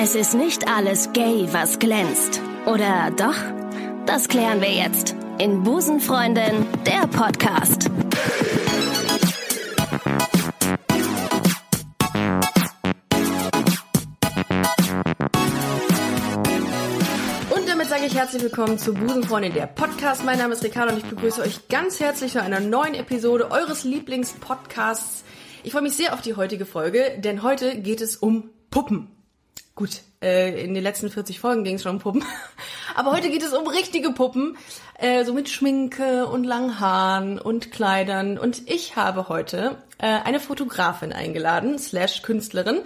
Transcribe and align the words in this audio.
Es 0.00 0.14
ist 0.14 0.34
nicht 0.34 0.68
alles 0.68 1.12
gay, 1.12 1.48
was 1.50 1.80
glänzt. 1.80 2.40
Oder 2.66 3.10
doch? 3.16 3.34
Das 4.06 4.28
klären 4.28 4.60
wir 4.60 4.70
jetzt 4.70 5.16
in 5.40 5.64
Busenfreundin, 5.64 6.64
der 6.86 7.08
Podcast. 7.08 7.90
Und 17.50 17.68
damit 17.68 17.88
sage 17.88 18.06
ich 18.06 18.14
herzlich 18.14 18.42
willkommen 18.44 18.78
zu 18.78 18.94
Busenfreundin, 18.94 19.52
der 19.52 19.66
Podcast. 19.66 20.24
Mein 20.24 20.38
Name 20.38 20.54
ist 20.54 20.62
Ricardo 20.62 20.92
und 20.92 20.98
ich 20.98 21.10
begrüße 21.10 21.42
euch 21.42 21.66
ganz 21.66 21.98
herzlich 21.98 22.34
zu 22.34 22.40
einer 22.40 22.60
neuen 22.60 22.94
Episode 22.94 23.50
eures 23.50 23.82
Lieblingspodcasts. 23.82 25.24
Ich 25.64 25.72
freue 25.72 25.82
mich 25.82 25.96
sehr 25.96 26.14
auf 26.14 26.20
die 26.20 26.36
heutige 26.36 26.66
Folge, 26.66 27.18
denn 27.18 27.42
heute 27.42 27.80
geht 27.80 28.00
es 28.00 28.16
um 28.16 28.50
Puppen. 28.70 29.17
Gut, 29.78 30.00
äh, 30.20 30.64
in 30.64 30.74
den 30.74 30.82
letzten 30.82 31.08
40 31.08 31.38
Folgen 31.38 31.62
ging 31.62 31.76
es 31.76 31.84
schon 31.84 31.92
um 31.92 31.98
Puppen. 32.00 32.24
Aber 32.96 33.12
heute 33.12 33.30
geht 33.30 33.44
es 33.44 33.52
um 33.52 33.68
richtige 33.68 34.10
Puppen, 34.10 34.58
äh, 34.98 35.24
so 35.24 35.32
mit 35.32 35.48
Schminke 35.48 36.26
und 36.26 36.42
langen 36.42 36.80
Haaren 36.80 37.38
und 37.38 37.70
Kleidern. 37.70 38.38
Und 38.38 38.68
ich 38.68 38.96
habe 38.96 39.28
heute 39.28 39.76
äh, 39.98 40.06
eine 40.06 40.40
Fotografin 40.40 41.12
eingeladen, 41.12 41.78
slash 41.78 42.22
Künstlerin, 42.22 42.80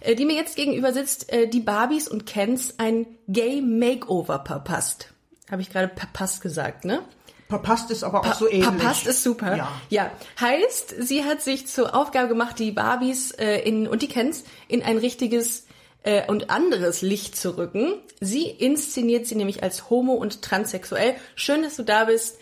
äh, 0.00 0.14
die 0.14 0.26
mir 0.26 0.34
jetzt 0.36 0.56
gegenüber 0.56 0.92
sitzt, 0.92 1.32
äh, 1.32 1.48
die 1.48 1.60
Barbies 1.60 2.06
und 2.06 2.26
Kens 2.26 2.74
ein 2.76 3.06
Gay 3.28 3.62
Makeover 3.62 4.44
verpasst. 4.46 5.14
Habe 5.50 5.62
ich 5.62 5.70
gerade 5.70 5.90
verpasst 5.96 6.42
gesagt, 6.42 6.84
ne? 6.84 7.00
Verpasst 7.48 7.90
ist 7.90 8.04
aber 8.04 8.20
auch 8.20 8.24
Pa- 8.24 8.34
so 8.34 8.46
ähnlich. 8.46 8.64
Verpasst 8.64 9.06
ist 9.06 9.22
super. 9.22 9.56
Ja. 9.56 9.72
ja. 9.88 10.10
Heißt, 10.38 10.96
sie 10.98 11.24
hat 11.24 11.40
sich 11.40 11.66
zur 11.66 11.94
Aufgabe 11.94 12.28
gemacht, 12.28 12.58
die 12.58 12.72
Barbies 12.72 13.30
äh, 13.30 13.60
in, 13.60 13.88
und 13.88 14.02
die 14.02 14.08
Kens 14.08 14.44
in 14.68 14.82
ein 14.82 14.98
richtiges 14.98 15.65
äh, 16.06 16.26
und 16.26 16.48
anderes 16.48 17.02
Licht 17.02 17.36
zu 17.36 17.58
rücken. 17.58 17.94
Sie 18.20 18.48
inszeniert 18.48 19.26
sie 19.26 19.34
nämlich 19.34 19.62
als 19.62 19.90
homo- 19.90 20.14
und 20.14 20.40
transsexuell. 20.40 21.16
Schön, 21.34 21.62
dass 21.62 21.76
du 21.76 21.82
da 21.82 22.04
bist. 22.04 22.38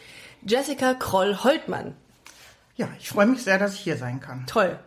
Jessica 0.47 0.95
Kroll-Holtmann. 0.95 1.97
Ja, 2.77 2.89
ich 3.01 3.09
freue 3.09 3.27
mich 3.27 3.43
sehr, 3.43 3.59
dass 3.59 3.75
ich 3.75 3.81
hier 3.81 3.97
sein 3.97 4.21
kann. 4.21 4.47
Toll. 4.47 4.79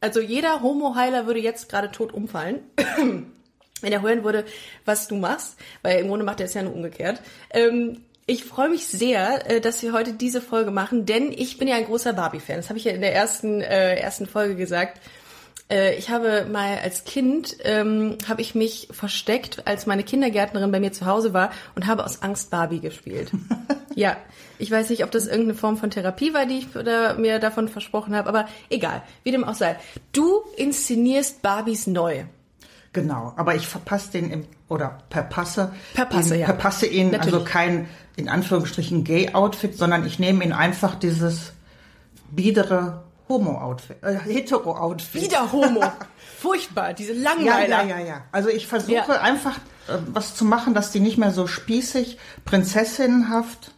Also 0.00 0.20
jeder 0.20 0.60
Homo-Heiler 0.60 1.26
würde 1.26 1.40
jetzt 1.40 1.68
gerade 1.68 1.90
tot 1.90 2.12
umfallen. 2.12 2.60
wenn 3.80 3.92
er 3.92 4.02
hören 4.02 4.24
würde, 4.24 4.44
was 4.84 5.08
du 5.08 5.14
machst, 5.14 5.56
weil 5.82 6.00
im 6.00 6.08
Grunde 6.08 6.24
macht 6.24 6.40
er 6.40 6.46
es 6.46 6.54
ja 6.54 6.62
nur 6.62 6.74
umgekehrt. 6.74 7.20
Ähm, 7.50 8.02
ich 8.26 8.44
freue 8.44 8.70
mich 8.70 8.86
sehr, 8.86 9.50
äh, 9.50 9.60
dass 9.60 9.82
wir 9.82 9.92
heute 9.92 10.14
diese 10.14 10.40
Folge 10.40 10.70
machen, 10.70 11.06
denn 11.06 11.30
ich 11.30 11.58
bin 11.58 11.68
ja 11.68 11.76
ein 11.76 11.84
großer 11.84 12.14
Barbie-Fan. 12.14 12.56
Das 12.56 12.70
habe 12.70 12.78
ich 12.78 12.84
ja 12.84 12.92
in 12.92 13.02
der 13.02 13.14
ersten, 13.14 13.60
äh, 13.60 13.96
ersten 13.96 14.26
Folge 14.26 14.56
gesagt. 14.56 15.00
Äh, 15.70 15.96
ich 15.96 16.10
habe 16.10 16.46
mal 16.50 16.78
als 16.78 17.04
Kind, 17.04 17.56
ähm, 17.64 18.18
habe 18.28 18.42
ich 18.42 18.54
mich 18.54 18.88
versteckt, 18.90 19.66
als 19.66 19.86
meine 19.86 20.02
Kindergärtnerin 20.02 20.70
bei 20.70 20.80
mir 20.80 20.92
zu 20.92 21.06
Hause 21.06 21.32
war 21.32 21.50
und 21.74 21.86
habe 21.86 22.04
aus 22.04 22.22
Angst 22.22 22.50
Barbie 22.50 22.80
gespielt. 22.80 23.32
ja, 23.94 24.16
ich 24.58 24.70
weiß 24.70 24.90
nicht, 24.90 25.04
ob 25.04 25.10
das 25.10 25.26
irgendeine 25.26 25.54
Form 25.54 25.76
von 25.76 25.90
Therapie 25.90 26.34
war, 26.34 26.46
die 26.46 26.58
ich 26.58 26.76
oder 26.76 27.14
mir 27.14 27.38
davon 27.38 27.68
versprochen 27.68 28.14
habe, 28.14 28.28
aber 28.28 28.46
egal, 28.70 29.02
wie 29.22 29.30
dem 29.30 29.44
auch 29.44 29.54
sei. 29.54 29.76
Du 30.12 30.42
inszenierst 30.56 31.42
Barbies 31.42 31.86
neu. 31.86 32.24
Genau, 32.92 33.32
aber 33.36 33.56
ich 33.56 33.66
verpasse 33.66 34.12
den 34.12 34.30
im, 34.30 34.46
oder 34.68 34.98
verpasse, 35.10 35.72
Verpasse, 35.94 36.34
ihn, 36.34 36.40
ja. 36.40 36.46
verpasse 36.46 36.86
ihn 36.86 37.10
Natürlich. 37.10 37.34
also 37.34 37.44
kein 37.44 37.88
in 38.16 38.28
Anführungsstrichen 38.28 39.02
Gay-Outfit, 39.02 39.76
sondern 39.76 40.06
ich 40.06 40.20
nehme 40.20 40.44
ihn 40.44 40.52
einfach 40.52 40.94
dieses 40.94 41.52
biedere 42.30 43.02
Homo-Outfit, 43.28 43.96
äh, 44.02 44.14
Hetero-Outfit. 44.18 45.22
Wieder 45.22 45.50
Homo. 45.52 45.82
Furchtbar, 46.38 46.92
diese 46.92 47.14
Ja, 47.14 47.32
Langweiler. 47.32 47.82
ja, 47.84 47.98
ja, 47.98 48.04
ja. 48.06 48.22
Also 48.32 48.48
ich 48.50 48.66
versuche 48.66 48.92
Ja. 48.94 49.04
einfach 49.06 49.56
äh, 49.88 49.96
was 50.12 50.34
zu 50.34 50.44
machen, 50.44 50.74
dass 50.74 50.90
die 50.92 51.00
nicht 51.00 51.16
mehr 51.18 51.30
so 51.30 51.46
spießig, 51.46 52.18
prinzessinnenhaft 52.44 53.72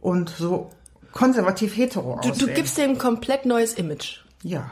und 0.00 0.28
so 0.30 0.70
konservativ 1.12 1.76
hetero 1.76 2.14
aussehen. 2.18 2.38
du 2.38 2.46
gibst 2.48 2.76
dem 2.78 2.98
komplett 2.98 3.46
neues 3.46 3.74
Image. 3.74 4.20
ja. 4.42 4.70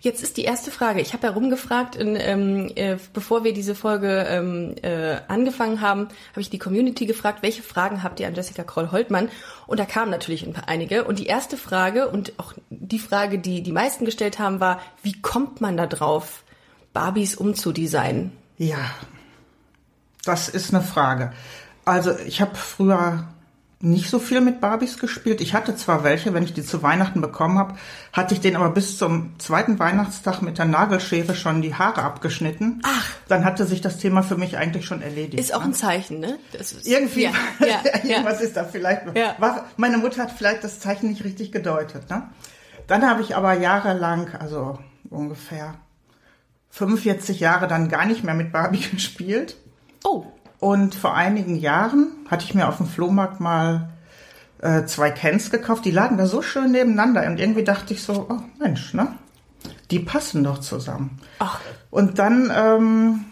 Jetzt 0.00 0.22
ist 0.22 0.36
die 0.36 0.44
erste 0.44 0.70
Frage. 0.70 1.00
Ich 1.00 1.12
habe 1.12 1.26
ja 1.26 1.32
rumgefragt, 1.32 1.96
in, 1.96 2.16
ähm, 2.16 2.70
äh, 2.74 2.96
bevor 3.12 3.44
wir 3.44 3.52
diese 3.52 3.74
Folge 3.74 4.26
ähm, 4.28 4.74
äh, 4.82 5.16
angefangen 5.28 5.80
haben, 5.80 6.08
habe 6.32 6.40
ich 6.40 6.50
die 6.50 6.58
Community 6.58 7.06
gefragt, 7.06 7.42
welche 7.42 7.62
Fragen 7.62 8.02
habt 8.02 8.20
ihr 8.20 8.26
an 8.26 8.34
Jessica 8.34 8.64
Kroll-Holtmann? 8.64 9.28
Und 9.66 9.80
da 9.80 9.84
kamen 9.84 10.10
natürlich 10.10 10.46
ein 10.46 10.52
paar 10.52 10.68
einige. 10.68 11.04
Und 11.04 11.18
die 11.18 11.26
erste 11.26 11.56
Frage 11.56 12.08
und 12.08 12.32
auch 12.38 12.52
die 12.70 12.98
Frage, 12.98 13.38
die 13.38 13.62
die 13.62 13.72
meisten 13.72 14.04
gestellt 14.04 14.38
haben, 14.38 14.60
war, 14.60 14.80
wie 15.02 15.20
kommt 15.20 15.60
man 15.60 15.76
da 15.76 15.86
drauf, 15.86 16.44
Barbies 16.92 17.34
umzudesignen? 17.34 18.32
Ja, 18.56 18.78
das 20.24 20.48
ist 20.48 20.72
eine 20.72 20.82
Frage. 20.82 21.32
Also 21.84 22.16
ich 22.18 22.40
habe 22.40 22.54
früher 22.54 23.28
nicht 23.84 24.10
so 24.10 24.18
viel 24.18 24.40
mit 24.40 24.60
Barbies 24.60 24.98
gespielt. 24.98 25.40
Ich 25.40 25.54
hatte 25.54 25.76
zwar 25.76 26.04
welche, 26.04 26.34
wenn 26.34 26.42
ich 26.42 26.54
die 26.54 26.64
zu 26.64 26.82
Weihnachten 26.82 27.20
bekommen 27.20 27.58
habe, 27.58 27.74
hatte 28.12 28.34
ich 28.34 28.40
denen 28.40 28.56
aber 28.56 28.70
bis 28.70 28.98
zum 28.98 29.38
zweiten 29.38 29.78
Weihnachtstag 29.78 30.42
mit 30.42 30.58
der 30.58 30.64
Nagelschere 30.64 31.34
schon 31.34 31.62
die 31.62 31.74
Haare 31.74 32.02
abgeschnitten. 32.02 32.80
Ach. 32.84 33.10
Dann 33.28 33.44
hatte 33.44 33.66
sich 33.66 33.80
das 33.80 33.98
Thema 33.98 34.22
für 34.22 34.36
mich 34.36 34.56
eigentlich 34.56 34.86
schon 34.86 35.02
erledigt. 35.02 35.38
Ist 35.38 35.54
auch 35.54 35.60
ne? 35.60 35.66
ein 35.66 35.74
Zeichen, 35.74 36.20
ne? 36.20 36.38
Das 36.52 36.72
ist, 36.72 36.86
irgendwie, 36.86 37.24
Ja, 37.24 37.32
ja, 37.60 37.66
ja. 37.84 38.04
irgendwas 38.04 38.40
ist 38.40 38.56
da 38.56 38.64
vielleicht. 38.64 39.16
Ja. 39.16 39.36
War, 39.38 39.66
meine 39.76 39.98
Mutter 39.98 40.22
hat 40.22 40.32
vielleicht 40.32 40.64
das 40.64 40.80
Zeichen 40.80 41.10
nicht 41.10 41.22
richtig 41.22 41.52
gedeutet. 41.52 42.08
Ne? 42.10 42.22
Dann 42.86 43.08
habe 43.08 43.22
ich 43.22 43.36
aber 43.36 43.54
jahrelang, 43.54 44.34
also 44.38 44.78
ungefähr 45.10 45.74
45 46.70 47.38
Jahre, 47.40 47.68
dann 47.68 47.88
gar 47.88 48.06
nicht 48.06 48.24
mehr 48.24 48.34
mit 48.34 48.52
Barbie 48.52 48.80
gespielt. 48.92 49.56
Oh, 50.02 50.26
Und 50.64 50.94
vor 50.94 51.14
einigen 51.14 51.56
Jahren 51.56 52.06
hatte 52.30 52.46
ich 52.46 52.54
mir 52.54 52.66
auf 52.66 52.78
dem 52.78 52.86
Flohmarkt 52.86 53.38
mal 53.38 53.90
äh, 54.62 54.86
zwei 54.86 55.10
Cans 55.10 55.50
gekauft. 55.50 55.84
Die 55.84 55.90
lagen 55.90 56.16
da 56.16 56.24
so 56.24 56.40
schön 56.40 56.72
nebeneinander. 56.72 57.26
Und 57.26 57.38
irgendwie 57.38 57.64
dachte 57.64 57.92
ich 57.92 58.02
so, 58.02 58.28
oh 58.30 58.40
Mensch, 58.58 58.94
ne? 58.94 59.08
Die 59.90 59.98
passen 59.98 60.42
doch 60.42 60.60
zusammen. 60.60 61.20
Ach. 61.38 61.60
Und 61.90 62.18
dann 62.18 62.50
ähm, 62.50 63.26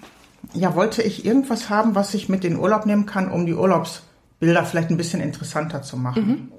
ja, 0.53 0.75
wollte 0.75 1.01
ich 1.01 1.25
irgendwas 1.25 1.71
haben, 1.71 1.95
was 1.95 2.13
ich 2.13 2.29
mit 2.29 2.45
in 2.45 2.53
den 2.53 2.61
Urlaub 2.61 2.85
nehmen 2.85 3.07
kann, 3.07 3.31
um 3.31 3.47
die 3.47 3.55
Urlaubsbilder 3.55 4.67
vielleicht 4.67 4.91
ein 4.91 4.99
bisschen 4.99 5.23
interessanter 5.23 5.81
zu 5.81 5.97
machen. 5.97 6.53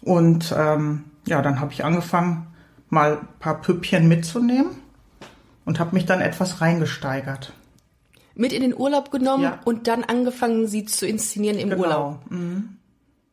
Und 0.00 0.54
ähm, 0.56 1.04
ja, 1.26 1.42
dann 1.42 1.60
habe 1.60 1.70
ich 1.70 1.84
angefangen, 1.84 2.46
mal 2.88 3.18
ein 3.18 3.28
paar 3.40 3.60
Püppchen 3.60 4.08
mitzunehmen 4.08 4.70
und 5.66 5.80
habe 5.80 5.94
mich 5.94 6.06
dann 6.06 6.22
etwas 6.22 6.62
reingesteigert. 6.62 7.52
Mit 8.34 8.52
in 8.52 8.62
den 8.62 8.74
Urlaub 8.76 9.10
genommen 9.10 9.44
Ja. 9.44 9.58
und 9.64 9.86
dann 9.86 10.04
angefangen, 10.04 10.66
sie 10.66 10.84
zu 10.84 11.06
inszenieren 11.06 11.58
im 11.58 11.72
Urlaub. 11.72 12.18
Genau. 12.28 12.62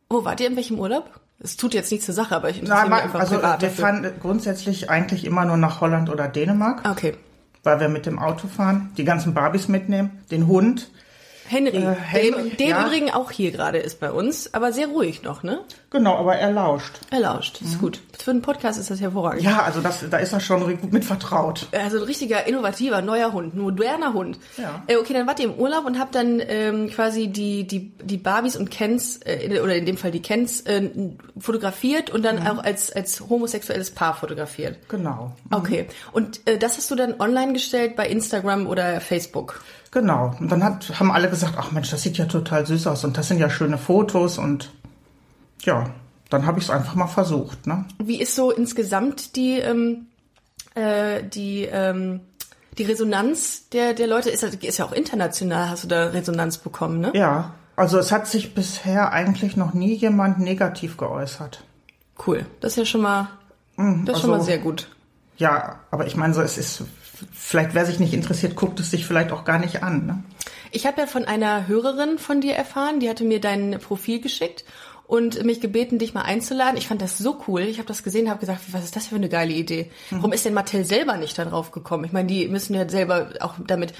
Wo 0.08 0.24
wart 0.24 0.40
ihr 0.40 0.46
in 0.48 0.56
welchem 0.56 0.78
Urlaub? 0.78 1.08
Es 1.38 1.56
tut 1.56 1.74
jetzt 1.74 1.90
nichts 1.90 2.06
zur 2.06 2.14
Sache, 2.14 2.36
aber 2.36 2.50
ich 2.50 2.56
Na, 2.56 2.62
interessiere 2.62 2.82
mich 2.84 2.90
ma- 2.90 3.02
einfach 3.02 3.20
also 3.20 3.34
privat 3.36 3.62
wir 3.62 3.68
dafür. 3.68 3.84
fahren 3.84 4.12
grundsätzlich 4.20 4.90
eigentlich 4.90 5.24
immer 5.24 5.44
nur 5.44 5.56
nach 5.56 5.80
Holland 5.80 6.08
oder 6.10 6.28
Dänemark, 6.28 6.88
Okay. 6.88 7.14
weil 7.64 7.80
wir 7.80 7.88
mit 7.88 8.06
dem 8.06 8.18
Auto 8.20 8.46
fahren, 8.46 8.92
die 8.96 9.04
ganzen 9.04 9.34
Barbies 9.34 9.66
mitnehmen, 9.68 10.20
den 10.30 10.46
Hund. 10.46 10.90
Henry, 11.52 11.76
Äh, 11.76 11.94
Henry, 11.94 12.48
der, 12.50 12.56
der 12.56 12.66
ja. 12.68 12.80
im 12.80 12.86
Übrigen 12.86 13.10
auch 13.10 13.30
hier 13.30 13.50
gerade 13.52 13.78
ist 13.78 14.00
bei 14.00 14.10
uns, 14.10 14.52
aber 14.54 14.72
sehr 14.72 14.88
ruhig 14.88 15.22
noch, 15.22 15.42
ne? 15.42 15.60
Genau, 15.90 16.16
aber 16.16 16.36
er 16.36 16.50
lauscht. 16.52 16.92
Er 17.10 17.20
lauscht, 17.20 17.60
das 17.60 17.68
ist 17.68 17.78
gut. 17.80 18.00
Für 18.18 18.30
einen 18.30 18.40
Podcast 18.42 18.78
ist 18.80 18.90
das 18.90 19.00
hervorragend. 19.00 19.42
Mhm. 19.42 19.48
Ja, 19.48 19.62
also 19.62 19.80
das, 19.80 20.04
da 20.10 20.16
ist 20.16 20.32
er 20.32 20.40
schon 20.40 20.78
gut 20.80 20.92
mit 20.92 21.04
vertraut. 21.04 21.66
Also 21.72 21.98
ein 21.98 22.04
richtiger, 22.04 22.46
innovativer, 22.46 23.02
neuer 23.02 23.32
Hund, 23.32 23.54
moderner 23.54 24.14
Hund. 24.14 24.38
Ja. 24.56 24.82
Äh, 24.86 24.96
okay, 24.96 25.12
dann 25.12 25.26
wart 25.26 25.38
ihr 25.40 25.46
im 25.46 25.54
Urlaub 25.54 25.84
und 25.84 25.98
habt 25.98 26.14
dann 26.14 26.40
ähm, 26.46 26.88
quasi 26.90 27.28
die, 27.28 27.66
die, 27.66 27.90
die 28.02 28.16
Barbies 28.16 28.56
und 28.56 28.70
Kens, 28.70 29.20
äh, 29.24 29.60
oder 29.60 29.76
in 29.76 29.84
dem 29.84 29.98
Fall 29.98 30.10
die 30.12 30.22
Kens, 30.22 30.62
äh, 30.62 30.88
fotografiert 31.38 32.10
und 32.10 32.20
Mhm. 32.20 32.24
dann 32.24 32.46
auch 32.46 32.62
als, 32.64 32.92
als 32.92 33.20
homosexuelles 33.28 33.90
Paar 33.90 34.14
fotografiert. 34.14 34.78
Genau. 34.88 35.32
Okay. 35.50 35.86
Und 36.12 36.40
äh, 36.46 36.56
das 36.56 36.76
hast 36.78 36.90
du 36.90 36.94
dann 36.94 37.20
online 37.20 37.52
gestellt 37.52 37.96
bei 37.96 38.06
Instagram 38.08 38.66
oder 38.66 39.00
Facebook? 39.00 39.62
Genau. 39.92 40.34
Und 40.40 40.50
dann 40.50 40.64
hat, 40.64 40.98
haben 40.98 41.12
alle 41.12 41.30
gesagt, 41.30 41.54
ach 41.58 41.70
Mensch, 41.70 41.90
das 41.90 42.02
sieht 42.02 42.18
ja 42.18 42.24
total 42.24 42.66
süß 42.66 42.86
aus 42.86 43.04
und 43.04 43.16
das 43.16 43.28
sind 43.28 43.38
ja 43.38 43.48
schöne 43.50 43.78
Fotos 43.78 44.38
und 44.38 44.72
ja, 45.60 45.90
dann 46.30 46.46
habe 46.46 46.58
ich 46.58 46.64
es 46.64 46.70
einfach 46.70 46.94
mal 46.94 47.06
versucht. 47.06 47.66
Ne? 47.66 47.84
Wie 48.02 48.20
ist 48.20 48.34
so 48.34 48.50
insgesamt 48.50 49.36
die, 49.36 49.58
ähm, 49.58 50.06
äh, 50.74 51.22
die, 51.22 51.68
ähm, 51.70 52.20
die 52.78 52.84
Resonanz 52.84 53.68
der, 53.68 53.92
der 53.92 54.06
Leute? 54.06 54.30
Ist, 54.30 54.42
ist 54.42 54.78
ja 54.78 54.86
auch 54.86 54.92
international, 54.92 55.68
hast 55.68 55.84
du 55.84 55.88
da 55.88 56.06
Resonanz 56.06 56.56
bekommen, 56.56 57.00
ne? 57.00 57.12
Ja, 57.14 57.54
also 57.76 57.98
es 57.98 58.12
hat 58.12 58.26
sich 58.26 58.54
bisher 58.54 59.12
eigentlich 59.12 59.56
noch 59.58 59.74
nie 59.74 59.94
jemand 59.94 60.38
negativ 60.38 60.96
geäußert. 60.96 61.64
Cool. 62.26 62.46
Das 62.60 62.72
ist 62.72 62.78
ja 62.78 62.84
schon 62.86 63.02
mal, 63.02 63.28
das 63.76 64.16
ist 64.16 64.20
schon 64.22 64.30
mal 64.30 64.36
also- 64.36 64.46
sehr 64.46 64.58
gut. 64.58 64.88
Ja, 65.36 65.80
aber 65.90 66.06
ich 66.06 66.16
meine, 66.16 66.32
so 66.34 66.40
es 66.40 66.56
ist 66.56 66.84
vielleicht 67.32 67.74
wer 67.74 67.84
sich 67.86 67.98
nicht 67.98 68.14
interessiert, 68.14 68.56
guckt 68.56 68.80
es 68.80 68.90
sich 68.90 69.06
vielleicht 69.06 69.32
auch 69.32 69.44
gar 69.44 69.58
nicht 69.58 69.82
an. 69.82 70.06
Ne? 70.06 70.24
Ich 70.70 70.86
habe 70.86 71.00
ja 71.02 71.06
von 71.06 71.24
einer 71.24 71.66
Hörerin 71.68 72.18
von 72.18 72.40
dir 72.40 72.54
erfahren, 72.54 73.00
die 73.00 73.08
hatte 73.08 73.24
mir 73.24 73.40
dein 73.40 73.78
Profil 73.80 74.20
geschickt 74.20 74.64
und 75.06 75.44
mich 75.44 75.60
gebeten, 75.60 75.98
dich 75.98 76.14
mal 76.14 76.22
einzuladen. 76.22 76.78
Ich 76.78 76.86
fand 76.88 77.02
das 77.02 77.18
so 77.18 77.42
cool. 77.46 77.62
Ich 77.62 77.78
habe 77.78 77.88
das 77.88 78.02
gesehen, 78.02 78.30
habe 78.30 78.40
gesagt, 78.40 78.60
was 78.72 78.84
ist 78.84 78.96
das 78.96 79.08
für 79.08 79.16
eine 79.16 79.28
geile 79.28 79.52
Idee? 79.52 79.90
Warum 80.10 80.32
ist 80.32 80.44
denn 80.46 80.54
Mattel 80.54 80.84
selber 80.86 81.16
nicht 81.18 81.36
darauf 81.38 81.70
gekommen? 81.72 82.04
Ich 82.04 82.12
meine, 82.12 82.28
die 82.28 82.48
müssen 82.48 82.74
ja 82.74 82.88
selber 82.88 83.30
auch 83.40 83.54
damit 83.66 83.92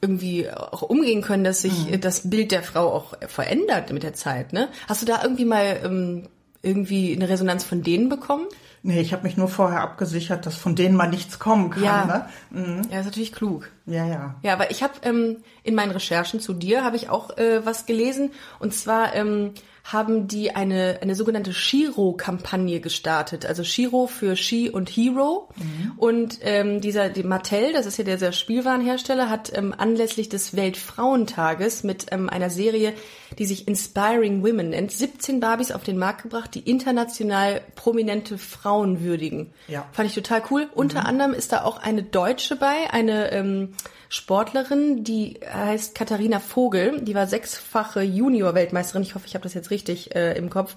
irgendwie 0.00 0.48
auch 0.50 0.82
umgehen 0.82 1.22
können, 1.22 1.42
dass 1.44 1.62
sich 1.62 1.90
Mhm. 1.90 2.00
das 2.00 2.28
Bild 2.30 2.52
der 2.52 2.62
Frau 2.62 2.92
auch 2.92 3.14
verändert 3.26 3.92
mit 3.92 4.02
der 4.02 4.14
Zeit. 4.14 4.52
Ne? 4.52 4.68
Hast 4.88 5.02
du 5.02 5.06
da 5.06 5.22
irgendwie 5.22 5.44
mal 5.46 5.80
ähm, 5.84 6.28
irgendwie 6.62 7.14
eine 7.16 7.28
Resonanz 7.28 7.64
von 7.64 7.82
denen 7.82 8.08
bekommen? 8.08 8.46
Nee, 8.82 9.00
ich 9.00 9.12
habe 9.12 9.24
mich 9.24 9.36
nur 9.36 9.48
vorher 9.48 9.80
abgesichert, 9.80 10.46
dass 10.46 10.56
von 10.56 10.76
denen 10.76 10.96
mal 10.96 11.08
nichts 11.08 11.38
kommen 11.38 11.70
kann. 11.70 11.82
Ja. 11.82 12.28
Ne? 12.50 12.82
Ja, 12.90 13.00
ist 13.00 13.06
natürlich 13.06 13.32
klug. 13.32 13.70
Ja, 13.86 14.06
ja. 14.06 14.34
Ja, 14.42 14.52
aber 14.52 14.70
ich 14.70 14.82
habe 14.82 14.94
ähm, 15.02 15.38
in 15.62 15.74
meinen 15.74 15.90
Recherchen 15.90 16.40
zu 16.40 16.52
dir 16.52 16.84
habe 16.84 16.96
ich 16.96 17.10
auch 17.10 17.36
äh, 17.38 17.64
was 17.64 17.86
gelesen 17.86 18.30
und 18.58 18.74
zwar 18.74 19.14
ähm, 19.14 19.52
haben 19.92 20.28
die 20.28 20.54
eine 20.54 20.98
eine 21.00 21.14
sogenannte 21.14 21.52
Shiro-Kampagne 21.52 22.80
gestartet, 22.80 23.46
also 23.46 23.64
Shiro 23.64 24.06
für 24.06 24.36
Ski 24.36 24.68
und 24.68 24.88
Hero 24.88 25.48
und 25.96 26.38
ähm, 26.42 26.80
dieser 26.80 27.08
die 27.08 27.22
Mattel, 27.22 27.72
das 27.72 27.86
ist 27.86 27.96
ja 27.96 28.04
dieser 28.04 28.32
Spielwarenhersteller, 28.32 29.30
hat 29.30 29.50
ähm, 29.56 29.74
anlässlich 29.76 30.28
des 30.28 30.54
Weltfrauentages 30.54 31.84
mit 31.84 32.06
ähm, 32.10 32.28
einer 32.28 32.50
Serie, 32.50 32.92
die 33.38 33.46
sich 33.46 33.66
Inspiring 33.66 34.42
Women 34.42 34.70
nennt, 34.70 34.92
17 34.92 35.40
Barbies 35.40 35.72
auf 35.72 35.84
den 35.84 35.96
Markt 35.96 36.22
gebracht, 36.22 36.54
die 36.54 36.68
international 36.70 37.62
prominente 37.74 38.36
Frauen 38.36 39.02
würdigen. 39.02 39.52
Ja. 39.68 39.86
Fand 39.92 40.08
ich 40.08 40.14
total 40.14 40.42
cool. 40.50 40.68
Unter 40.74 41.06
anderem 41.06 41.32
ist 41.32 41.52
da 41.52 41.64
auch 41.64 41.78
eine 41.78 42.02
Deutsche 42.02 42.56
bei, 42.56 42.90
eine 42.90 43.32
ähm, 43.32 43.74
Sportlerin, 44.08 45.04
die 45.04 45.40
heißt 45.44 45.94
Katharina 45.94 46.40
Vogel. 46.40 47.00
Die 47.02 47.14
war 47.14 47.26
sechsfache 47.26 48.02
Junior-Weltmeisterin. 48.02 49.02
Ich 49.02 49.14
hoffe, 49.14 49.26
ich 49.26 49.34
habe 49.34 49.42
das 49.42 49.54
jetzt 49.54 49.70
richtig 49.70 50.14
äh, 50.14 50.36
im 50.36 50.50
Kopf. 50.50 50.76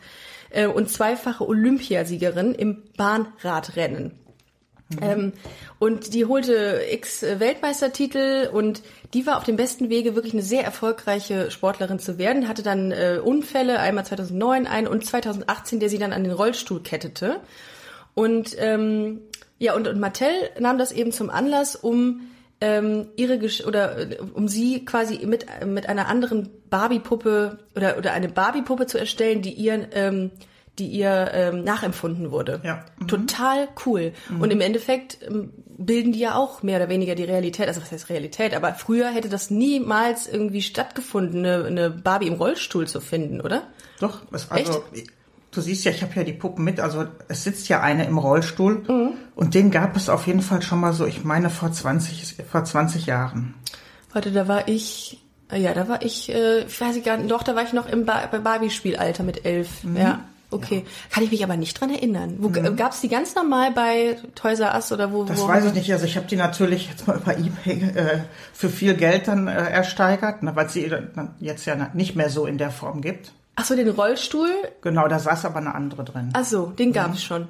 Äh, 0.50 0.68
und 0.68 0.90
zweifache 0.90 1.48
Olympiasiegerin 1.48 2.54
im 2.54 2.84
Bahnradrennen. 2.98 4.20
Ähm, 5.02 5.34
und 5.80 6.14
die 6.14 6.26
holte 6.26 6.82
x 6.92 7.22
Weltmeistertitel 7.22 8.50
und 8.52 8.82
die 9.14 9.26
war 9.26 9.38
auf 9.38 9.44
dem 9.44 9.56
besten 9.56 9.90
Wege, 9.90 10.16
wirklich 10.16 10.34
eine 10.34 10.42
sehr 10.42 10.64
erfolgreiche 10.64 11.52
Sportlerin 11.52 12.00
zu 12.00 12.18
werden. 12.18 12.48
Hatte 12.48 12.64
dann 12.64 12.92
äh, 12.92 13.20
Unfälle, 13.24 13.80
einmal 13.80 14.06
2009 14.06 14.68
ein 14.68 14.88
und 14.88 15.06
2018, 15.06 15.80
der 15.80 15.90
sie 15.90 15.98
dann 15.98 16.14
an 16.14 16.24
den 16.24 16.34
Rollstuhl 16.34 16.82
kettete. 16.82 17.40
Und 18.14 18.56
ähm, 18.60 19.22
ja, 19.60 19.76
und, 19.76 19.88
und 19.88 20.00
Mattel 20.00 20.32
nahm 20.60 20.78
das 20.78 20.92
eben 20.92 21.12
zum 21.12 21.30
Anlass, 21.30 21.76
um 21.76 22.22
ähm, 22.62 23.08
ihre 23.16 23.40
Gesch 23.40 23.66
oder 23.66 23.98
äh, 23.98 24.18
um 24.34 24.48
sie 24.48 24.86
quasi 24.86 25.26
mit 25.26 25.46
mit 25.66 25.90
einer 25.90 26.08
anderen 26.08 26.50
Barbie-Puppe 26.70 27.60
oder 27.76 27.98
oder 27.98 28.14
eine 28.14 28.30
Barbie-Puppe 28.30 28.86
zu 28.86 28.98
erstellen, 28.98 29.42
die 29.42 29.54
ihr 29.54 29.90
ähm, 29.94 30.32
die 30.80 30.88
ihr 30.88 31.32
ähm, 31.34 31.64
nachempfunden 31.64 32.32
wurde. 32.32 32.62
Ja. 32.64 32.86
Mhm. 33.00 33.08
Total 33.08 33.68
cool. 33.86 34.14
Und 34.40 34.52
im 34.52 34.62
Endeffekt 34.62 35.18
ähm, 35.28 35.52
bilden 35.68 36.14
die 36.14 36.20
ja 36.20 36.36
auch 36.36 36.64
mehr 36.64 36.78
oder 36.78 36.90
weniger 36.90 37.14
die 37.16 37.24
Realität. 37.24 37.68
Also 37.68 37.82
was 37.82 37.92
heißt 37.92 38.10
Realität? 38.10 38.56
Aber 38.56 38.74
früher 38.74 39.10
hätte 39.10 39.30
das 39.30 39.52
niemals 39.52 40.28
irgendwie 40.28 40.62
stattgefunden, 40.62 41.46
eine, 41.46 41.66
eine 41.66 41.90
Barbie 41.90 42.28
im 42.28 42.36
Rollstuhl 42.36 42.88
zu 42.88 43.02
finden, 43.02 43.42
oder? 43.42 43.64
Doch, 44.00 44.22
also 44.50 44.84
du 45.52 45.62
siehst 45.62 45.84
ja, 45.84 45.92
ich 45.92 46.02
habe 46.02 46.14
ja 46.16 46.24
die 46.24 46.34
Puppen 46.34 46.64
mit, 46.64 46.80
also 46.80 47.06
es 47.28 47.44
sitzt 47.44 47.70
ja 47.70 47.82
eine 47.82 48.06
im 48.06 48.18
Rollstuhl 48.18 49.16
und 49.36 49.54
den 49.54 49.70
gab 49.70 49.96
es 49.96 50.10
auf 50.10 50.28
jeden 50.28 50.42
Fall 50.42 50.62
schon 50.62 50.80
mal 50.80 50.94
so, 50.94 51.06
ich 51.06 51.24
meine 51.24 51.50
vor 51.50 51.72
20, 51.72 52.38
vor 52.50 52.64
20 52.64 53.06
Jahren. 53.06 53.54
Warte, 54.14 54.32
da 54.32 54.48
war 54.48 54.68
ich, 54.68 55.22
ja, 55.54 55.74
da 55.74 55.88
war 55.88 56.02
ich, 56.04 56.34
äh, 56.34 56.64
ich 56.64 56.82
weiß 56.82 56.96
ich 56.96 57.04
gar 57.04 57.18
nicht, 57.18 57.32
doch, 57.32 57.44
da 57.44 57.56
war 57.56 57.64
ich 57.64 57.74
noch 57.74 57.88
im 57.88 58.06
ba 58.06 58.28
Barbie-Spielalter 58.28 59.24
mit 59.24 59.46
elf. 59.46 59.84
Mhm. 59.84 59.98
Ja, 59.98 60.20
okay. 60.52 60.86
Kann 61.10 61.24
ich 61.24 61.32
mich 61.32 61.44
aber 61.44 61.56
nicht 61.56 61.80
dran 61.80 61.90
erinnern. 61.90 62.36
Wo, 62.40 62.50
Gab's 62.50 63.02
die 63.02 63.08
ganz 63.08 63.36
normal 63.36 63.72
bei 63.72 64.18
Toys 64.36 64.60
R 64.60 64.74
Us 64.76 64.92
oder 64.92 65.12
wo? 65.14 65.24
Das 65.24 65.40
wo 65.40 65.48
weiß 65.48 65.66
ich 65.66 65.74
nicht, 65.74 65.92
also 65.92 66.06
ich 66.06 66.18
habe 66.18 66.28
die 66.28 66.36
natürlich 66.36 66.90
jetzt 66.90 67.08
mal 67.08 67.18
über 67.18 67.38
Ebay 67.38 67.92
äh, 67.96 68.20
für 68.54 68.70
viel 68.70 68.96
Geld 68.96 69.28
dann 69.28 69.48
äh, 69.48 69.52
ersteigert, 69.52 70.38
weil 70.42 70.66
es 70.66 70.74
sie 70.74 70.90
dann 70.90 71.36
jetzt 71.40 71.66
ja 71.66 71.90
nicht 71.94 72.16
mehr 72.16 72.30
so 72.30 72.46
in 72.46 72.58
der 72.58 72.72
Form 72.72 73.02
gibt. 73.02 73.32
Ach 73.58 73.66
so, 73.66 73.76
den 73.76 73.90
Rollstuhl? 73.90 74.50
Genau, 74.82 75.08
da 75.10 75.20
saß 75.20 75.44
aber 75.46 75.58
eine 75.58 75.76
andere 75.76 76.06
drin. 76.06 76.30
Ach 76.34 76.46
so, 76.46 76.68
den 76.68 76.90
Mhm. 76.90 76.94
gab's 76.94 77.22
schon. 77.22 77.48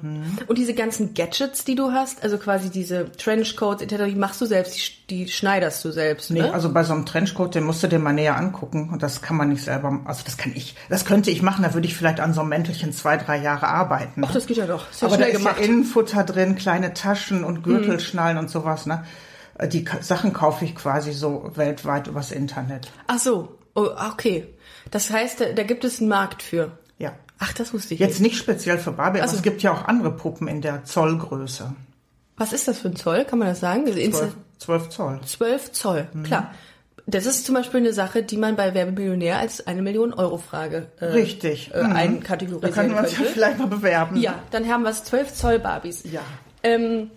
Und 0.48 0.58
diese 0.58 0.74
ganzen 0.74 1.14
Gadgets, 1.14 1.64
die 1.64 1.76
du 1.76 1.92
hast, 1.92 2.22
also 2.24 2.38
quasi 2.38 2.70
diese 2.70 3.10
Trenchcoats 3.12 3.82
etc., 3.82 4.04
die 4.08 4.16
machst 4.16 4.40
du 4.40 4.46
selbst, 4.46 4.76
die, 5.08 5.24
die 5.24 5.28
schneiderst 5.30 5.82
du 5.84 5.92
selbst, 5.92 6.30
Nee, 6.32 6.40
ne? 6.42 6.52
also 6.52 6.72
bei 6.72 6.82
so 6.82 6.92
einem 6.92 7.06
Trenchcoat, 7.06 7.54
den 7.54 7.64
musst 7.64 7.82
du 7.84 7.86
dir 7.86 8.00
mal 8.00 8.12
näher 8.12 8.36
angucken 8.36 8.90
und 8.92 9.02
das 9.02 9.22
kann 9.22 9.36
man 9.36 9.48
nicht 9.50 9.62
selber, 9.62 10.00
also 10.04 10.22
das 10.24 10.36
kann 10.36 10.52
ich, 10.54 10.74
das 10.90 11.04
könnte 11.04 11.30
ich 11.30 11.40
machen, 11.40 11.62
da 11.62 11.72
würde 11.72 11.86
ich 11.86 11.96
vielleicht 11.96 12.18
an 12.20 12.34
so 12.34 12.40
einem 12.40 12.50
Mäntelchen 12.50 12.92
zwei, 12.92 13.16
drei 13.16 13.38
Jahre 13.40 13.68
arbeiten. 13.68 14.22
Ach, 14.26 14.32
das 14.32 14.46
geht 14.46 14.56
ja 14.56 14.66
doch. 14.66 14.90
Ist 14.90 15.02
ja 15.02 15.08
Aber 15.08 15.16
da 15.16 15.24
ist 15.26 15.36
gemacht. 15.38 15.56
Mhm. 15.58 15.62
ja 15.62 15.68
Innenfutter 15.68 16.24
drin, 16.24 16.56
kleine 16.56 16.94
Taschen 16.94 17.44
und 17.44 17.62
Gürtelschnallen 17.62 18.38
und 18.38 18.50
sowas, 18.50 18.86
ne? 18.86 19.04
Äh, 19.56 19.68
Die 19.68 19.84
Sachen 20.00 20.32
kaufe 20.32 20.64
ich 20.64 20.74
quasi 20.74 21.12
so 21.12 21.52
weltweit 21.54 22.08
übers 22.08 22.32
Internet. 22.32 22.90
Ach 23.06 23.18
so, 23.18 23.56
oh, 23.76 23.88
okay. 24.12 24.48
Das 24.92 25.10
heißt, 25.10 25.40
da, 25.40 25.44
da 25.52 25.62
gibt 25.64 25.82
es 25.84 25.98
einen 25.98 26.08
Markt 26.08 26.42
für. 26.42 26.70
Ja. 26.98 27.12
Ach, 27.40 27.52
das 27.52 27.74
wusste 27.74 27.94
ich 27.94 28.00
Jetzt 28.00 28.20
nicht. 28.20 28.32
nicht 28.32 28.38
speziell 28.38 28.78
für 28.78 28.92
Barbie, 28.92 29.18
aber 29.18 29.22
Also- 29.24 29.36
es 29.38 29.42
gibt 29.42 29.62
ja 29.62 29.72
auch 29.72 29.86
andere 29.88 30.12
Puppen 30.12 30.46
in 30.46 30.60
der 30.62 30.84
Zollgröße. 30.84 31.72
Was 32.36 32.52
ist 32.52 32.68
das 32.68 32.78
für 32.78 32.88
ein 32.88 32.96
Zoll? 32.96 33.24
Kann 33.24 33.40
man 33.40 33.48
das 33.48 33.58
sagen? 33.60 33.84
Also 33.86 33.98
Insta- 33.98 34.28
12, 34.28 34.34
12 34.58 34.88
Zoll. 34.90 35.20
12 35.26 35.72
Zoll, 35.72 36.06
Mhm. 36.12 36.22
klar. 36.22 36.54
Das 37.06 37.26
ist 37.26 37.44
zum 37.44 37.56
Beispiel 37.56 37.80
eine 37.80 37.92
Sache, 37.92 38.22
die 38.22 38.36
man 38.36 38.54
bei 38.54 38.74
Werbemillionär 38.74 39.38
als 39.38 39.66
eine 39.66 39.82
Million 39.82 40.14
Euro 40.14 40.38
Frage 40.38 40.86
äh, 41.00 41.06
Richtig. 41.06 41.72
äh, 41.74 41.82
Mhm. 41.82 41.90
Da 41.90 41.94
einkategorisieren 41.96 42.72
können 42.74 42.94
wir 42.94 43.00
uns 43.00 43.18
ja 43.18 43.24
vielleicht 43.24 43.58
mal 43.58 43.66
bewerben. 43.66 44.16
Ja, 44.18 44.34
dann 44.52 44.68
haben 44.68 44.84
wir 44.84 44.90
es 44.90 45.02
12 45.02 45.34
Zoll 45.34 45.58
Barbies. 45.58 46.04
Ja. 46.04 46.20
Ähm, 46.62 47.10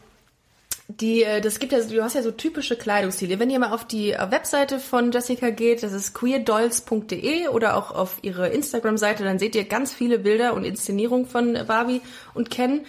die, 0.87 1.23
äh, 1.23 1.41
das 1.41 1.59
gibt 1.59 1.71
ja, 1.71 1.79
du 1.79 2.03
hast 2.03 2.13
ja 2.13 2.21
so 2.21 2.31
typische 2.31 2.75
Kleidungsstile. 2.75 3.39
Wenn 3.39 3.49
ihr 3.49 3.59
mal 3.59 3.71
auf 3.71 3.85
die 3.85 4.11
äh, 4.11 4.31
Webseite 4.31 4.79
von 4.79 5.11
Jessica 5.11 5.49
geht, 5.49 5.83
das 5.83 5.93
ist 5.93 6.13
queerdolls.de 6.13 7.47
oder 7.47 7.75
auch 7.75 7.91
auf 7.91 8.19
ihre 8.21 8.49
Instagram-Seite, 8.49 9.23
dann 9.23 9.39
seht 9.39 9.55
ihr 9.55 9.65
ganz 9.65 9.93
viele 9.93 10.19
Bilder 10.19 10.53
und 10.53 10.63
Inszenierungen 10.63 11.25
von 11.25 11.57
Barbie 11.67 12.01
und 12.33 12.51
Ken. 12.51 12.85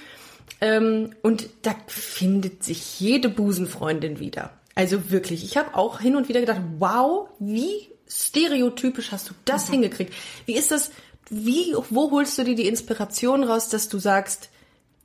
Ähm, 0.61 1.15
und 1.23 1.49
da 1.63 1.75
findet 1.87 2.65
sich 2.65 3.01
jede 3.01 3.29
Busenfreundin 3.29 4.21
wieder. 4.21 4.51
Also 4.75 5.11
wirklich, 5.11 5.43
ich 5.43 5.57
habe 5.57 5.75
auch 5.75 6.01
hin 6.01 6.17
und 6.17 6.29
wieder 6.29 6.41
gedacht, 6.41 6.61
wow, 6.79 7.29
wie 7.39 7.89
stereotypisch 8.07 9.11
hast 9.11 9.31
du 9.31 9.35
das 9.47 9.71
hingekriegt? 9.71 10.13
Wie 10.45 10.55
ist 10.55 10.71
das, 10.71 10.91
wie, 11.31 11.75
wo 11.91 12.11
holst 12.11 12.37
du 12.37 12.45
dir 12.45 12.55
die 12.55 12.69
Inspiration 12.69 13.43
raus, 13.43 13.71
dass 13.71 13.89
du 13.89 13.99
sagst, 13.99 14.51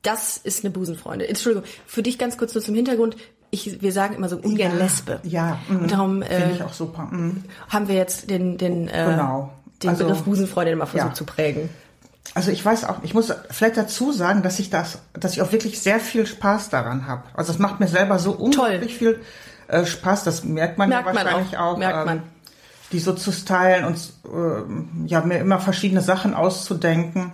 das 0.02 0.36
ist 0.36 0.64
eine 0.64 0.72
Busenfreundin. 0.72 1.28
Entschuldigung, 1.28 1.68
für 1.86 2.02
dich 2.02 2.18
ganz 2.18 2.36
kurz 2.36 2.54
nur 2.54 2.62
zum 2.62 2.74
Hintergrund. 2.74 3.16
Ich, 3.50 3.82
wir 3.82 3.92
sagen 3.92 4.14
immer 4.14 4.28
so 4.28 4.36
ungern 4.36 4.78
Lesbe. 4.78 5.20
Ja, 5.24 5.58
mhm. 5.68 5.80
Und 5.80 5.92
darum 5.92 6.22
Finde 6.22 6.44
äh, 6.44 6.52
ich 6.52 6.62
auch 6.62 6.72
super. 6.72 7.08
Mhm. 7.10 7.44
haben 7.68 7.88
wir 7.88 7.94
jetzt 7.94 8.30
den, 8.30 8.58
den, 8.58 8.88
äh, 8.88 9.06
Genau. 9.10 9.52
den 9.82 9.90
Also, 9.90 10.04
Begriff 10.04 10.22
Busenfreundin 10.22 10.78
mal 10.78 10.86
versucht 10.86 11.10
ja. 11.10 11.14
zu 11.14 11.24
prägen. 11.24 11.68
Also 12.34 12.50
ich 12.50 12.64
weiß 12.64 12.84
auch, 12.84 13.02
ich 13.02 13.14
muss 13.14 13.32
vielleicht 13.50 13.76
dazu 13.76 14.12
sagen, 14.12 14.42
dass 14.42 14.58
ich 14.58 14.70
das, 14.70 15.00
dass 15.12 15.32
ich 15.32 15.42
auch 15.42 15.52
wirklich 15.52 15.80
sehr 15.80 16.00
viel 16.00 16.26
Spaß 16.26 16.70
daran 16.70 17.06
habe. 17.06 17.24
Also 17.34 17.52
es 17.52 17.58
macht 17.58 17.78
mir 17.80 17.88
selber 17.88 18.18
so 18.18 18.32
unglaublich 18.32 18.96
viel 18.96 19.20
äh, 19.68 19.84
Spaß. 19.84 20.24
Das 20.24 20.44
merkt 20.44 20.78
man 20.78 20.88
Merkt 20.88 21.06
ja 21.06 21.12
man 21.12 21.24
wahrscheinlich 21.24 21.58
auch, 21.58 21.74
auch. 21.74 21.78
merkt 21.78 21.98
ähm, 21.98 22.04
man. 22.06 22.22
Die 22.92 23.00
so 23.00 23.12
zu 23.12 23.32
stylen 23.32 23.84
und 23.84 23.96
äh, 24.24 25.08
ja 25.08 25.20
mir 25.22 25.38
immer 25.38 25.58
verschiedene 25.58 26.00
Sachen 26.00 26.32
auszudenken. 26.34 27.32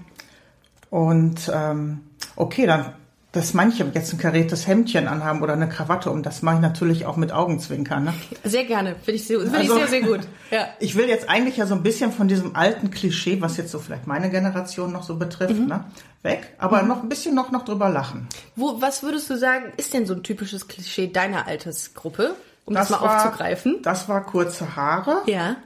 Und 0.90 1.50
ähm, 1.52 2.00
okay, 2.38 2.66
dann, 2.66 2.92
dass 3.32 3.52
manche 3.52 3.84
jetzt 3.94 4.12
ein 4.12 4.18
kariertes 4.18 4.66
Hemdchen 4.66 5.06
anhaben 5.06 5.42
oder 5.42 5.52
eine 5.52 5.68
Krawatte 5.68 6.10
um, 6.10 6.22
das 6.22 6.40
mache 6.40 6.56
ich 6.56 6.60
natürlich 6.62 7.04
auch 7.04 7.16
mit 7.16 7.30
Augenzwinkern. 7.30 8.04
Ne? 8.04 8.14
Sehr 8.44 8.64
gerne. 8.64 8.94
Finde 8.96 9.12
ich, 9.12 9.26
sehr, 9.26 9.40
finde 9.40 9.58
Also- 9.58 9.74
ich 9.74 9.78
sehr, 9.80 9.88
sehr 9.88 10.08
gut. 10.08 10.20
Ja. 10.50 10.66
Ich 10.80 10.94
will 10.96 11.08
jetzt 11.08 11.28
eigentlich 11.28 11.58
ja 11.58 11.66
so 11.66 11.74
ein 11.74 11.82
bisschen 11.82 12.10
von 12.10 12.26
diesem 12.26 12.56
alten 12.56 12.90
Klischee, 12.90 13.42
was 13.42 13.58
jetzt 13.58 13.70
so 13.70 13.78
vielleicht 13.80 14.06
meine 14.06 14.30
Generation 14.30 14.92
noch 14.92 15.02
so 15.02 15.16
betrifft, 15.16 15.54
Mhm. 15.58 15.66
ne, 15.66 15.84
weg, 16.22 16.54
aber 16.56 16.82
noch 16.82 17.02
ein 17.02 17.08
bisschen 17.10 17.34
noch, 17.34 17.50
noch 17.50 17.66
drüber 17.66 17.90
lachen. 17.90 18.26
Wo, 18.56 18.80
was 18.80 19.02
würdest 19.02 19.28
du 19.28 19.36
sagen, 19.36 19.72
ist 19.76 19.92
denn 19.92 20.06
so 20.06 20.14
ein 20.14 20.22
typisches 20.22 20.66
Klischee 20.66 21.08
deiner 21.12 21.46
Altersgruppe? 21.46 22.34
Um 22.64 22.74
das, 22.74 22.88
mal 22.90 23.00
war, 23.02 23.26
aufzugreifen. 23.26 23.76
Das 23.82 24.08
war 24.08 24.24
kurze 24.24 24.74
Haare, 24.76 25.22
Ja. 25.26 25.56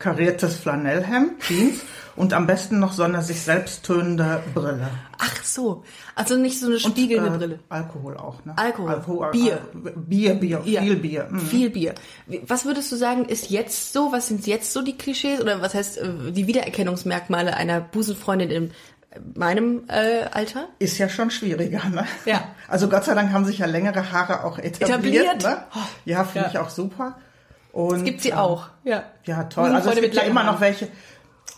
kariertes 0.00 0.56
Flanellhemd, 0.56 1.40
Jeans 1.40 1.80
und 2.16 2.32
am 2.34 2.46
besten 2.46 2.78
noch 2.78 2.92
so 2.92 3.02
eine 3.04 3.22
sich 3.22 3.40
selbst 3.40 3.84
tönende 3.84 4.42
Brille. 4.54 4.88
Ach 5.18 5.44
so. 5.44 5.82
Also 6.14 6.36
nicht 6.36 6.58
so 6.60 6.66
eine 6.66 6.74
Und, 6.76 6.80
spiegelnde 6.80 7.28
äh, 7.34 7.38
Brille. 7.38 7.58
Alkohol 7.68 8.16
auch, 8.16 8.44
ne? 8.44 8.52
Alkohol. 8.56 9.30
Bier. 9.32 9.58
Al- 9.74 9.92
Bier, 9.96 10.34
Bier, 10.34 10.60
Ja. 10.64 10.82
viel 10.82 10.96
Bier. 10.96 11.28
mhm. 11.30 11.40
Viel 11.40 11.70
Bier. 11.70 11.94
Was 12.46 12.64
würdest 12.64 12.90
du 12.92 12.96
sagen, 12.96 13.24
ist 13.24 13.50
jetzt 13.50 13.92
so? 13.92 14.12
Was 14.12 14.28
sind 14.28 14.46
jetzt 14.46 14.72
so 14.72 14.82
die 14.82 14.96
Klischees 14.96 15.40
oder 15.40 15.60
was 15.62 15.74
heißt 15.74 15.98
äh, 15.98 16.32
die 16.32 16.46
Wiedererkennungsmerkmale 16.46 17.56
einer 17.56 17.80
Busenfreundin 17.80 18.50
in 18.50 18.70
meinem 19.34 19.84
äh, 19.88 20.24
Alter? 20.32 20.68
Ist 20.78 20.98
ja 20.98 21.08
schon 21.08 21.30
schwieriger, 21.30 21.88
ne? 21.88 22.04
Ja. 22.24 22.44
Also 22.68 22.88
Gott 22.88 23.04
sei 23.04 23.14
Dank 23.14 23.32
haben 23.32 23.44
sich 23.44 23.58
ja 23.58 23.66
längere 23.66 24.10
Haare 24.12 24.44
auch 24.44 24.58
etabliert, 24.58 25.24
Etabliert? 25.24 25.42
ne? 25.42 25.58
Ja, 26.04 26.24
finde 26.24 26.48
Ja. 26.48 26.52
ich 26.52 26.58
auch 26.58 26.70
super. 26.70 27.16
Und, 27.72 28.04
Gibt 28.04 28.20
sie 28.20 28.30
ähm, 28.30 28.38
auch. 28.38 28.66
Ja. 28.84 29.04
Ja, 29.24 29.44
toll. 29.44 29.70
Also 29.74 29.90
es 29.90 30.00
gibt 30.00 30.14
ja 30.14 30.22
immer 30.22 30.44
noch 30.44 30.60
welche. 30.60 30.88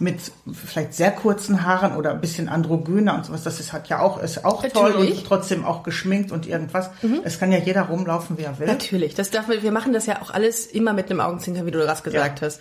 Mit 0.01 0.17
vielleicht 0.53 0.95
sehr 0.95 1.13
kurzen 1.13 1.65
Haaren 1.65 1.97
oder 1.97 2.11
ein 2.11 2.21
bisschen 2.21 2.49
androgyner 2.49 3.15
und 3.15 3.27
sowas. 3.27 3.45
Das 3.45 3.61
ist 3.61 3.73
hat 3.73 3.89
ja 3.89 4.01
auch 4.01 4.21
ist 4.21 4.45
auch 4.45 4.63
toll 4.67 4.91
Natürlich. 4.91 5.19
und 5.19 5.27
trotzdem 5.27 5.65
auch 5.65 5.85
geschminkt 5.85 6.33
und 6.33 6.47
irgendwas. 6.47 6.91
Es 7.23 7.39
kann 7.39 7.53
ja 7.53 7.59
jeder 7.59 7.83
rumlaufen, 7.83 8.37
wie 8.37 8.43
er 8.43 8.59
will. 8.59 8.67
Natürlich, 8.67 9.15
das 9.15 9.31
darf 9.31 9.47
man, 9.47 9.63
wir 9.63 9.71
machen 9.73 9.93
das 9.93 10.07
ja 10.07 10.21
auch 10.21 10.31
alles 10.31 10.67
immer 10.67 10.93
mit 10.95 11.11
einem 11.11 11.21
Augenzwinkern, 11.21 11.65
wie 11.67 11.71
du 11.71 11.79
das 11.79 12.03
gesagt 12.03 12.41
Ja. 12.41 12.47
hast. 12.47 12.61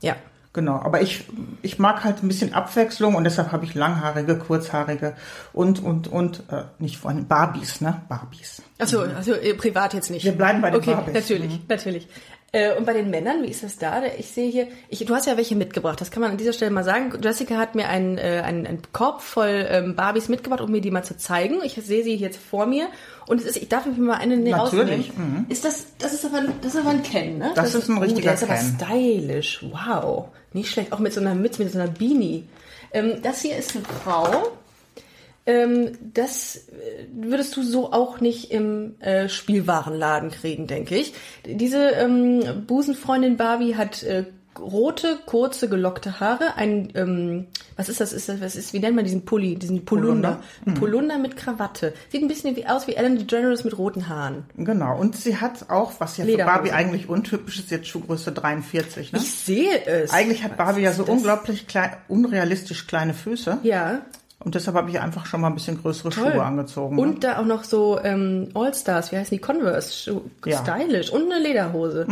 Ja. 0.00 0.16
Genau, 0.54 0.76
aber 0.76 1.02
ich, 1.02 1.24
ich 1.62 1.78
mag 1.78 2.04
halt 2.04 2.22
ein 2.22 2.28
bisschen 2.28 2.54
Abwechslung 2.54 3.14
und 3.16 3.24
deshalb 3.24 3.52
habe 3.52 3.64
ich 3.66 3.74
langhaarige, 3.74 4.38
kurzhaarige 4.38 5.14
und, 5.52 5.82
und, 5.84 6.08
und, 6.08 6.42
äh, 6.50 6.62
nicht 6.78 6.96
vorhin, 6.96 7.28
Barbies, 7.28 7.80
ne? 7.82 8.00
Barbies. 8.08 8.62
Achso, 8.78 9.00
also 9.02 9.34
äh, 9.34 9.54
privat 9.54 9.92
jetzt 9.94 10.10
nicht. 10.10 10.24
Wir 10.24 10.32
bleiben 10.32 10.62
bei 10.62 10.70
den 10.70 10.80
Okay, 10.80 10.94
Barbies. 10.94 11.14
natürlich, 11.14 11.60
natürlich. 11.68 12.08
Äh, 12.50 12.74
und 12.76 12.86
bei 12.86 12.94
den 12.94 13.10
Männern, 13.10 13.42
wie 13.42 13.48
ist 13.48 13.62
das 13.62 13.76
da? 13.76 14.02
Ich 14.18 14.30
sehe 14.30 14.50
hier, 14.50 14.68
ich, 14.88 15.04
du 15.04 15.14
hast 15.14 15.26
ja 15.26 15.36
welche 15.36 15.54
mitgebracht, 15.54 16.00
das 16.00 16.10
kann 16.10 16.22
man 16.22 16.30
an 16.30 16.38
dieser 16.38 16.54
Stelle 16.54 16.70
mal 16.70 16.82
sagen. 16.82 17.12
Jessica 17.22 17.56
hat 17.58 17.74
mir 17.74 17.88
einen, 17.88 18.16
äh, 18.16 18.42
einen, 18.42 18.66
einen 18.66 18.82
Korb 18.92 19.20
voll 19.20 19.66
ähm, 19.68 19.94
Barbies 19.94 20.30
mitgebracht, 20.30 20.62
um 20.62 20.70
mir 20.70 20.80
die 20.80 20.90
mal 20.90 21.02
zu 21.02 21.18
zeigen. 21.18 21.60
Ich 21.62 21.74
sehe 21.74 22.02
sie 22.02 22.14
jetzt 22.14 22.38
vor 22.38 22.64
mir 22.64 22.88
und 23.26 23.38
es 23.40 23.46
ist, 23.46 23.58
ich 23.58 23.68
darf 23.68 23.84
mir 23.84 23.92
mal 23.92 24.14
eine 24.16 24.38
Natürlich, 24.38 25.10
rausnehmen. 25.10 25.46
Ist 25.50 25.66
das, 25.66 25.88
das 25.98 26.14
ist 26.14 26.24
aber, 26.24 26.42
das 26.62 26.74
ist 26.74 26.80
aber 26.80 26.90
ein 26.90 27.02
Ken, 27.02 27.36
ne? 27.36 27.52
Das 27.54 27.74
ist 27.74 27.90
ein 27.90 27.98
richtiger 27.98 28.32
oh, 28.32 28.46
der 28.46 28.56
ist 28.56 28.78
Ken. 28.78 28.86
aber 28.86 28.96
stylisch, 28.96 29.64
wow. 29.70 30.28
Nicht 30.54 30.70
schlecht, 30.70 30.92
auch 30.94 31.00
mit 31.00 31.12
so 31.12 31.20
einer 31.20 31.34
Mütze, 31.34 31.62
mit 31.62 31.70
so 31.70 31.78
einer 31.78 31.90
Beanie. 31.90 32.44
Ähm, 32.94 33.20
das 33.22 33.42
hier 33.42 33.58
ist 33.58 33.76
eine 33.76 33.84
Frau, 33.84 34.52
ähm, 35.48 35.92
das 36.12 36.68
äh, 36.68 37.06
würdest 37.10 37.56
du 37.56 37.62
so 37.62 37.90
auch 37.90 38.20
nicht 38.20 38.50
im 38.50 39.00
äh, 39.00 39.30
Spielwarenladen 39.30 40.30
kriegen, 40.30 40.66
denke 40.66 40.96
ich. 40.96 41.14
Diese 41.46 41.78
ähm, 41.92 42.64
Busenfreundin 42.66 43.38
Barbie 43.38 43.74
hat 43.74 44.02
äh, 44.02 44.26
rote, 44.60 45.18
kurze, 45.24 45.70
gelockte 45.70 46.20
Haare, 46.20 46.56
ein, 46.56 46.90
ähm, 46.94 47.46
was 47.76 47.88
ist 47.88 48.00
das, 48.00 48.12
ist 48.12 48.28
das, 48.28 48.42
was 48.42 48.56
ist, 48.56 48.74
wie 48.74 48.78
nennt 48.78 48.96
man 48.96 49.06
diesen 49.06 49.24
Pulli, 49.24 49.56
diesen 49.56 49.86
Polunder? 49.86 50.42
Ein 50.66 50.74
Polunder 50.74 51.16
mit 51.16 51.36
Krawatte. 51.38 51.94
Sieht 52.10 52.20
ein 52.20 52.28
bisschen 52.28 52.54
wie, 52.56 52.66
aus 52.66 52.86
wie 52.86 52.94
Ellen 52.94 53.16
DeGeneres 53.16 53.64
mit 53.64 53.78
roten 53.78 54.08
Haaren. 54.08 54.44
Genau, 54.54 54.98
und 54.98 55.16
sie 55.16 55.38
hat 55.38 55.70
auch, 55.70 55.92
was 55.98 56.18
ja 56.18 56.26
für. 56.26 56.36
Barbie 56.36 56.72
eigentlich 56.72 57.08
untypisch 57.08 57.58
ist, 57.60 57.70
jetzt 57.70 57.88
Schuhgröße 57.88 58.32
43, 58.32 59.12
ne? 59.12 59.18
Ich 59.18 59.30
sehe 59.30 59.82
es. 59.86 60.10
Eigentlich 60.10 60.44
hat 60.44 60.58
Barbie 60.58 60.82
ja 60.82 60.92
so 60.92 61.04
das? 61.04 61.14
unglaublich 61.14 61.66
klein, 61.66 61.92
unrealistisch 62.08 62.86
kleine 62.86 63.14
Füße. 63.14 63.58
Ja. 63.62 64.02
Und 64.40 64.54
deshalb 64.54 64.76
habe 64.76 64.88
ich 64.90 65.00
einfach 65.00 65.26
schon 65.26 65.40
mal 65.40 65.48
ein 65.48 65.54
bisschen 65.54 65.80
größere 65.82 66.10
Toll. 66.10 66.32
Schuhe 66.32 66.42
angezogen. 66.44 66.94
ne? 66.96 67.02
Und 67.02 67.24
da 67.24 67.38
auch 67.38 67.44
noch 67.44 67.64
so 67.64 67.98
ähm, 68.02 68.48
All-Stars, 68.54 69.10
wie 69.10 69.16
heißen 69.16 69.36
die? 69.36 69.40
Converse, 69.40 70.20
Ja. 70.46 70.60
Mhm. 70.60 70.64
stylisch. 70.64 71.10
Und 71.10 71.30
eine 71.32 71.42
Lederhose. 71.42 72.06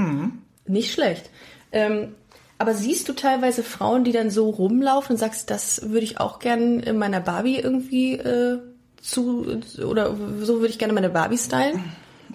Nicht 0.67 0.93
schlecht. 0.93 1.31
Ähm, 1.73 2.15
aber 2.59 2.75
siehst 2.75 3.09
du 3.09 3.13
teilweise 3.13 3.63
Frauen, 3.63 4.03
die 4.03 4.13
dann 4.13 4.31
so 4.31 4.51
rumlaufen 4.51 5.13
und 5.15 5.19
sagst, 5.19 5.51
das 5.51 5.83
würde 5.91 6.05
ich 6.05 6.19
auch 6.19 6.39
gern 6.41 6.81
in 6.81 6.99
meiner 6.99 7.21
Barbie 7.21 7.59
irgendwie 7.61 8.15
äh, 8.15 8.59
zu, 9.01 9.61
oder 9.87 10.15
so 10.41 10.55
würde 10.55 10.69
ich 10.69 10.79
gerne 10.79 10.95
meine 10.95 11.11
Barbie 11.11 11.39
stylen? 11.39 11.85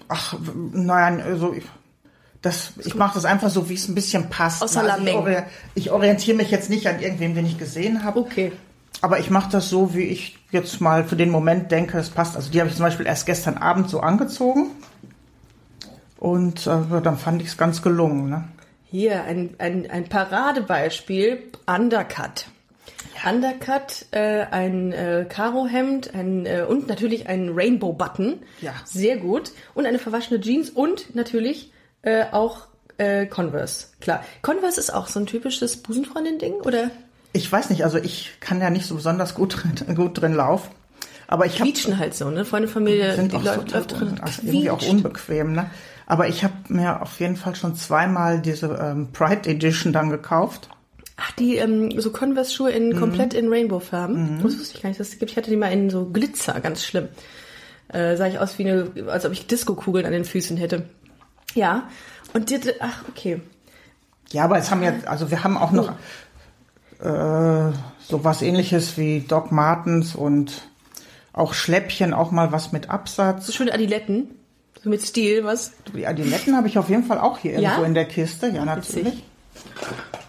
Ach, 0.08 0.34
naja, 0.72 1.22
also 1.24 1.52
ich, 1.52 1.64
das, 2.40 2.72
ich 2.84 2.94
mache 2.94 3.14
das 3.14 3.24
einfach 3.24 3.50
so, 3.50 3.68
wie 3.68 3.74
es 3.74 3.88
ein 3.88 3.94
bisschen 3.94 4.30
passt. 4.30 4.60
Ne? 4.60 4.66
Also 4.92 5.04
ich, 5.06 5.14
ori- 5.14 5.42
ich 5.74 5.90
orientiere 5.90 6.36
mich 6.36 6.50
jetzt 6.50 6.70
nicht 6.70 6.86
an 6.86 7.00
irgendwem, 7.00 7.34
den 7.34 7.44
ich 7.46 7.58
gesehen 7.58 8.04
habe. 8.04 8.20
Okay. 8.20 8.52
Aber 9.00 9.18
ich 9.18 9.30
mache 9.30 9.50
das 9.50 9.68
so, 9.68 9.94
wie 9.94 10.04
ich 10.04 10.38
jetzt 10.50 10.80
mal 10.80 11.04
für 11.04 11.16
den 11.16 11.30
Moment 11.30 11.72
denke, 11.72 11.98
es 11.98 12.10
passt. 12.10 12.36
Also 12.36 12.50
die 12.50 12.60
habe 12.60 12.70
ich 12.70 12.76
zum 12.76 12.84
Beispiel 12.84 13.06
erst 13.06 13.26
gestern 13.26 13.56
Abend 13.56 13.90
so 13.90 14.00
angezogen. 14.00 14.70
Und 16.18 16.66
äh, 16.68 17.00
dann 17.02 17.18
fand 17.18 17.42
ich 17.42 17.48
es 17.48 17.56
ganz 17.56 17.82
gelungen. 17.82 18.30
Ne? 18.30 18.44
Hier 18.84 19.24
ein, 19.24 19.56
ein, 19.58 19.90
ein 19.90 20.08
Paradebeispiel, 20.08 21.50
Undercut. 21.66 22.46
Undercut, 23.28 24.06
äh, 24.10 24.44
ein 24.50 24.92
äh, 24.92 25.26
Karohemd 25.28 26.14
ein, 26.14 26.46
äh, 26.46 26.64
und 26.68 26.88
natürlich 26.88 27.28
ein 27.28 27.50
Rainbow-Button. 27.54 28.40
Ja. 28.60 28.72
Sehr 28.84 29.16
gut. 29.16 29.52
Und 29.74 29.86
eine 29.86 29.98
verwaschene 29.98 30.40
Jeans 30.40 30.70
und 30.70 31.14
natürlich 31.14 31.72
äh, 32.02 32.26
auch 32.30 32.66
äh, 32.98 33.26
Converse. 33.26 33.86
Klar. 34.00 34.24
Converse 34.42 34.78
ist 34.78 34.92
auch 34.92 35.06
so 35.08 35.20
ein 35.20 35.26
typisches 35.26 35.78
Busenfreundin-Ding, 35.78 36.54
oder? 36.54 36.90
Ich 37.32 37.50
weiß 37.50 37.70
nicht, 37.70 37.84
also 37.84 37.98
ich 37.98 38.32
kann 38.40 38.60
ja 38.60 38.70
nicht 38.70 38.86
so 38.86 38.94
besonders 38.94 39.34
gut, 39.34 39.56
drin- 39.56 39.94
gut 39.94 40.20
drin 40.20 40.34
laufen. 40.34 40.70
Aber 41.28 41.46
ich 41.46 41.56
Quietschen 41.56 41.98
halt 41.98 42.14
so, 42.14 42.28
ne? 42.30 42.44
Freunde, 42.44 42.68
Familie, 42.68 43.14
sind 43.14 43.32
die 43.32 43.36
auch 43.36 43.42
läuft, 43.42 43.70
so, 43.70 43.76
läuft 43.76 44.00
drin. 44.00 44.20
ach, 44.20 44.38
irgendwie 44.42 44.68
auch 44.68 44.86
unbequem. 44.86 45.54
Ne? 45.54 45.70
Aber 46.06 46.28
ich 46.28 46.44
habe 46.44 46.52
mir 46.68 47.00
auf 47.00 47.20
jeden 47.20 47.36
Fall 47.36 47.54
schon 47.54 47.74
zweimal 47.74 48.40
diese 48.42 48.66
ähm, 48.66 49.12
Pride 49.12 49.48
Edition 49.48 49.94
dann 49.94 50.10
gekauft. 50.10 50.68
Ach, 51.16 51.30
die 51.32 51.56
ähm, 51.56 51.98
so 52.00 52.10
Converse-Schuhe 52.10 52.70
in 52.70 52.98
komplett 52.98 53.32
in 53.32 53.48
Rainbow-Farben. 53.48 54.40
Das 54.42 54.58
wusste 54.58 54.76
ich 54.76 54.82
gar 54.82 54.88
nicht, 54.90 55.00
dass 55.00 55.08
es 55.08 55.18
gibt. 55.18 55.30
Ich 55.30 55.36
hatte 55.38 55.50
die 55.50 55.56
mal 55.56 55.72
in 55.72 55.88
so 55.88 56.04
Glitzer, 56.06 56.60
ganz 56.60 56.84
schlimm. 56.84 57.08
Äh, 57.88 58.16
sah 58.16 58.26
ich 58.26 58.38
aus 58.38 58.58
wie 58.58 58.68
eine, 58.68 58.90
als 59.06 59.24
ob 59.24 59.32
ich 59.32 59.46
Disco-Kugeln 59.46 60.04
an 60.04 60.12
den 60.12 60.24
Füßen 60.24 60.56
hätte. 60.56 60.84
Ja. 61.54 61.88
Und 62.34 62.50
die, 62.50 62.58
ach, 62.80 63.04
okay. 63.08 63.40
Ja, 64.32 64.44
aber 64.44 64.58
es 64.58 64.70
haben 64.70 64.82
ja, 64.82 64.94
also 65.06 65.30
wir 65.30 65.44
haben 65.44 65.56
auch 65.58 65.72
noch 65.72 65.92
äh, 67.02 67.72
so 68.00 68.24
was 68.24 68.42
ähnliches 68.42 68.96
wie 68.96 69.20
Doc 69.20 69.52
Martens 69.52 70.14
und 70.14 70.68
auch 71.32 71.54
Schläppchen, 71.54 72.12
auch 72.14 72.30
mal 72.30 72.52
was 72.52 72.72
mit 72.72 72.90
Absatz. 72.90 73.46
So 73.46 73.52
schöne 73.52 73.72
Adiletten. 73.72 74.30
So 74.82 74.90
mit 74.90 75.02
Stil, 75.02 75.44
was? 75.44 75.72
Die 75.94 76.06
Adiletten 76.06 76.56
habe 76.56 76.68
ich 76.68 76.76
auf 76.78 76.88
jeden 76.88 77.04
Fall 77.04 77.18
auch 77.18 77.38
hier 77.38 77.52
Ja? 77.52 77.70
irgendwo 77.70 77.84
in 77.84 77.94
der 77.94 78.04
Kiste. 78.06 78.48
Ja, 78.48 78.64
natürlich. 78.64 79.22
Ach, 79.80 80.21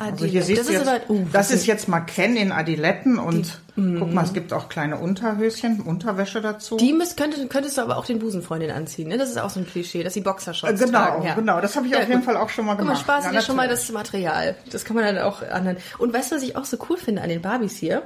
Also 0.00 0.26
hier 0.26 0.40
das 0.40 0.48
ist 0.48 0.70
jetzt, 0.70 0.86
aber, 0.86 1.00
uh, 1.10 1.26
das 1.32 1.50
ist 1.50 1.66
jetzt 1.66 1.88
mal 1.88 2.00
Ken 2.00 2.36
in 2.36 2.52
Adiletten 2.52 3.18
und 3.18 3.60
guck 3.74 4.12
mal, 4.12 4.24
es 4.24 4.32
gibt 4.32 4.52
auch 4.52 4.68
kleine 4.68 4.96
Unterhöschen, 4.98 5.80
Unterwäsche 5.80 6.40
dazu. 6.40 6.76
Die 6.76 6.92
müsst, 6.92 7.16
könntest, 7.16 7.50
könntest 7.50 7.78
du 7.78 7.82
aber 7.82 7.96
auch 7.96 8.06
den 8.06 8.18
Busenfreundin 8.20 8.70
anziehen, 8.70 9.08
ne? 9.08 9.18
Das 9.18 9.28
ist 9.28 9.38
auch 9.38 9.50
so 9.50 9.60
ein 9.60 9.66
Klischee, 9.66 10.02
dass 10.04 10.14
sie 10.14 10.20
Boxershorts 10.20 10.80
Äh, 10.80 10.84
genau, 10.84 10.98
tragen. 10.98 11.26
Ja. 11.26 11.34
genau, 11.34 11.60
das 11.60 11.74
habe 11.76 11.86
ich 11.86 11.92
Ja, 11.92 11.98
auf 11.98 12.08
jeden 12.08 12.20
gut. 12.20 12.26
Fall 12.26 12.36
auch 12.36 12.48
schon 12.48 12.66
mal 12.66 12.76
Guck 12.76 12.86
mal, 12.86 12.92
gemacht. 12.92 13.02
Spaß 13.02 13.24
Ja, 13.24 13.30
ist 13.30 13.34
ja 13.36 13.42
schon 13.42 13.56
mal 13.56 13.68
das 13.68 13.90
Material. 13.90 14.54
Das 14.70 14.84
kann 14.84 14.94
man 14.96 15.04
dann 15.04 15.18
auch 15.18 15.42
anderen. 15.42 15.78
Und 15.98 16.12
weißt 16.12 16.30
du, 16.30 16.36
was 16.36 16.42
ich 16.42 16.56
auch 16.56 16.64
so 16.64 16.76
cool 16.88 16.96
finde 16.96 17.22
an 17.22 17.28
den 17.28 17.42
Barbies 17.42 17.76
hier? 17.76 18.02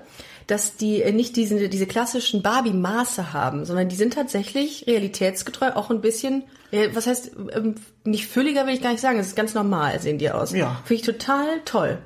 Dass 0.46 0.76
die 0.76 1.10
nicht 1.12 1.36
diese, 1.36 1.68
diese 1.68 1.86
klassischen 1.86 2.42
Barbie-Maße 2.42 3.32
haben, 3.32 3.64
sondern 3.64 3.88
die 3.88 3.96
sind 3.96 4.14
tatsächlich 4.14 4.86
realitätsgetreu, 4.86 5.72
auch 5.74 5.90
ein 5.90 6.00
bisschen, 6.00 6.44
was 6.92 7.06
heißt, 7.06 7.32
ähm, 7.54 7.76
nicht 8.04 8.26
fülliger 8.26 8.66
will 8.66 8.74
ich 8.74 8.82
gar 8.82 8.92
nicht 8.92 9.00
sagen, 9.00 9.18
es 9.18 9.28
ist 9.28 9.36
ganz 9.36 9.54
normal, 9.54 10.00
sehen 10.00 10.18
die 10.18 10.30
aus. 10.30 10.52
Ja. 10.52 10.80
Finde 10.84 10.94
ich 11.00 11.06
total 11.06 11.60
toll. 11.64 11.98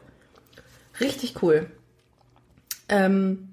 Richtig 1.01 1.43
cool. 1.43 1.71
Ähm, 2.89 3.49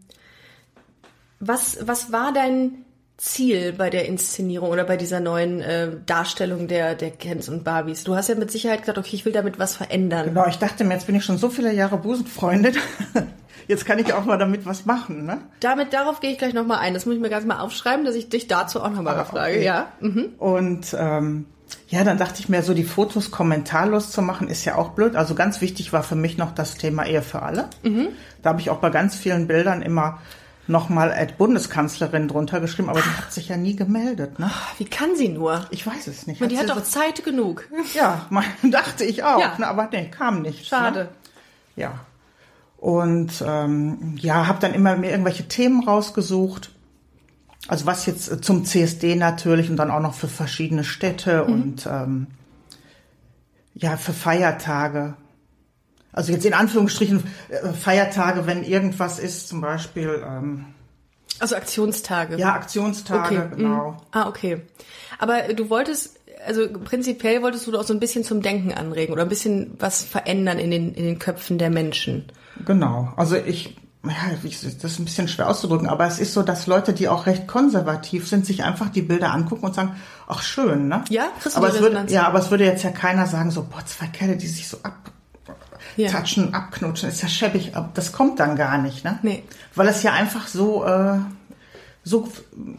was, 1.40 1.78
was 1.82 2.12
war 2.12 2.34
dein 2.34 2.86
Ziel 3.18 3.74
bei 3.74 3.90
der 3.90 4.06
Inszenierung 4.06 4.70
oder 4.70 4.84
bei 4.84 4.98
dieser 4.98 5.20
neuen 5.20 5.62
äh, 5.62 5.92
Darstellung 6.06 6.68
der, 6.68 6.96
der 6.96 7.12
Kens 7.12 7.50
und 7.50 7.64
Barbies? 7.64 8.04
Du 8.04 8.16
hast 8.16 8.30
ja 8.30 8.36
mit 8.36 8.52
Sicherheit 8.52 8.82
gesagt, 8.82 8.98
okay, 8.98 9.16
ich 9.16 9.26
will 9.26 9.34
damit 9.34 9.60
was 9.60 9.76
verändern. 9.76 10.28
Genau, 10.28 10.48
ich 10.48 10.58
dachte 10.58 10.84
mir, 10.84 10.94
jetzt 10.94 11.06
bin 11.06 11.16
ich 11.16 11.26
schon 11.26 11.38
so 11.38 11.50
viele 11.50 11.74
Jahre 11.74 11.98
Busenfreundin. 11.98 12.76
Jetzt 13.68 13.86
kann 13.86 14.00
ich 14.00 14.14
auch 14.14 14.26
mal 14.26 14.38
damit 14.38 14.66
was 14.66 14.86
machen, 14.86 15.26
ne? 15.26 15.40
Damit, 15.60 15.94
darauf 15.94 16.20
gehe 16.20 16.32
ich 16.32 16.38
gleich 16.38 16.54
nochmal 16.54 16.80
ein. 16.80 16.94
Das 16.94 17.06
muss 17.06 17.16
ich 17.16 17.22
mir 17.22 17.30
ganz 17.30 17.46
mal 17.46 17.60
aufschreiben, 17.60 18.06
dass 18.06 18.16
ich 18.16 18.30
dich 18.30 18.48
dazu 18.48 18.82
auch 18.82 18.90
nochmal 18.90 19.16
Ah, 19.18 19.24
befrage. 19.24 19.54
okay. 19.56 19.64
Ja. 19.66 19.88
Mhm. 20.00 20.26
Und 20.38 20.96
ähm, 21.00 21.46
ja, 21.88 22.04
dann 22.04 22.18
dachte 22.18 22.40
ich 22.40 22.50
mir, 22.50 22.62
so 22.62 22.74
die 22.74 22.84
Fotos 22.84 23.32
kommentarlos 23.32 24.12
zu 24.12 24.22
machen, 24.22 24.48
ist 24.48 24.66
ja 24.66 24.76
auch 24.76 24.90
blöd. 24.90 25.16
Also 25.16 25.34
ganz 25.36 25.62
wichtig 25.62 25.94
war 25.94 26.04
für 26.04 26.16
mich 26.16 26.38
noch 26.38 26.52
das 26.54 26.76
Thema 26.76 27.06
Ehe 27.06 27.22
für 27.22 27.42
alle. 27.42 27.70
Mhm. 27.84 28.10
Da 28.42 28.50
habe 28.52 28.62
ich 28.62 28.70
auch 28.70 28.78
bei 28.78 28.90
ganz 28.90 29.16
vielen 29.16 29.48
Bildern 29.48 29.82
immer 29.82 30.20
nochmal 30.68 31.12
Ad 31.12 31.34
Bundeskanzlerin 31.38 32.28
drunter 32.30 32.62
geschrieben, 32.62 32.90
aber 32.90 33.02
die 33.02 33.10
hat 33.10 33.34
sich 33.34 33.50
ja 33.50 33.58
nie 33.58 33.76
gemeldet, 33.76 34.40
ne? 34.40 34.50
Wie 34.78 34.86
kann 34.86 35.14
sie 35.18 35.28
nur? 35.28 35.66
Ich 35.72 35.86
weiß 35.86 36.08
es 36.08 36.26
nicht. 36.26 36.42
Und 36.42 36.50
die 36.50 36.56
sie 36.56 36.62
hat 36.62 36.70
doch 36.70 36.82
Zeit 36.84 37.24
genug. 37.26 37.68
Ja, 37.94 38.26
man, 38.30 38.46
dachte 38.64 39.04
ich 39.04 39.24
auch, 39.26 39.40
Ja. 39.42 39.56
ne, 39.58 39.68
aber 39.68 39.90
nee, 39.92 40.10
kam 40.10 40.42
nicht. 40.42 40.66
Schade. 40.68 41.00
Ne? 41.00 41.10
Ja. 41.76 41.92
Und 42.84 43.42
ähm, 43.48 44.18
ja, 44.18 44.46
habe 44.46 44.60
dann 44.60 44.74
immer 44.74 44.98
mir 44.98 45.10
irgendwelche 45.10 45.48
Themen 45.48 45.88
rausgesucht. 45.88 46.70
Also 47.70 47.86
was 47.86 48.06
jetzt 48.06 48.30
äh, 48.30 48.42
zum 48.42 48.66
CSD 48.66 49.16
natürlich 49.16 49.70
und 49.70 49.78
dann 49.78 49.90
auch 49.90 50.02
noch 50.02 50.14
für 50.14 50.28
verschiedene 50.28 50.84
Städte 50.84 51.46
und 51.46 51.86
ähm, 51.90 52.28
ja, 53.74 53.96
für 53.96 54.12
Feiertage. 54.12 55.14
Also 56.12 56.34
jetzt 56.34 56.46
in 56.46 56.54
Anführungsstrichen 56.54 57.24
äh, 57.48 57.70
Feiertage, 57.72 58.48
wenn 58.48 58.66
irgendwas 58.66 59.18
ist, 59.18 59.48
zum 59.48 59.62
Beispiel 59.62 60.22
ähm, 60.28 60.66
Also 61.40 61.56
Aktionstage. 61.56 62.36
ja 62.36 62.52
Aktionstage, 62.54 63.44
Okay, 63.46 63.56
genau. 63.56 63.92
mm. 63.92 63.98
Ah, 64.12 64.28
okay. 64.28 64.60
Aber 65.20 65.54
du 65.54 65.70
wolltest, 65.70 66.20
also 66.46 66.68
prinzipiell 66.84 67.42
wolltest 67.42 67.68
du 67.68 67.78
auch 67.78 67.84
so 67.84 67.94
ein 67.94 68.00
bisschen 68.00 68.24
zum 68.24 68.42
Denken 68.42 68.74
anregen 68.74 69.14
oder 69.14 69.24
ein 69.24 69.30
bisschen 69.30 69.76
was 69.80 70.02
verändern 70.04 70.60
in 70.60 70.72
den, 70.72 70.94
in 70.94 71.06
den 71.06 71.20
Köpfen 71.20 71.58
der 71.58 71.70
Menschen. 71.70 72.26
Genau. 72.66 73.12
Also 73.16 73.36
ich, 73.36 73.76
ja, 74.06 74.12
ich- 74.44 74.62
das 74.62 74.76
ist 74.94 75.00
ein 75.00 75.06
bisschen 75.06 75.28
schwer 75.28 75.50
auszudrücken, 75.50 75.88
aber 75.88 76.06
es 76.06 76.20
ist 76.20 76.34
so, 76.34 76.42
dass 76.44 76.68
Leute, 76.68 76.94
die 76.94 77.08
auch 77.08 77.26
recht 77.26 77.48
konservativ 77.48 78.28
sind, 78.28 78.46
sich 78.46 78.64
einfach 78.64 78.90
die 78.90 79.02
Bilder 79.02 79.32
angucken 79.34 79.66
und 79.66 79.76
sagen, 79.76 79.96
ach 80.28 80.42
schön, 80.42 80.88
ne? 80.88 81.04
Ja, 81.10 81.28
kriegst 81.40 81.56
du 81.58 81.62
aber 81.62 81.70
es 81.74 81.80
würde, 81.80 82.06
ja, 82.10 82.28
aber 82.28 82.40
es 82.40 82.52
würde 82.52 82.66
jetzt 82.66 82.84
ja 82.84 82.92
keiner 82.92 83.26
sagen, 83.28 83.50
so, 83.52 83.64
boah, 83.64 83.86
zwei 83.86 84.08
Kerle, 84.08 84.36
die 84.38 84.48
sich 84.48 84.68
so 84.68 84.78
ab. 84.84 84.96
ja. 85.98 86.10
touchen, 86.10 86.54
abknutschen, 86.54 87.10
ist 87.10 87.22
ja 87.22 87.28
schäbig, 87.30 87.76
aber 87.76 87.90
das 87.94 88.12
kommt 88.12 88.40
dann 88.40 88.56
gar 88.56 88.78
nicht, 88.78 89.04
ne? 89.04 89.20
Nee. 89.22 89.44
Weil 89.76 89.88
es 89.88 90.02
ja 90.04 90.14
einfach 90.14 90.48
so, 90.48 90.86
äh, 90.86 91.18
so, 92.04 92.28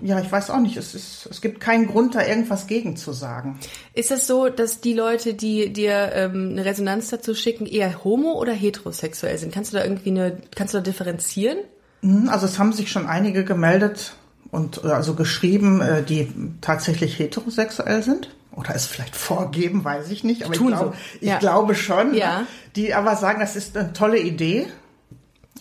ja, 0.02 0.20
ich 0.20 0.30
weiß 0.30 0.50
auch 0.50 0.60
nicht, 0.60 0.76
es 0.76 0.94
ist, 0.94 1.26
es 1.30 1.40
gibt 1.40 1.58
keinen 1.60 1.86
Grund, 1.86 2.14
da 2.14 2.26
irgendwas 2.26 2.66
gegen 2.66 2.96
zu 2.96 3.12
sagen. 3.12 3.58
Ist 3.94 4.10
es 4.10 4.26
so, 4.26 4.48
dass 4.50 4.80
die 4.82 4.92
Leute, 4.92 5.32
die 5.34 5.72
dir 5.72 6.12
ähm, 6.12 6.50
eine 6.52 6.64
Resonanz 6.66 7.08
dazu 7.08 7.34
schicken, 7.34 7.64
eher 7.66 8.04
homo- 8.04 8.38
oder 8.38 8.52
heterosexuell 8.52 9.38
sind? 9.38 9.52
Kannst 9.52 9.72
du 9.72 9.78
da 9.78 9.84
irgendwie 9.84 10.10
eine, 10.10 10.36
kannst 10.54 10.74
du 10.74 10.78
da 10.78 10.82
differenzieren? 10.82 11.58
Mhm, 12.02 12.28
also 12.28 12.44
es 12.44 12.58
haben 12.58 12.72
sich 12.74 12.90
schon 12.92 13.06
einige 13.06 13.44
gemeldet 13.44 14.14
und 14.50 14.84
also 14.84 15.14
geschrieben, 15.14 15.80
äh, 15.80 16.02
die 16.02 16.30
tatsächlich 16.60 17.18
heterosexuell 17.18 18.02
sind. 18.02 18.28
Oder 18.52 18.74
es 18.74 18.86
vielleicht 18.86 19.16
vorgeben, 19.16 19.82
weiß 19.84 20.10
ich 20.10 20.22
nicht. 20.22 20.44
Aber 20.44 20.52
ich, 20.54 20.60
glaube, 20.60 20.76
so. 20.76 20.92
ich 21.20 21.28
Ja. 21.28 21.38
glaube 21.38 21.74
schon. 21.74 22.12
ne? 22.12 22.18
Ja. 22.18 22.46
Die 22.76 22.94
aber 22.94 23.16
sagen, 23.16 23.40
das 23.40 23.56
ist 23.56 23.76
eine 23.76 23.92
tolle 23.94 24.20
Idee. 24.20 24.66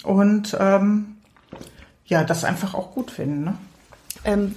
Und 0.03 0.55
ähm, 0.59 1.12
ja, 2.05 2.23
das 2.23 2.43
einfach 2.43 2.73
auch 2.73 2.91
gut 2.93 3.11
finden. 3.11 3.43
Ne? 3.45 3.57
Ähm, 4.25 4.55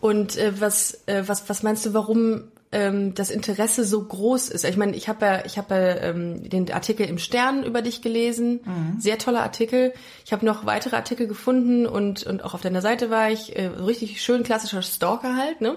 und 0.00 0.36
äh, 0.36 0.60
was, 0.60 1.06
äh, 1.06 1.24
was, 1.26 1.48
was 1.48 1.62
meinst 1.62 1.86
du, 1.86 1.94
warum 1.94 2.44
ähm, 2.72 3.14
das 3.14 3.30
Interesse 3.30 3.84
so 3.84 4.02
groß 4.02 4.48
ist? 4.48 4.64
Ich 4.64 4.76
meine, 4.76 4.96
ich 4.96 5.08
habe 5.08 5.24
ja, 5.24 5.44
ich 5.44 5.58
habe 5.58 5.74
ja, 5.74 5.96
ähm, 6.08 6.48
den 6.48 6.72
Artikel 6.72 7.06
im 7.06 7.18
Stern 7.18 7.62
über 7.64 7.82
dich 7.82 8.02
gelesen, 8.02 8.60
sehr 8.98 9.18
toller 9.18 9.42
Artikel. 9.42 9.92
Ich 10.24 10.32
habe 10.32 10.44
noch 10.44 10.66
weitere 10.66 10.96
Artikel 10.96 11.26
gefunden 11.26 11.86
und 11.86 12.24
und 12.24 12.42
auch 12.42 12.54
auf 12.54 12.62
deiner 12.62 12.80
Seite 12.80 13.10
war 13.10 13.30
ich 13.30 13.56
äh, 13.56 13.70
so 13.76 13.84
richtig 13.84 14.22
schön 14.22 14.42
klassischer 14.42 14.82
Stalker 14.82 15.36
halt, 15.36 15.60
ne? 15.60 15.76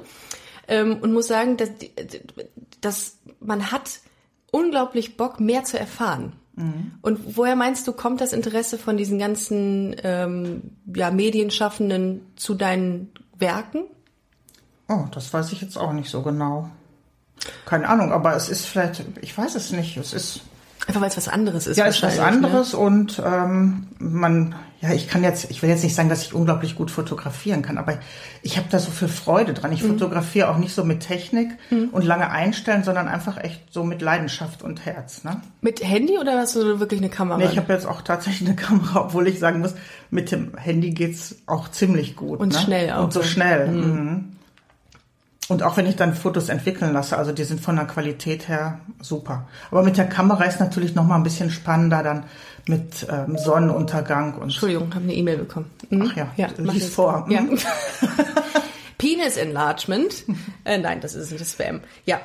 Ähm, 0.68 0.98
und 1.00 1.14
muss 1.14 1.28
sagen, 1.28 1.58
dass, 1.58 1.70
dass 2.82 3.18
man 3.40 3.72
hat 3.72 4.00
unglaublich 4.56 5.18
Bock, 5.18 5.40
mehr 5.40 5.66
zu 5.66 5.78
erfahren. 5.78 6.34
Und 7.02 7.36
woher 7.36 7.56
meinst 7.56 7.86
du, 7.88 7.92
kommt 7.92 8.22
das 8.22 8.32
Interesse 8.32 8.78
von 8.78 8.96
diesen 8.96 9.20
ganzen 9.20 9.96
ähm, 10.04 10.72
ja, 10.94 11.12
Medienschaffenden 11.12 12.22
zu 12.38 12.54
deinen 12.56 13.12
Werken? 13.38 13.84
Oh, 14.88 15.06
das 15.12 15.34
weiß 15.34 15.52
ich 15.52 15.62
jetzt 15.62 15.78
auch 15.78 15.92
nicht 15.92 16.10
so 16.10 16.22
genau. 16.22 16.70
Keine 17.66 17.90
Ahnung, 17.90 18.14
aber 18.14 18.36
es 18.36 18.50
ist 18.50 18.66
vielleicht, 18.66 19.04
ich 19.22 19.38
weiß 19.38 19.56
es 19.56 19.72
nicht. 19.72 19.98
Es 19.98 20.14
ist 20.14 20.42
Einfach 20.88 21.02
weil 21.02 21.10
es 21.10 21.18
was 21.18 21.28
anderes 21.28 21.68
ist. 21.68 21.78
ja, 21.78 21.86
ist 21.86 22.04
was 22.04 22.18
wahrscheinlich, 22.18 22.46
anderes 22.46 22.74
und 22.74 23.22
ähm, 23.26 23.88
man, 23.98 24.56
ja, 24.82 24.92
ich 24.94 25.08
kann 25.08 25.24
jetzt, 25.24 25.50
ich 25.50 25.62
will 25.62 25.70
jetzt 25.70 25.84
nicht 25.84 25.96
sagen, 25.96 26.10
dass 26.10 26.22
ich 26.24 26.34
unglaublich 26.34 26.76
gut 26.76 26.92
fotografieren 26.92 27.62
kann, 27.62 27.78
aber 27.78 27.98
ich 28.44 28.58
habe 28.58 28.68
da 28.70 28.78
so 28.78 28.92
viel 28.92 29.08
Freude 29.08 29.54
dran. 29.54 29.72
Ich 29.72 29.82
Mhm. 29.84 29.90
fotografiere 29.94 30.50
auch 30.50 30.58
nicht 30.58 30.76
so 30.76 30.84
mit 30.84 31.00
Technik 31.00 31.50
und 31.92 32.04
lange 32.06 32.30
einstellen, 32.30 32.84
sondern 32.84 33.08
einfach 33.08 33.38
echt 33.38 33.62
so 33.72 33.84
mit 33.84 34.02
Leidenschaft 34.02 34.62
und 34.62 34.86
Herz. 34.86 35.24
Ne? 35.24 35.42
Mit 35.62 35.84
Handy 35.84 36.18
oder 36.20 36.38
hast 36.40 36.56
du 36.56 36.80
wirklich 36.80 37.00
eine 37.00 37.10
Kamera? 37.10 37.38
Nee, 37.38 37.46
ich 37.46 37.58
habe 37.58 37.72
jetzt 37.74 37.88
auch 37.88 38.02
tatsächlich 38.02 38.48
eine 38.48 38.56
Kamera, 38.58 39.02
obwohl 39.06 39.28
ich 39.28 39.40
sagen 39.40 39.62
muss, 39.62 39.74
mit 40.12 40.32
dem 40.32 40.56
Handy 40.58 40.92
geht's 40.92 41.36
auch 41.48 41.70
ziemlich 41.72 42.16
gut. 42.16 42.40
Und 42.40 42.54
ne? 42.54 42.60
schnell 42.60 42.92
auch, 42.92 43.06
Und 43.06 43.14
so 43.14 43.22
ne? 43.22 43.26
schnell. 43.26 43.68
Mhm. 43.70 44.32
Und 45.48 45.62
auch 45.62 45.78
wenn 45.78 45.86
ich 45.86 45.96
dann 45.96 46.16
Fotos 46.16 46.50
entwickeln 46.50 46.92
lasse, 46.92 47.18
also 47.18 47.32
die 47.32 47.44
sind 47.44 47.62
von 47.62 47.76
der 47.76 47.86
Qualität 47.86 48.48
her 48.48 48.80
super. 49.00 49.48
Aber 49.70 49.84
mit 49.84 49.96
der 49.96 50.08
Kamera 50.10 50.44
ist 50.46 50.60
natürlich 50.60 50.96
noch 50.96 51.06
mal 51.06 51.18
ein 51.18 51.24
bisschen 51.24 51.52
spannender 51.52 52.02
dann 52.02 52.24
mit 52.68 53.06
ähm, 53.10 53.38
Sonnenuntergang 53.38 54.36
und 54.36 54.44
Entschuldigung, 54.44 54.94
habe 54.94 55.04
eine 55.04 55.14
E-Mail 55.14 55.38
bekommen. 55.38 55.70
Mhm. 55.90 56.10
Ach 56.12 56.18
ja, 56.18 56.50
mach 56.60 56.74
lies 56.74 56.90
vor. 56.90 57.26
Ja. 57.30 57.46
Penis 58.98 59.38
Enlargement. 59.38 60.24
äh, 60.66 60.78
nein, 60.78 61.02
das 61.02 61.16
ist 61.16 61.32
nicht 61.32 61.42
das 61.42 61.52
Spam. 61.52 61.82
Ja. 62.06 62.20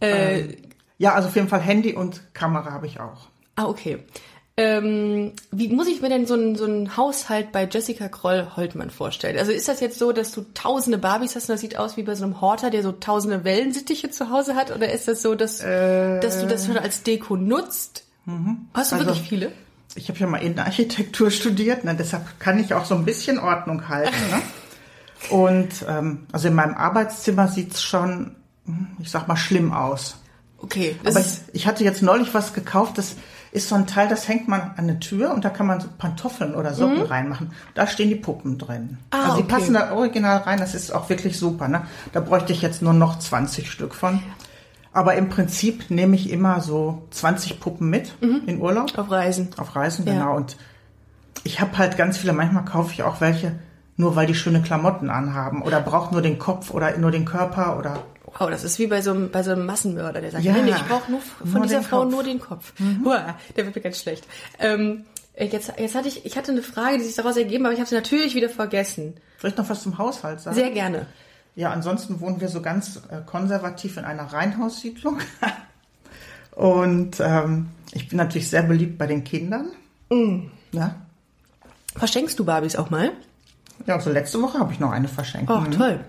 Äh, 0.00 0.56
ja, 0.98 1.14
also 1.14 1.28
auf 1.28 1.36
jeden 1.36 1.48
Fall 1.48 1.60
Handy 1.60 1.94
und 1.94 2.34
Kamera 2.34 2.72
habe 2.72 2.86
ich 2.86 3.00
auch. 3.00 3.28
Ah, 3.56 3.66
okay. 3.66 3.98
Ähm, 4.56 5.34
wie 5.52 5.68
muss 5.68 5.86
ich 5.86 6.00
mir 6.00 6.08
denn 6.08 6.26
so 6.26 6.34
einen 6.34 6.56
so 6.56 6.64
einen 6.64 6.96
Haushalt 6.96 7.52
bei 7.52 7.68
Jessica 7.70 8.08
Kroll-Holtmann 8.08 8.90
vorstellen? 8.90 9.38
Also 9.38 9.52
ist 9.52 9.68
das 9.68 9.78
jetzt 9.78 9.98
so, 9.98 10.10
dass 10.10 10.32
du 10.32 10.44
tausende 10.54 10.98
Barbies 10.98 11.36
hast 11.36 11.48
und 11.48 11.54
das 11.54 11.60
sieht 11.60 11.76
aus 11.76 11.96
wie 11.96 12.02
bei 12.02 12.16
so 12.16 12.24
einem 12.24 12.40
Horter, 12.40 12.70
der 12.70 12.82
so 12.82 12.90
tausende 12.90 13.44
Wellensittiche 13.44 14.10
zu 14.10 14.30
Hause 14.30 14.56
hat? 14.56 14.74
Oder 14.74 14.92
ist 14.92 15.06
das 15.06 15.22
so, 15.22 15.36
dass, 15.36 15.58
dass 15.58 16.40
du 16.40 16.46
das 16.48 16.66
schon 16.66 16.76
als 16.76 17.04
Deko 17.04 17.36
nutzt? 17.36 18.07
Hast 18.74 18.92
du 18.92 18.96
Also- 18.96 19.06
wirklich 19.06 19.28
viele? 19.28 19.52
Ich 19.94 20.08
habe 20.10 20.18
ja 20.18 20.26
mal 20.26 20.38
Innenarchitektur 20.38 21.30
studiert, 21.32 21.84
ne? 21.84 21.94
deshalb 21.94 22.38
kann 22.38 22.58
ich 22.58 22.74
auch 22.74 22.84
so 22.84 22.94
ein 22.94 23.04
bisschen 23.04 23.38
Ordnung 23.38 23.88
halten. 23.88 24.14
Ne? 24.30 24.42
Und 25.30 25.84
ähm, 25.88 26.26
also 26.30 26.48
in 26.48 26.54
meinem 26.54 26.74
Arbeitszimmer 26.74 27.48
sieht's 27.48 27.82
schon, 27.82 28.36
hm, 28.66 28.88
ich 29.00 29.10
sag 29.10 29.26
mal, 29.26 29.36
schlimm 29.36 29.72
aus. 29.72 30.16
Okay, 30.58 30.96
Aber 31.04 31.20
ich, 31.20 31.26
ich 31.52 31.66
hatte 31.66 31.84
jetzt 31.84 32.02
neulich 32.02 32.34
was 32.34 32.52
gekauft, 32.52 32.98
das 32.98 33.16
ist 33.52 33.68
so 33.68 33.76
ein 33.76 33.86
Teil, 33.86 34.08
das 34.08 34.28
hängt 34.28 34.48
man 34.48 34.60
an 34.60 34.74
eine 34.76 35.00
Tür 35.00 35.32
und 35.32 35.44
da 35.44 35.50
kann 35.50 35.66
man 35.66 35.80
so 35.80 35.88
Pantoffeln 35.96 36.54
oder 36.54 36.74
Socken 36.74 37.02
reinmachen. 37.02 37.52
Da 37.74 37.86
stehen 37.86 38.08
die 38.08 38.16
Puppen 38.16 38.58
drin. 38.58 38.82
Mhm. 38.82 38.98
Ah, 39.10 39.22
also 39.24 39.36
die 39.38 39.42
okay. 39.44 39.52
passen 39.52 39.74
da 39.74 39.92
original 39.92 40.38
rein, 40.38 40.58
das 40.58 40.74
ist 40.74 40.92
auch 40.92 41.08
wirklich 41.08 41.38
super. 41.38 41.68
Ne? 41.68 41.86
Da 42.12 42.20
bräuchte 42.20 42.52
ich 42.52 42.60
jetzt 42.60 42.82
nur 42.82 42.92
noch 42.92 43.18
20 43.18 43.70
Stück 43.70 43.94
von. 43.94 44.20
Aber 44.92 45.14
im 45.14 45.28
Prinzip 45.28 45.90
nehme 45.90 46.16
ich 46.16 46.30
immer 46.30 46.60
so 46.60 47.02
20 47.10 47.60
Puppen 47.60 47.90
mit 47.90 48.12
in 48.46 48.60
Urlaub. 48.60 48.96
auf 48.98 49.10
Reisen. 49.10 49.48
Auf 49.58 49.76
Reisen, 49.76 50.04
Mhm. 50.04 50.10
Ja. 50.10 50.18
genau. 50.18 50.36
Und 50.36 50.56
ich 51.44 51.60
habe 51.60 51.76
halt 51.78 51.96
ganz 51.96 52.18
viele, 52.18 52.32
manchmal 52.32 52.64
kaufe 52.64 52.92
ich 52.92 53.02
auch 53.02 53.20
welche, 53.20 53.58
nur 53.96 54.16
weil 54.16 54.26
die 54.26 54.34
schöne 54.34 54.62
Klamotten 54.62 55.10
anhaben 55.10 55.62
oder 55.62 55.80
braucht 55.80 56.12
nur 56.12 56.22
den 56.22 56.38
Kopf 56.38 56.70
oder 56.70 56.96
nur 56.98 57.10
den 57.10 57.24
Körper 57.24 57.78
oder 57.78 58.02
Wow, 58.38 58.50
das 58.50 58.62
ist 58.62 58.78
wie 58.78 58.86
bei 58.86 59.00
so 59.00 59.10
einem, 59.10 59.30
bei 59.30 59.42
so 59.42 59.52
einem 59.52 59.64
Massenmörder, 59.66 60.20
der 60.20 60.30
sagt, 60.30 60.44
Ja. 60.44 60.52
nee, 60.52 60.62
nee, 60.62 60.70
ich 60.70 60.84
brauche 60.86 61.10
nur 61.10 61.20
von 61.20 61.50
Nur 61.50 61.62
dieser 61.62 61.82
Frau 61.82 62.02
Kopf. 62.02 62.10
nur 62.12 62.22
den 62.22 62.38
Kopf. 62.38 62.72
Huah, 63.04 63.34
der 63.56 63.64
wird 63.64 63.74
mir 63.74 63.80
ganz 63.82 64.00
schlecht. 64.00 64.26
Ähm, 64.58 65.04
jetzt, 65.38 65.72
jetzt 65.78 65.94
hatte 65.94 66.08
ich, 66.08 66.26
ich 66.26 66.36
hatte 66.36 66.52
eine 66.52 66.62
Frage, 66.62 66.98
die 66.98 67.04
sich 67.04 67.14
daraus 67.16 67.36
ergeben, 67.38 67.64
aber 67.64 67.72
ich 67.72 67.80
habe 67.80 67.88
sie 67.88 67.94
natürlich 67.94 68.34
wieder 68.34 68.50
vergessen. 68.50 69.14
Soll 69.40 69.50
ich 69.50 69.56
noch 69.56 69.68
was 69.70 69.82
zum 69.82 69.96
Haushalt 69.98 70.40
sagen? 70.40 70.54
Sehr 70.54 70.70
gerne. 70.70 71.06
Ja, 71.58 71.72
ansonsten 71.72 72.20
wohnen 72.20 72.40
wir 72.40 72.48
so 72.48 72.62
ganz 72.62 73.00
äh, 73.10 73.16
konservativ 73.26 73.96
in 73.96 74.04
einer 74.04 74.32
Reihenhaussiedlung. 74.32 75.18
Und 76.52 77.18
ähm, 77.18 77.70
ich 77.90 78.08
bin 78.08 78.16
natürlich 78.16 78.48
sehr 78.48 78.62
beliebt 78.62 78.96
bei 78.96 79.08
den 79.08 79.24
Kindern. 79.24 79.72
Mm. 80.08 80.50
Ja. 80.70 80.94
Verschenkst 81.96 82.38
du 82.38 82.44
Barbies 82.44 82.76
auch 82.76 82.90
mal? 82.90 83.10
Ja, 83.86 83.96
also 83.96 84.08
letzte 84.12 84.40
Woche 84.40 84.60
habe 84.60 84.72
ich 84.72 84.78
noch 84.78 84.92
eine 84.92 85.08
verschenkt. 85.08 85.50
Oh, 85.50 85.58
Mhm. 85.58 85.70
toll. 85.72 86.00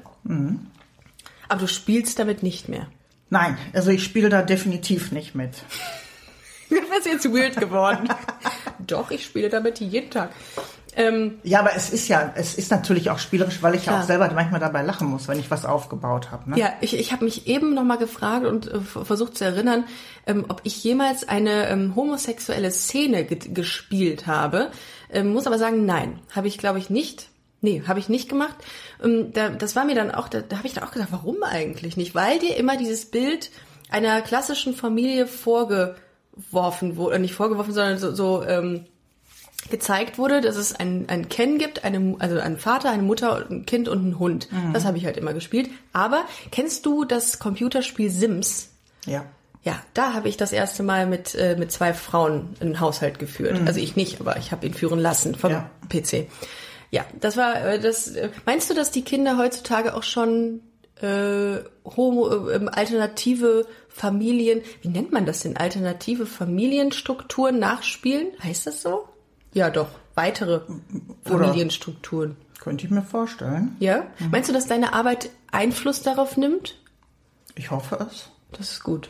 Aber 1.47 1.59
du 1.59 1.67
spielst 1.67 2.19
damit 2.19 2.43
nicht 2.43 2.69
mehr. 2.69 2.85
Nein, 3.31 3.57
also 3.73 3.89
ich 3.89 4.03
spiele 4.03 4.29
da 4.29 4.43
definitiv 4.43 5.11
nicht 5.11 5.33
mit. 5.33 5.63
Was 6.69 6.99
ist 6.99 7.05
jetzt 7.07 7.33
weird 7.33 7.57
geworden? 7.57 8.07
Doch, 8.85 9.09
ich 9.09 9.25
spiele 9.25 9.49
damit 9.49 9.79
jeden 9.79 10.11
Tag. 10.11 10.29
Ähm, 10.95 11.39
Ja, 11.43 11.59
aber 11.59 11.75
es 11.75 11.91
ist 11.91 12.07
ja, 12.07 12.33
es 12.35 12.55
ist 12.55 12.71
natürlich 12.71 13.09
auch 13.09 13.19
spielerisch, 13.19 13.61
weil 13.61 13.75
ich 13.75 13.85
ja 13.85 13.99
auch 13.99 14.03
selber 14.03 14.29
manchmal 14.33 14.59
dabei 14.59 14.81
lachen 14.81 15.07
muss, 15.07 15.27
wenn 15.27 15.39
ich 15.39 15.51
was 15.51 15.65
aufgebaut 15.65 16.31
habe. 16.31 16.49
Ne? 16.49 16.57
Ja, 16.57 16.73
ich, 16.81 16.97
ich 16.97 17.11
habe 17.11 17.25
mich 17.25 17.47
eben 17.47 17.73
noch 17.73 17.83
mal 17.83 17.97
gefragt 17.97 18.45
und 18.45 18.71
äh, 18.71 18.79
versucht 18.79 19.37
zu 19.37 19.45
erinnern, 19.45 19.85
ähm, 20.25 20.45
ob 20.47 20.61
ich 20.63 20.83
jemals 20.83 21.27
eine 21.27 21.69
ähm, 21.69 21.95
homosexuelle 21.95 22.71
Szene 22.71 23.25
ge 23.25 23.37
gespielt 23.53 24.27
habe. 24.27 24.71
Ähm, 25.11 25.31
muss 25.33 25.47
aber 25.47 25.57
sagen, 25.57 25.85
nein, 25.85 26.19
habe 26.35 26.47
ich 26.47 26.57
glaube 26.57 26.79
ich 26.79 26.89
nicht. 26.89 27.29
Nee, 27.61 27.83
habe 27.87 27.99
ich 27.99 28.09
nicht 28.09 28.29
gemacht. 28.29 28.55
Ähm, 29.03 29.33
da, 29.33 29.49
das 29.49 29.75
war 29.75 29.85
mir 29.85 29.95
dann 29.95 30.11
auch, 30.11 30.29
da, 30.29 30.41
da 30.41 30.57
habe 30.57 30.67
ich 30.67 30.73
dann 30.73 30.83
auch 30.83 30.91
gedacht, 30.91 31.09
warum 31.11 31.43
eigentlich 31.43 31.97
nicht? 31.97 32.15
Weil 32.15 32.39
dir 32.39 32.55
immer 32.55 32.77
dieses 32.77 33.05
Bild 33.05 33.51
einer 33.89 34.21
klassischen 34.21 34.73
Familie 34.73 35.27
vorgeworfen 35.27 36.95
wurde, 36.95 37.19
nicht 37.19 37.33
vorgeworfen, 37.33 37.73
sondern 37.73 37.97
so, 37.97 38.13
so 38.13 38.43
ähm, 38.43 38.85
gezeigt 39.69 40.17
wurde, 40.17 40.41
dass 40.41 40.55
es 40.55 40.75
ein, 40.75 41.05
ein 41.07 41.29
Ken 41.29 41.57
gibt, 41.57 41.83
eine, 41.83 42.15
also 42.19 42.39
einen 42.39 42.57
Vater, 42.57 42.89
eine 42.89 43.03
Mutter, 43.03 43.45
ein 43.49 43.65
Kind 43.65 43.87
und 43.87 43.99
einen 43.99 44.19
Hund. 44.19 44.47
Das 44.73 44.85
habe 44.85 44.97
ich 44.97 45.05
halt 45.05 45.17
immer 45.17 45.33
gespielt. 45.33 45.69
Aber 45.93 46.23
kennst 46.51 46.85
du 46.85 47.05
das 47.05 47.39
Computerspiel 47.39 48.09
Sims? 48.09 48.69
Ja. 49.05 49.25
Ja, 49.63 49.81
da 49.93 50.13
habe 50.13 50.29
ich 50.29 50.37
das 50.37 50.53
erste 50.53 50.83
Mal 50.83 51.05
mit, 51.05 51.35
äh, 51.35 51.57
mit 51.59 51.71
zwei 51.71 51.93
Frauen 51.93 52.55
einen 52.61 52.79
Haushalt 52.79 53.19
geführt. 53.19 53.59
Also 53.65 53.79
ich 53.81 53.97
nicht, 53.97 54.21
aber 54.21 54.37
ich 54.37 54.51
habe 54.53 54.65
ihn 54.65 54.73
führen 54.73 54.99
lassen 54.99 55.35
vom 55.35 55.51
Ja. 55.51 55.69
PC. 55.89 56.27
Ja, 56.91 57.05
das 57.19 57.35
war 57.35 57.65
äh, 57.65 57.79
das. 57.79 58.07
Äh, 58.07 58.29
meinst 58.45 58.69
du, 58.69 58.73
dass 58.73 58.91
die 58.91 59.03
Kinder 59.03 59.37
heutzutage 59.37 59.95
auch 59.95 60.03
schon 60.03 60.61
äh, 61.01 61.57
homo, 61.85 62.49
äh, 62.49 62.65
alternative 62.71 63.67
Familien, 63.89 64.61
wie 64.81 64.87
nennt 64.87 65.11
man 65.11 65.25
das 65.25 65.41
denn? 65.41 65.57
Alternative 65.57 66.25
Familienstrukturen 66.25 67.59
nachspielen? 67.59 68.27
Heißt 68.41 68.65
das 68.65 68.81
so? 68.81 69.08
Ja, 69.53 69.69
doch. 69.69 69.89
Weitere 70.15 70.61
Familienstrukturen. 71.23 72.35
Könnte 72.59 72.85
ich 72.85 72.91
mir 72.91 73.03
vorstellen. 73.03 73.75
Ja? 73.79 74.03
Meinst 74.31 74.49
du, 74.49 74.53
dass 74.53 74.67
deine 74.67 74.93
Arbeit 74.93 75.29
Einfluss 75.51 76.01
darauf 76.01 76.35
nimmt? 76.35 76.75
Ich 77.55 77.71
hoffe 77.71 78.05
es. 78.09 78.29
Das 78.51 78.71
ist 78.71 78.83
gut. 78.83 79.09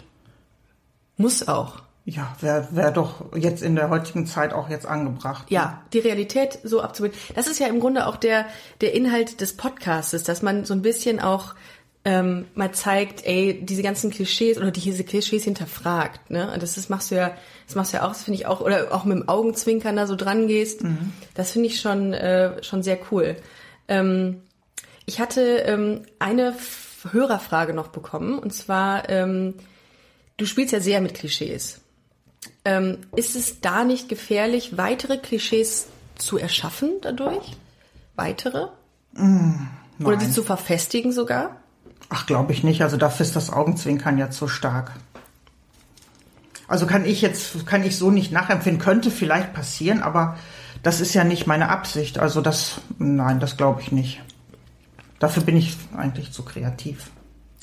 Muss 1.17 1.47
auch. 1.47 1.82
Ja, 2.06 2.36
wäre 2.41 2.67
wär 2.71 2.91
doch 2.91 3.36
jetzt 3.36 3.62
in 3.62 3.75
der 3.75 3.89
heutigen 3.89 4.25
Zeit 4.25 4.54
auch 4.54 4.69
jetzt 4.69 4.88
angebracht. 4.88 5.45
Ja, 5.52 5.84
die 5.93 5.99
Realität 5.99 6.60
so 6.63 6.82
abzubilden. 6.82 7.19
Das 7.36 7.45
ist 7.45 7.60
ja 7.60 7.67
im 7.67 7.80
Grunde 7.80 8.08
auch 8.08 8.15
der, 8.15 8.45
der 8.82 8.95
Inhalt 8.95 9.41
des 9.41 9.56
Podcastes, 9.56 10.23
dass 10.23 10.41
man 10.41 10.65
so 10.65 10.73
ein 10.73 10.82
bisschen 10.82 11.19
auch 11.19 11.54
ähm, 12.06 12.46
mal 12.56 12.72
zeigt, 12.72 13.26
ey, 13.26 13.60
diese 13.62 13.84
ganzen 13.84 14.10
Klischees 14.10 14.58
oder 14.58 14.72
diese 14.72 15.04
Klischees 15.04 15.44
hinterfragt, 15.44 16.30
ne? 16.30 16.52
Und 16.54 16.64
das, 16.64 16.76
das 16.76 16.90
machst 16.90 17.12
du 17.12 17.16
ja, 17.16 17.36
das 17.68 17.76
machst 17.76 17.94
du 17.94 17.98
ja 17.98 18.06
auch, 18.06 18.10
das 18.10 18.24
finde 18.24 18.40
ich 18.40 18.46
auch, 18.46 18.62
oder 18.62 18.94
auch 18.94 19.04
mit 19.04 19.18
dem 19.18 19.28
Augenzwinkern 19.28 19.96
da 19.96 20.08
so 20.08 20.16
dran 20.16 20.48
gehst. 20.48 20.84
Mhm. 20.84 21.12
Das 21.34 21.52
finde 21.52 21.68
ich 21.68 21.82
schon, 21.82 22.14
äh, 22.14 22.64
schon 22.64 22.84
sehr 22.84 23.00
cool. 23.12 23.36
Ähm, 23.88 24.42
ich 25.06 25.20
hatte 25.20 25.42
ähm, 25.42 26.04
eine 26.20 26.56
Hörerfrage 27.12 27.74
noch 27.74 27.88
bekommen 27.88 28.40
und 28.40 28.54
zwar, 28.54 29.10
ähm, 29.10 29.56
du 30.38 30.46
spielst 30.46 30.72
ja 30.72 30.80
sehr 30.80 31.02
mit 31.02 31.16
Klischees. 31.16 31.82
Ähm, 32.64 33.00
ist 33.16 33.36
es 33.36 33.60
da 33.60 33.84
nicht 33.84 34.08
gefährlich, 34.08 34.78
weitere 34.78 35.18
Klischees 35.18 35.88
zu 36.16 36.38
erschaffen 36.38 36.92
dadurch? 37.02 37.58
Weitere? 38.16 38.68
Mm, 39.14 39.68
Oder 40.04 40.18
die 40.18 40.32
zu 40.32 40.44
verfestigen 40.44 41.12
sogar? 41.12 41.58
Ach, 42.10 42.26
glaube 42.26 42.54
ich 42.54 42.63
nicht. 42.63 42.82
Also 42.82 42.98
dafür 42.98 43.26
ist 43.26 43.36
das 43.36 43.52
Augenzwinkern 43.52 44.17
ja 44.17 44.30
zu 44.30 44.48
stark. 44.48 44.91
Also 46.67 46.86
kann 46.86 47.06
ich 47.06 47.22
jetzt, 47.22 47.65
kann 47.65 47.84
ich 47.84 47.98
so 47.98 48.12
nicht 48.12 48.32
nachempfinden. 48.32 48.82
Könnte 48.82 49.12
vielleicht 49.12 49.54
passieren, 49.54 50.02
aber 50.02 50.38
das 50.84 51.02
ist 51.02 51.13
ja 51.13 51.24
nicht 51.24 51.48
meine 51.48 51.69
Absicht. 51.69 52.19
Also 52.19 52.41
das, 52.41 52.82
nein, 52.98 53.39
das 53.39 53.58
glaube 53.58 53.82
ich 53.82 53.91
nicht. 53.91 54.22
Dafür 55.19 55.43
bin 55.43 55.58
ich 55.58 55.76
eigentlich 55.95 56.32
zu 56.32 56.43
kreativ. 56.43 57.12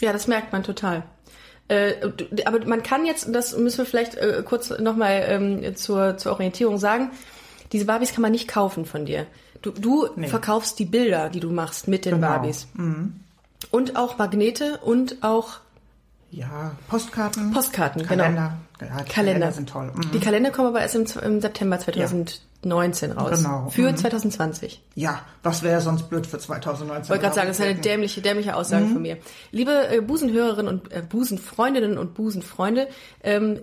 Ja, 0.01 0.13
das 0.13 0.27
merkt 0.27 0.53
man 0.53 0.63
total. 0.63 1.03
Äh, 1.69 1.95
aber 2.45 2.65
man 2.67 2.83
kann 2.83 3.07
jetzt, 3.07 3.35
das 3.35 3.57
müssen 3.57 3.79
wir 3.79 3.87
vielleicht 3.87 4.15
äh, 4.15 4.43
kurz 4.45 4.71
nochmal 4.79 5.25
ähm, 5.27 5.77
zur, 5.77 6.17
zur 6.17 6.33
Orientierung 6.33 6.79
sagen, 6.79 7.11
diese 7.73 7.87
Barbies 7.87 8.13
kann 8.13 8.23
man 8.23 8.33
nicht 8.33 8.47
kaufen 8.47 8.85
von 8.85 9.07
dir. 9.07 9.27
Du, 9.63 9.73
du 9.73 10.09
nee. 10.15 10.29
verkaufst 10.29 10.79
die 10.79 10.85
Bilder, 10.85 11.31
die 11.31 11.41
du 11.41 11.51
machst 11.51 11.89
mit 11.89 12.05
den 12.05 12.17
genau. 12.17 12.29
Barbies. 12.29 12.69
Mhm. 12.75 13.21
Und 13.71 13.97
auch 13.97 14.19
Magnete 14.19 14.79
und 14.79 15.23
auch 15.23 15.61
ja, 16.31 16.73
Postkarten. 16.89 17.53
Postkarten, 17.53 18.03
Kalender. 18.05 18.53
genau. 18.79 18.91
Ja, 18.93 19.03
die 19.03 19.11
Kalender. 19.11 19.13
Kalender 19.13 19.53
sind 19.53 19.69
toll. 19.71 19.93
Mhm. 19.95 20.11
Die 20.13 20.21
Kalender 20.21 20.51
kommen 20.51 20.69
aber 20.69 20.81
erst 20.81 20.95
im, 20.97 21.07
im 21.23 21.41
September 21.41 21.79
2019 21.79 23.11
ja. 23.11 23.17
raus. 23.17 23.39
Genau. 23.39 23.71
Für 23.71 23.91
mhm. 23.91 23.97
2020. 23.97 24.83
Ja, 24.95 25.21
das 25.43 25.63
wäre 25.63 25.81
sonst 25.81 26.11
blöd 26.11 26.27
für 26.27 26.39
2019. 26.39 27.05
Ich 27.05 27.11
wollte 27.11 27.23
gerade 27.23 27.35
sagen, 27.35 27.49
das 27.49 27.59
ist 27.59 27.65
eine 27.65 27.77
dämliche, 27.77 28.21
dämliche 28.21 28.55
Aussage 28.57 28.87
mhm. 28.87 28.93
von 28.93 29.03
mir. 29.03 29.19
Liebe 29.53 29.89
äh, 29.89 30.01
Busenhörerinnen 30.01 30.73
und 30.73 30.93
äh, 30.93 31.03
Busenfreundinnen 31.09 31.97
und 31.97 32.15
Busenfreunde, 32.15 32.89
ähm, 33.23 33.61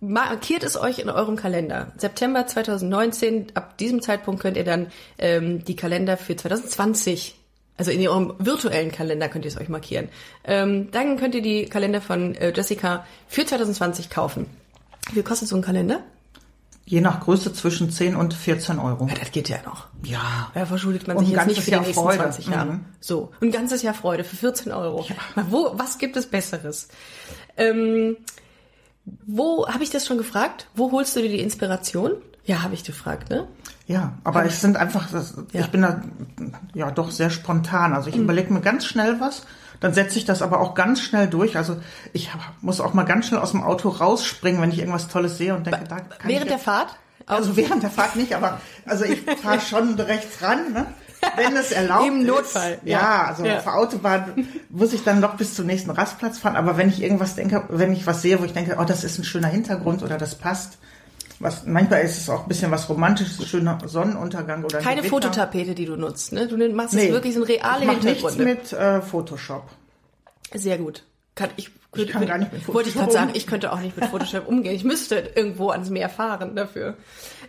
markiert 0.00 0.64
es 0.64 0.76
euch 0.76 1.00
in 1.00 1.10
eurem 1.10 1.36
Kalender. 1.36 1.92
September 1.98 2.46
2019, 2.46 3.48
ab 3.54 3.76
diesem 3.78 4.02
Zeitpunkt 4.02 4.40
könnt 4.40 4.56
ihr 4.56 4.64
dann 4.64 4.86
ähm, 5.18 5.64
die 5.64 5.76
Kalender 5.76 6.16
für 6.16 6.36
2020 6.36 7.36
also 7.76 7.90
in 7.90 8.06
eurem 8.06 8.34
virtuellen 8.38 8.92
Kalender 8.92 9.28
könnt 9.28 9.44
ihr 9.44 9.50
es 9.50 9.56
euch 9.56 9.68
markieren. 9.68 10.08
Ähm, 10.44 10.90
dann 10.92 11.16
könnt 11.16 11.34
ihr 11.34 11.42
die 11.42 11.66
Kalender 11.66 12.00
von 12.00 12.34
äh, 12.36 12.52
Jessica 12.54 13.04
für 13.26 13.44
2020 13.44 14.10
kaufen. 14.10 14.46
Wie 15.12 15.22
kostet 15.22 15.48
so 15.48 15.56
ein 15.56 15.62
Kalender? 15.62 16.00
Je 16.86 17.00
nach 17.00 17.20
Größe 17.20 17.52
zwischen 17.54 17.90
10 17.90 18.14
und 18.14 18.34
14 18.34 18.78
Euro. 18.78 19.06
Ja, 19.08 19.14
das 19.14 19.32
geht 19.32 19.48
ja 19.48 19.56
noch. 19.64 19.88
Ja. 20.04 20.50
Da 20.52 20.66
verschuldet 20.66 21.08
man 21.08 21.18
sich 21.18 21.30
jetzt 21.30 21.46
nicht 21.46 21.62
für 21.62 21.70
die 21.70 21.78
nächsten 21.78 21.94
Freude. 21.94 22.18
20 22.18 22.46
Jahre. 22.46 22.72
Mhm. 22.72 22.84
So, 23.00 23.32
ein 23.40 23.50
ganzes 23.50 23.82
Jahr 23.82 23.94
Freude 23.94 24.22
für 24.22 24.36
14 24.36 24.70
Euro. 24.70 25.04
Ja. 25.08 25.46
Wo, 25.48 25.72
was 25.74 25.96
gibt 25.98 26.16
es 26.16 26.26
Besseres? 26.26 26.88
Ähm, 27.56 28.18
wo, 29.04 29.66
habe 29.66 29.82
ich 29.82 29.90
das 29.90 30.06
schon 30.06 30.18
gefragt? 30.18 30.68
Wo 30.74 30.92
holst 30.92 31.16
du 31.16 31.22
dir 31.22 31.30
die 31.30 31.40
Inspiration? 31.40 32.12
Ja, 32.44 32.62
habe 32.62 32.74
ich 32.74 32.84
gefragt, 32.84 33.30
ne? 33.30 33.48
Ja, 33.86 34.14
aber 34.24 34.46
es 34.46 34.60
sind 34.60 34.76
einfach, 34.76 35.10
das, 35.10 35.34
ja. 35.52 35.60
ich 35.60 35.70
bin 35.70 35.82
da 35.82 36.00
ja 36.72 36.90
doch 36.90 37.10
sehr 37.10 37.30
spontan. 37.30 37.92
Also 37.92 38.08
ich 38.08 38.16
mhm. 38.16 38.24
überlege 38.24 38.52
mir 38.52 38.60
ganz 38.60 38.86
schnell 38.86 39.20
was, 39.20 39.46
dann 39.80 39.92
setze 39.92 40.18
ich 40.18 40.24
das 40.24 40.40
aber 40.40 40.60
auch 40.60 40.74
ganz 40.74 41.02
schnell 41.02 41.26
durch. 41.26 41.56
Also 41.56 41.76
ich 42.12 42.30
muss 42.62 42.80
auch 42.80 42.94
mal 42.94 43.04
ganz 43.04 43.26
schnell 43.26 43.40
aus 43.40 43.50
dem 43.50 43.62
Auto 43.62 43.90
rausspringen, 43.90 44.62
wenn 44.62 44.70
ich 44.70 44.78
irgendwas 44.78 45.08
Tolles 45.08 45.36
sehe 45.36 45.54
und 45.54 45.66
denke, 45.66 45.84
da 45.86 46.00
kann 46.00 46.30
Während 46.30 46.50
der 46.50 46.58
Fahrt? 46.58 46.96
Also 47.26 47.56
während 47.56 47.82
der 47.82 47.90
Fahrt 47.90 48.16
nicht, 48.16 48.34
aber 48.34 48.60
also 48.86 49.04
ich 49.04 49.22
fahre 49.42 49.60
schon 49.68 49.98
rechts 49.98 50.42
ran, 50.42 50.72
ne? 50.72 50.86
wenn 51.36 51.56
es 51.56 51.72
erlaubt 51.72 52.06
Im 52.06 52.26
Notfall. 52.26 52.72
Ist. 52.72 52.86
Ja, 52.86 53.24
also 53.24 53.44
ja. 53.44 53.58
auf 53.58 53.64
der 53.64 53.74
Autobahn 53.74 54.48
muss 54.68 54.92
ich 54.92 55.04
dann 55.04 55.20
noch 55.20 55.36
bis 55.36 55.54
zum 55.54 55.66
nächsten 55.66 55.90
Rastplatz 55.90 56.38
fahren. 56.38 56.56
Aber 56.56 56.76
wenn 56.76 56.88
ich 56.88 57.02
irgendwas 57.02 57.34
denke, 57.34 57.64
wenn 57.68 57.92
ich 57.92 58.06
was 58.06 58.22
sehe, 58.22 58.40
wo 58.40 58.44
ich 58.44 58.52
denke, 58.52 58.76
oh, 58.78 58.84
das 58.84 59.04
ist 59.04 59.18
ein 59.18 59.24
schöner 59.24 59.48
Hintergrund 59.48 60.02
oder 60.02 60.18
das 60.18 60.34
passt, 60.34 60.78
was, 61.40 61.66
manchmal 61.66 62.02
ist 62.02 62.18
es 62.18 62.28
auch 62.28 62.42
ein 62.42 62.48
bisschen 62.48 62.70
was 62.70 62.88
Romantisches, 62.88 63.46
schöner 63.46 63.78
Sonnenuntergang 63.84 64.64
oder 64.64 64.78
Keine 64.78 65.02
Fototapete, 65.02 65.74
die 65.74 65.86
du 65.86 65.96
nutzt, 65.96 66.32
ne? 66.32 66.46
Du 66.46 66.56
machst 66.68 66.94
nee, 66.94 67.10
wirklich 67.10 67.34
so 67.34 67.40
ein 67.40 67.46
reale 67.46 67.82
ich 67.82 67.86
mach 67.86 67.94
Hintergründe. 67.94 68.44
nichts 68.44 68.72
mit 68.72 68.80
äh, 68.80 69.02
Photoshop. 69.02 69.68
Sehr 70.52 70.78
gut. 70.78 71.04
Kann, 71.34 71.50
ich, 71.56 71.70
ich 71.96 72.08
kann 72.08 72.26
gar 72.26 72.38
nicht 72.38 72.52
mit 72.52 72.62
Photoshop 72.62 72.74
Wollte 72.74 72.88
ich 72.90 72.94
gerade 72.94 73.12
sagen, 73.12 73.30
ich 73.34 73.46
könnte 73.46 73.72
auch 73.72 73.80
nicht 73.80 73.96
mit 73.96 74.06
Photoshop 74.06 74.46
umgehen. 74.46 74.74
Ich 74.74 74.84
müsste 74.84 75.16
irgendwo 75.34 75.70
ans 75.70 75.90
Meer 75.90 76.08
fahren 76.08 76.54
dafür. 76.54 76.96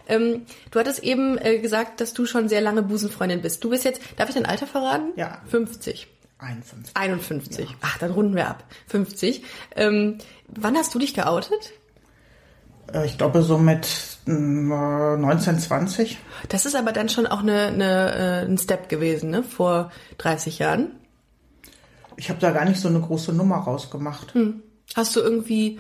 Ähm, 0.08 0.46
du 0.72 0.80
hattest 0.80 1.04
eben 1.04 1.38
äh, 1.38 1.60
gesagt, 1.60 2.02
dass 2.02 2.14
du 2.14 2.26
schon 2.26 2.50
sehr 2.50 2.62
lange 2.62 2.82
Busenfreundin 2.82 3.42
bist. 3.42 3.64
Du 3.64 3.70
bist 3.70 3.86
jetzt, 3.86 4.02
darf 4.18 4.30
ich 4.30 4.36
dein 4.36 4.46
Alter 4.46 4.68
verraten? 4.68 5.14
Ja. 5.16 5.42
50. 5.48 6.08
51. 6.40 6.96
51. 6.96 7.70
Ja. 7.70 7.76
Ach, 7.82 7.98
dann 7.98 8.12
runden 8.12 8.36
wir 8.36 8.48
ab. 8.48 8.64
50. 8.88 9.44
Ähm, 9.76 10.18
wann 10.48 10.76
hast 10.76 10.94
du 10.94 11.00
dich 11.00 11.14
geoutet? 11.14 11.74
Äh, 12.94 13.06
ich 13.06 13.18
glaube 13.18 13.42
so 13.42 13.58
mit 13.58 13.88
1920. 14.28 16.14
Äh, 16.14 16.16
das 16.50 16.66
ist 16.66 16.76
aber 16.76 16.92
dann 16.92 17.10
schon 17.10 17.28
auch 17.28 17.42
eine, 17.42 17.68
eine, 17.68 18.16
äh, 18.44 18.46
ein 18.46 18.58
Step 18.58 18.90
gewesen, 18.90 19.30
ne? 19.30 19.44
Vor 19.44 19.92
30 20.18 20.60
Jahren. 20.60 20.92
Ich 22.18 22.30
habe 22.30 22.40
da 22.40 22.52
gar 22.52 22.66
nicht 22.66 22.80
so 22.80 22.88
eine 22.88 23.02
große 23.02 23.34
Nummer 23.34 23.58
rausgemacht. 23.58 24.34
Hm. 24.34 24.62
Hast 24.96 25.16
du 25.16 25.20
irgendwie, 25.20 25.80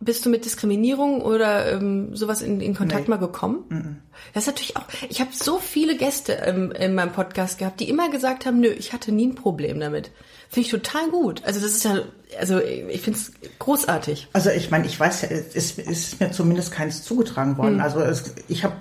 bist 0.00 0.26
du 0.26 0.30
mit 0.30 0.44
Diskriminierung 0.44 1.22
oder 1.22 1.72
ähm, 1.72 2.16
sowas 2.16 2.42
in, 2.42 2.60
in 2.60 2.74
Kontakt 2.74 3.04
nee. 3.04 3.10
mal 3.10 3.18
gekommen? 3.18 3.64
Mm 3.68 3.96
Das 4.34 4.44
ist 4.44 4.48
natürlich 4.48 4.76
auch, 4.76 4.84
ich 5.08 5.20
habe 5.20 5.30
so 5.32 5.58
viele 5.58 5.96
Gäste 5.96 6.32
ähm, 6.32 6.72
in 6.72 6.94
meinem 6.94 7.12
Podcast 7.12 7.58
gehabt, 7.58 7.80
die 7.80 7.88
immer 7.88 8.10
gesagt 8.10 8.46
haben, 8.46 8.60
nö, 8.60 8.68
ich 8.68 8.92
hatte 8.92 9.12
nie 9.12 9.28
ein 9.28 9.34
Problem 9.34 9.78
damit. 9.78 10.10
Finde 10.48 10.66
ich 10.66 10.70
total 10.70 11.10
gut. 11.10 11.42
Also 11.44 11.60
das 11.60 11.72
ist 11.72 11.84
ja, 11.84 12.00
also 12.38 12.60
ich 12.60 13.00
finde 13.00 13.18
es 13.18 13.32
großartig. 13.58 14.28
Also 14.32 14.50
ich 14.50 14.70
meine, 14.70 14.86
ich 14.86 14.98
weiß 14.98 15.22
ja, 15.22 15.28
es 15.28 15.78
ist 15.78 16.20
mir 16.20 16.32
zumindest 16.32 16.72
keins 16.72 17.02
zugetragen 17.02 17.58
worden. 17.58 17.76
Hm. 17.76 17.80
Also 17.80 18.00
es, 18.00 18.34
ich 18.48 18.64
hab, 18.64 18.76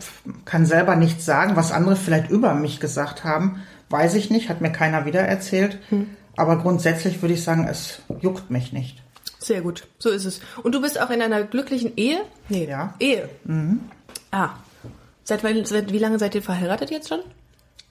kann 0.45 0.65
selber 0.65 0.95
nichts 0.95 1.25
sagen, 1.25 1.56
was 1.56 1.71
andere 1.71 1.95
vielleicht 1.95 2.30
über 2.30 2.54
mich 2.54 2.80
gesagt 2.80 3.23
haben, 3.23 3.63
weiß 3.89 4.15
ich 4.15 4.30
nicht, 4.30 4.49
hat 4.49 4.62
mir 4.62 4.71
keiner 4.71 5.06
wieder 5.06 5.21
erzählt. 5.21 5.80
Hm. 5.89 6.10
Aber 6.38 6.58
grundsätzlich 6.58 7.21
würde 7.21 7.34
ich 7.34 7.43
sagen, 7.43 7.67
es 7.67 8.01
juckt 8.19 8.51
mich 8.51 8.73
nicht. 8.73 9.01
Sehr 9.39 9.62
gut, 9.62 9.88
so 9.99 10.10
ist 10.10 10.25
es. 10.25 10.41
Und 10.63 10.73
du 10.73 10.82
bist 10.82 10.99
auch 10.99 11.10
in 11.10 11.21
einer 11.21 11.43
glücklichen 11.43 11.95
Ehe? 11.95 12.17
Nee, 12.49 12.67
ja. 12.67 12.95
Ehe. 12.99 13.30
Mhm. 13.43 13.82
Ah. 14.32 14.49
Seit, 15.23 15.41
seit 15.67 15.93
wie 15.93 15.99
lange 15.99 16.19
seid 16.19 16.36
ihr 16.36 16.41
verheiratet 16.41 16.91
jetzt 16.91 17.10
schon? 17.10 17.21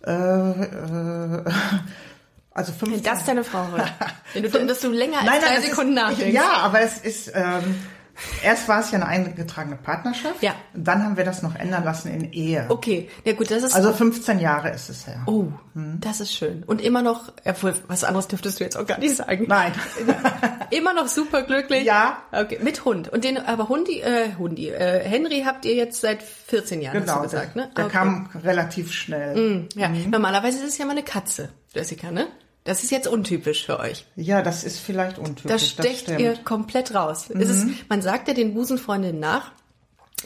Äh, 0.05 0.11
äh, 0.11 1.45
also 2.55 2.73
15. 2.73 2.93
Wenn 2.93 3.03
das 3.03 3.25
deine 3.25 3.45
Frau 3.45 3.67
hört. 3.69 3.93
Wenn 4.33 4.45
du, 4.45 4.67
dass 4.67 4.81
du 4.81 4.91
länger 4.91 5.19
als 5.19 5.27
nein, 5.27 5.41
nein, 5.43 5.55
drei 5.57 5.61
Sekunden 5.61 5.97
ist, 5.97 6.03
nachdenkst. 6.03 6.35
Ja, 6.35 6.53
aber 6.59 6.81
es 6.81 6.99
ist, 6.99 7.33
ähm, 7.35 7.75
erst 8.45 8.69
war 8.69 8.81
es 8.81 8.91
ja 8.93 8.99
eine 8.99 9.07
eingetragene 9.07 9.77
Partnerschaft. 9.77 10.43
Ja. 10.43 10.55
Dann 10.73 11.03
haben 11.03 11.17
wir 11.17 11.25
das 11.25 11.43
noch 11.43 11.57
ändern 11.57 11.85
lassen 11.85 12.09
in 12.09 12.33
Ehe. 12.33 12.67
Okay, 12.69 13.09
ja 13.25 13.33
gut, 13.33 13.51
das 13.51 13.65
ist. 13.65 13.75
Also 13.75 13.93
15 13.93 14.39
Jahre 14.39 14.71
ist 14.71 14.89
es 14.89 15.07
her. 15.07 15.23
Oh, 15.27 15.47
hm. 15.75 15.99
das 16.01 16.21
ist 16.21 16.33
schön. 16.33 16.63
Und 16.65 16.81
immer 16.81 17.03
noch, 17.03 17.33
obwohl, 17.45 17.75
was 17.89 18.05
anderes 18.05 18.29
dürftest 18.29 18.61
du 18.61 18.65
jetzt 18.65 18.77
auch 18.77 18.87
gar 18.87 18.99
nicht 18.99 19.17
sagen. 19.17 19.47
Nein. 19.49 19.73
immer 20.71 20.95
noch 20.95 21.09
super 21.09 21.43
glücklich. 21.43 21.85
Ja. 21.85 22.19
Okay, 22.31 22.59
mit 22.63 22.85
Hund. 22.85 23.09
Und 23.09 23.25
den, 23.25 23.39
aber 23.39 23.69
Hundi, 23.69 24.01
äh, 24.01 24.35
Hundi, 24.39 24.69
äh, 24.71 25.01
Henry 25.01 25.43
habt 25.45 25.65
ihr 25.65 25.75
jetzt 25.75 26.01
seit 26.01 26.23
14 26.23 26.83
Jahren, 26.83 27.01
genau, 27.01 27.15
hast 27.15 27.33
du 27.33 27.37
gesagt, 27.37 27.57
ne? 27.57 27.71
Der 27.77 27.87
okay. 27.87 27.93
kam 27.93 28.31
relativ 28.45 28.93
schnell. 28.93 29.35
Mm, 29.35 29.69
ja, 29.75 29.89
mhm. 29.89 30.11
normalerweise 30.11 30.59
ist 30.59 30.69
es 30.69 30.79
ja 30.79 30.85
mal 30.85 30.93
eine 30.93 31.03
Katze, 31.03 31.51
Jessica, 31.75 32.11
ne? 32.11 32.29
Das 32.65 32.83
ist 32.83 32.91
jetzt 32.91 33.07
untypisch 33.07 33.67
für 33.67 33.79
euch. 33.79 34.07
Ja, 34.17 34.41
das 34.41 34.65
ist 34.65 34.81
vielleicht 34.81 35.19
untypisch. 35.19 35.51
Da 35.51 35.59
stecht 35.59 36.09
ihr 36.09 36.35
komplett 36.45 36.95
raus. 36.95 37.29
Mhm. 37.29 37.41
Ist, 37.41 37.67
man 37.91 38.01
sagt 38.01 38.27
ja 38.27 38.35
den 38.35 38.55
Busenfreundinnen 38.55 39.21
nach, 39.21 39.53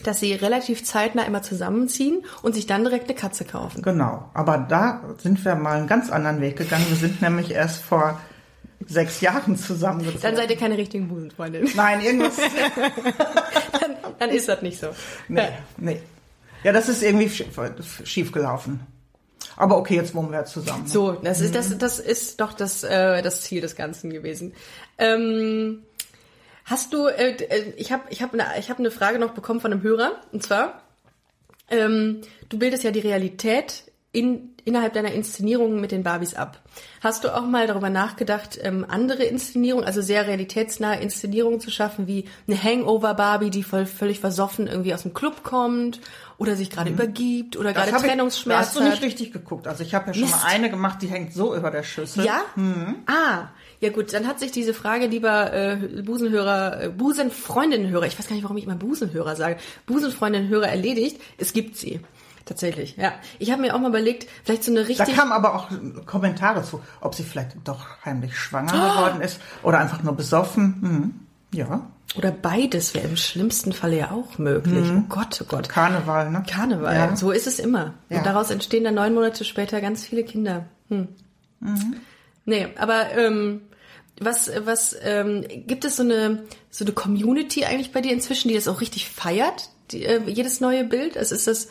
dass 0.03 0.21
sie 0.21 0.33
relativ 0.33 0.85
zeitnah 0.85 1.23
immer 1.23 1.41
zusammenziehen 1.41 2.23
und 2.41 2.55
sich 2.55 2.65
dann 2.65 2.85
direkt 2.85 3.05
eine 3.09 3.15
Katze 3.15 3.43
kaufen. 3.43 3.81
Genau. 3.81 4.29
Aber 4.33 4.57
da 4.57 5.15
sind 5.17 5.43
wir 5.43 5.55
mal 5.55 5.77
einen 5.77 5.87
ganz 5.87 6.09
anderen 6.09 6.39
Weg 6.39 6.55
gegangen. 6.55 6.85
Wir 6.87 6.95
sind 6.95 7.21
nämlich 7.21 7.51
erst 7.51 7.81
vor 7.81 8.19
sechs 8.87 9.19
Jahren 9.19 9.57
zusammengezogen. 9.57 10.21
Dann 10.21 10.37
seid 10.37 10.49
ihr 10.49 10.57
keine 10.57 10.77
richtigen 10.77 11.09
Busenfreundinnen. 11.09 11.69
Nein, 11.75 11.99
irgendwas. 11.99 12.37
dann, 13.81 13.95
dann, 14.17 14.29
ist 14.29 14.47
das 14.47 14.61
nicht 14.61 14.79
so. 14.79 14.87
Nee, 15.27 15.49
nee. 15.75 16.01
Ja, 16.63 16.71
das 16.71 16.87
ist 16.87 17.03
irgendwie 17.03 17.29
schief 18.05 18.31
gelaufen. 18.31 18.79
Aber 19.59 19.77
okay, 19.77 19.95
jetzt 19.95 20.15
wohnen 20.15 20.31
wir 20.31 20.45
zusammen. 20.45 20.83
Ne? 20.83 20.89
So, 20.89 21.11
das 21.11 21.41
ist, 21.41 21.53
das, 21.53 21.77
das 21.77 21.99
ist 21.99 22.39
doch 22.39 22.53
das, 22.53 22.85
äh, 22.85 23.21
das 23.21 23.41
Ziel 23.41 23.59
des 23.59 23.75
Ganzen 23.75 24.09
gewesen. 24.09 24.53
Ähm, 24.97 25.83
hast 26.63 26.93
du, 26.93 27.07
äh, 27.07 27.31
äh 27.33 27.73
ich 27.75 27.91
habe 27.91 28.03
ich 28.09 28.21
hab 28.21 28.33
eine, 28.33 28.45
ich 28.57 28.69
hab 28.69 28.79
eine 28.79 28.89
Frage 28.89 29.19
noch 29.19 29.31
bekommen 29.31 29.59
von 29.59 29.73
einem 29.73 29.83
Hörer, 29.83 30.13
und 30.31 30.43
zwar, 30.43 30.81
ähm, 31.69 32.21
du 32.47 32.57
bildest 32.57 32.85
ja 32.85 32.91
die 32.91 33.01
Realität 33.01 33.83
in, 34.11 34.55
innerhalb 34.65 34.93
deiner 34.93 35.11
Inszenierungen 35.11 35.79
mit 35.79 35.91
den 35.91 36.01
Barbies 36.01 36.33
ab. 36.33 36.59
Hast 37.01 37.23
du 37.23 37.35
auch 37.35 37.45
mal 37.45 37.67
darüber 37.67 37.91
nachgedacht, 37.91 38.57
ähm, 38.61 38.83
andere 38.87 39.23
Inszenierungen, 39.23 39.85
also 39.85 40.01
sehr 40.01 40.25
realitätsnahe 40.25 40.99
Inszenierungen 40.99 41.59
zu 41.59 41.69
schaffen, 41.69 42.07
wie 42.07 42.25
eine 42.47 42.61
Hangover-Barbie, 42.61 43.51
die 43.51 43.61
voll, 43.61 43.85
völlig 43.85 44.19
versoffen 44.19 44.65
irgendwie 44.65 44.95
aus 44.95 45.03
dem 45.03 45.13
Club 45.13 45.43
kommt 45.43 46.01
oder 46.39 46.55
sich 46.55 46.71
gerade 46.71 46.89
übergibt 46.89 47.55
oder 47.55 47.71
gerade 47.71 47.91
Mhm. 47.91 47.97
ich- 47.97 48.01
Trennungsschmerzen 48.03 48.49
Da 48.49 48.57
hast 48.67 48.75
du 48.75 48.81
nicht 48.83 48.95
hat? 48.97 49.03
richtig 49.03 49.31
geguckt. 49.31 49.67
Also 49.67 49.83
ich 49.83 49.93
habe 49.93 50.07
ja 50.07 50.13
schon 50.15 50.23
Mist. 50.23 50.33
mal 50.41 50.47
eine 50.47 50.71
gemacht, 50.71 51.01
die 51.03 51.07
hängt 51.07 51.31
so 51.33 51.55
über 51.55 51.69
der 51.69 51.83
Schüssel. 51.83 52.25
Ja? 52.25 52.41
Ah, 53.05 53.49
ja 53.79 53.89
gut, 53.91 54.11
dann 54.13 54.25
hat 54.27 54.39
sich 54.39 54.51
diese 54.51 54.73
Frage, 54.73 55.05
lieber 55.05 55.53
äh, 55.53 55.75
Busenhörer, 56.01 56.81
äh, 56.85 56.89
Busenfreundinnenhörer, 56.89 58.07
ich 58.07 58.17
weiß 58.17 58.27
gar 58.27 58.33
nicht, 58.35 58.43
warum 58.43 58.57
ich 58.57 58.63
immer 58.65 58.75
Busenhörer 58.75 59.35
sage, 59.35 59.57
Busenfreundinnenhörer 59.85 60.67
erledigt. 60.67 61.21
Es 61.37 61.53
gibt 61.53 61.77
sie. 61.77 61.99
Tatsächlich, 62.49 62.97
ja. 62.97 63.13
Ich 63.37 63.51
habe 63.51 63.61
mir 63.61 63.75
auch 63.75 63.79
mal 63.79 63.89
überlegt, 63.89 64.27
vielleicht 64.43 64.63
so 64.63 64.71
eine 64.71 64.81
Da 64.81 64.87
richtig... 64.87 65.15
kamen 65.15 65.31
aber 65.31 65.53
auch 65.53 65.67
Kommentare 66.07 66.63
zu, 66.63 66.81
ob 66.99 67.13
sie 67.13 67.21
vielleicht 67.23 67.51
doch 67.63 67.85
heimlich 68.03 68.35
schwanger 68.35 68.73
Oh! 68.73 68.95
geworden 68.97 69.21
ist 69.21 69.39
oder 69.61 69.77
einfach 69.77 70.01
nur 70.01 70.15
besoffen. 70.15 70.75
Hm. 70.81 71.13
Ja, 71.53 71.87
Oder 72.15 72.31
beides 72.31 72.93
wäre 72.95 73.07
im 73.07 73.17
schlimmsten 73.17 73.71
Falle 73.71 73.97
ja 73.99 74.11
auch 74.11 74.37
möglich. 74.39 74.87
Oh 74.95 75.01
Gott, 75.09 75.39
oh 75.41 75.45
Gott. 75.47 75.69
Karneval, 75.69 76.31
ne? 76.31 76.43
Karneval, 76.49 76.95
Ja. 76.95 77.15
so 77.15 77.29
ist 77.31 77.45
es 77.47 77.59
immer. 77.59 77.93
Ja. 78.09 78.17
Und 78.17 78.25
daraus 78.25 78.49
entstehen 78.49 78.83
dann 78.83 78.95
neun 78.95 79.13
Monate 79.13 79.43
später 79.45 79.79
ganz 79.81 80.03
viele 80.05 80.23
Kinder. 80.23 80.65
Hm. 80.89 81.07
Nee, 82.45 82.67
aber 82.77 83.11
ähm, 83.15 83.61
was, 84.19 84.51
was 84.65 84.95
ähm, 85.03 85.45
gibt 85.67 85.85
es 85.85 85.97
so 85.97 86.03
eine 86.03 86.43
so 86.71 86.83
eine 86.85 86.93
Community 86.93 87.65
eigentlich 87.65 87.91
bei 87.91 88.01
dir 88.01 88.11
inzwischen, 88.13 88.47
die 88.49 88.55
das 88.55 88.67
auch 88.67 88.81
richtig 88.81 89.07
feiert? 89.09 89.69
Die, 89.91 90.05
äh, 90.05 90.21
jedes 90.27 90.61
neue 90.61 90.83
Bild? 90.83 91.17
Also 91.17 91.35
ist 91.35 91.47
das 91.47 91.69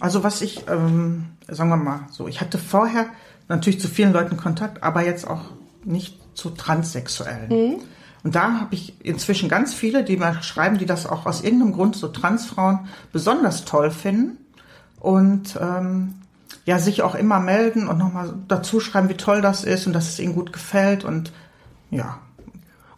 Also 0.00 0.24
was 0.24 0.42
ich, 0.42 0.64
ähm, 0.68 1.26
sagen 1.48 1.70
wir 1.70 1.76
mal 1.76 2.00
so, 2.10 2.28
ich 2.28 2.40
hatte 2.40 2.58
vorher 2.58 3.06
natürlich 3.48 3.80
zu 3.80 3.88
vielen 3.88 4.12
Leuten 4.12 4.36
Kontakt, 4.36 4.82
aber 4.82 5.04
jetzt 5.04 5.26
auch 5.26 5.42
nicht 5.84 6.18
zu 6.34 6.50
Transsexuellen. 6.50 7.50
Und 8.24 8.34
da 8.34 8.60
habe 8.60 8.74
ich 8.74 8.94
inzwischen 9.04 9.48
ganz 9.48 9.74
viele, 9.74 10.04
die 10.04 10.16
mir 10.16 10.42
schreiben, 10.42 10.78
die 10.78 10.86
das 10.86 11.06
auch 11.06 11.26
aus 11.26 11.42
irgendeinem 11.42 11.72
Grund 11.72 11.96
so 11.96 12.08
Transfrauen 12.08 12.80
besonders 13.12 13.64
toll 13.64 13.90
finden 13.90 14.38
und 15.00 15.58
ähm, 15.60 16.14
ja 16.64 16.78
sich 16.78 17.02
auch 17.02 17.14
immer 17.14 17.40
melden 17.40 17.88
und 17.88 17.98
nochmal 17.98 18.34
dazu 18.48 18.80
schreiben, 18.80 19.08
wie 19.08 19.14
toll 19.14 19.40
das 19.40 19.64
ist 19.64 19.86
und 19.86 19.92
dass 19.92 20.08
es 20.08 20.18
ihnen 20.18 20.34
gut 20.34 20.52
gefällt 20.52 21.04
und 21.04 21.32
ja, 21.90 22.18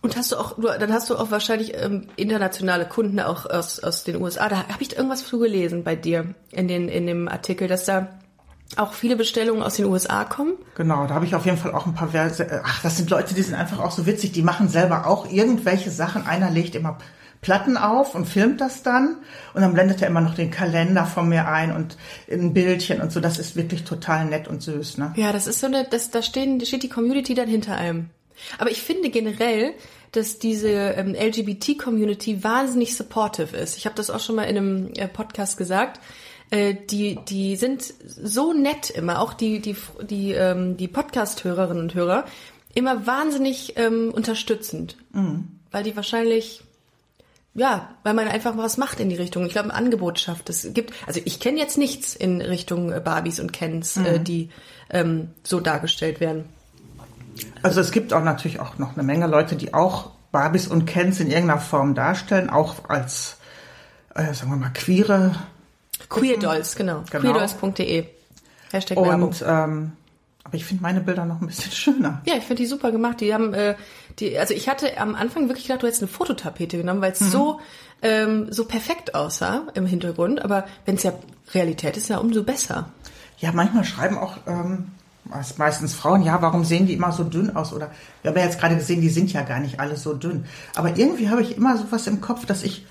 und 0.03 0.17
hast 0.17 0.33
du 0.33 0.37
auch, 0.37 0.57
du, 0.57 0.69
dann 0.69 0.93
hast 0.93 1.11
du 1.11 1.17
auch 1.17 1.31
wahrscheinlich 1.31 1.75
ähm, 1.75 2.07
internationale 2.17 2.87
Kunden 2.87 3.21
auch 3.21 3.45
aus, 3.47 3.81
aus 3.81 4.05
den 4.05 4.21
USA. 4.21 4.49
Da 4.49 4.57
habe 4.69 4.83
ich 4.83 4.97
irgendwas 4.97 5.27
zu 5.27 5.39
gelesen 5.39 5.85
bei 5.85 5.95
dir 5.95 6.35
in, 6.53 6.69
den, 6.69 6.89
in 6.89 7.07
dem 7.07 7.29
Artikel, 7.29 7.69
dass 7.69 7.85
da 7.85 8.09
auch 8.77 8.93
viele 8.93 9.17
Bestellungen 9.17 9.63
aus 9.63 9.75
den 9.75 9.87
USA 9.87 10.25
kommen. 10.25 10.55
Genau, 10.77 11.07
da 11.07 11.15
habe 11.15 11.27
ich 11.27 11.35
auf 11.35 11.45
jeden 11.45 11.59
Fall 11.59 11.75
auch 11.75 11.87
ein 11.87 11.95
paar 11.95 12.09
Verse. 12.09 12.43
äh, 12.43 12.61
Ach, 12.65 12.83
das 12.83 12.97
sind 12.97 13.11
Leute, 13.11 13.35
die 13.35 13.43
sind 13.43 13.55
einfach 13.55 13.81
auch 13.81 13.91
so 13.91 14.07
witzig. 14.07 14.33
Die 14.33 14.43
machen 14.43 14.69
selber 14.69 15.07
auch 15.07 15.31
irgendwelche 15.31 15.91
Sachen. 15.91 16.27
Einer 16.27 16.51
legt 16.51 16.75
immer 16.75 16.99
Platten 17.43 17.77
auf 17.77 18.15
und 18.15 18.27
filmt 18.27 18.61
das 18.61 18.83
dann. 18.83 19.17
Und 19.55 19.63
dann 19.63 19.75
blendet 19.75 20.01
er 20.03 20.09
immer 20.09 20.21
noch 20.21 20.35
den 20.35 20.51
Kalender 20.51 21.05
von 21.05 21.29
mir 21.29 21.49
ein 21.49 21.75
und 21.75 21.97
ein 22.31 22.55
Bildchen 22.55 23.01
und 23.01 23.13
so. 23.13 23.21
Das 23.21 23.39
ist 23.39 23.57
wirklich 23.57 23.85
total 23.85 24.27
nett 24.27 24.47
und 24.47 24.63
süß, 24.63 24.99
ne? 24.99 25.13
Ja, 25.17 25.33
das 25.33 25.47
ist 25.47 25.61
so 25.61 25.67
eine, 25.67 25.85
das, 25.85 26.11
da 26.11 26.23
stehen, 26.23 26.59
da 26.59 26.65
steht 26.65 26.83
die 26.83 26.89
Community 26.89 27.35
dann 27.35 27.49
hinter 27.49 27.77
einem. 27.77 28.11
Aber 28.59 28.71
ich 28.71 28.83
finde 28.83 29.11
generell, 29.11 29.75
dass 30.13 30.39
diese 30.39 30.69
ähm, 30.69 31.15
LGBT-Community 31.15 32.43
wahnsinnig 32.43 32.97
supportive 32.97 33.57
ist. 33.57 33.77
Ich 33.77 33.87
habe 33.87 33.95
das 33.95 34.11
auch 34.11 34.21
schon 34.21 34.37
mal 34.37 34.45
in 34.45 34.57
einem 34.57 34.93
äh, 34.97 35.07
Podcast 35.09 35.57
gesagt. 35.57 36.01
Äh, 36.51 36.75
die, 36.75 37.19
die 37.29 37.57
sind 37.57 37.95
so 38.07 38.53
nett 38.53 38.91
immer, 38.91 39.21
auch 39.21 39.35
die, 39.35 39.61
die, 39.61 39.77
die, 40.03 40.33
ähm, 40.33 40.77
die 40.77 40.89
Podcast-Hörerinnen 40.89 41.83
und 41.83 41.95
Hörer, 41.95 42.25
immer 42.75 43.07
wahnsinnig 43.07 43.75
ähm, 43.77 44.11
unterstützend. 44.13 44.97
Weil 45.71 45.85
die 45.85 45.95
wahrscheinlich 45.95 46.63
ja, 47.55 47.97
weil 48.05 48.15
man 48.15 48.29
einfach 48.29 48.57
was 48.57 48.77
macht 48.77 49.01
in 49.01 49.09
die 49.09 49.17
Richtung. 49.17 49.45
Ich 49.45 49.53
glaube, 49.53 49.71
ein 49.71 49.77
Angebot 49.77 50.21
schafft. 50.21 50.49
Es 50.51 50.73
gibt, 50.73 50.95
also 51.07 51.21
ich 51.25 51.41
kenne 51.41 51.59
jetzt 51.59 51.79
nichts 51.79 52.15
in 52.15 52.41
Richtung 52.41 52.93
äh, 52.93 53.01
Barbies 53.01 53.41
und 53.41 53.53
Kens, 53.53 53.97
äh, 53.97 54.21
die 54.21 54.51
ähm, 54.89 55.31
so 55.43 55.59
dargestellt 55.59 56.21
werden. 56.21 56.45
Also 57.63 57.81
es 57.81 57.91
gibt 57.91 58.13
auch 58.13 58.23
natürlich 58.23 58.61
auch 58.61 58.79
noch 58.79 58.95
eine 58.95 59.03
Menge 59.03 59.27
Leute, 59.27 59.57
die 59.57 59.75
auch 59.75 60.11
Barbies 60.33 60.69
und 60.69 60.87
Kens 60.87 61.21
in 61.21 61.29
irgendeiner 61.29 61.61
Form 61.61 61.95
darstellen, 61.95 62.51
auch 62.51 62.89
als, 62.89 63.39
äh, 64.15 64.33
sagen 64.33 64.51
wir 64.51 64.57
mal, 64.57 64.73
queere 64.73 65.35
Queerdolls, 66.09 66.77
genau. 66.77 67.05
Genau. 67.11 67.23
Queerdolls.de. 67.23 68.07
Hashtag 68.73 68.97
Werbung. 68.97 69.29
und 69.29 69.45
ähm, 69.47 69.93
aber 70.45 70.57
ich 70.57 70.65
finde 70.65 70.83
meine 70.83 71.01
Bilder 71.01 71.27
noch 71.27 71.41
ein 71.41 71.47
bisschen 71.47 71.73
schöner. 71.73 72.23
Ja, 72.27 72.35
ich 72.35 72.45
finde 72.45 72.63
die 72.63 72.67
super 72.67 72.91
gemacht. 72.93 73.21
Die 73.21 73.33
haben, 73.35 73.55
äh, 73.55 73.77
die, 74.19 74.39
also 74.39 74.55
ich 74.55 74.69
hatte 74.69 74.99
am 74.99 75.15
Anfang 75.15 75.49
wirklich 75.49 75.67
gedacht, 75.67 75.83
du 75.83 75.87
hättest 75.87 76.03
eine 76.03 76.11
Fototapete 76.11 76.77
genommen, 76.77 77.01
weil 77.01 77.13
es 77.13 77.19
so, 77.19 77.61
ähm, 78.03 78.53
so 78.53 78.65
perfekt 78.65 79.15
aussah 79.15 79.69
im 79.75 79.87
Hintergrund. 79.87 80.43
Aber 80.43 80.67
wenn 80.87 80.97
es 80.97 81.03
ja 81.03 81.13
Realität 81.53 81.97
ist, 81.97 82.09
ja 82.09 82.19
umso 82.19 82.43
besser. 82.43 82.91
Ja, 83.39 83.53
manchmal 83.53 83.85
schreiben 83.85 84.19
auch 84.19 84.39
ähm, 84.47 84.93
meistens 85.59 85.95
Frauen, 85.95 86.23
ja, 86.23 86.41
warum 86.43 86.65
sehen 86.65 86.87
die 86.87 86.95
immer 86.95 87.13
so 87.13 87.25
dünn 87.25 87.55
aus? 87.55 87.73
Oder 87.73 87.91
wir 88.23 88.31
haben 88.31 88.39
ja 88.39 88.45
jetzt 88.45 88.59
gerade 88.59 88.77
gesehen, 88.77 89.01
die 89.01 89.09
sind 89.09 89.33
ja 89.33 89.43
gar 89.43 89.61
nicht 89.61 89.81
alle 89.81 89.97
so 89.97 90.15
dünn. 90.15 90.45
Aber 90.75 90.97
irgendwie 90.97 91.29
habe 91.29 91.43
ich 91.43 91.57
immer 91.57 91.77
sowas 91.77 92.07
im 92.07 92.21
Kopf, 92.21 92.47
dass 92.47 92.63
ich, 92.63 92.85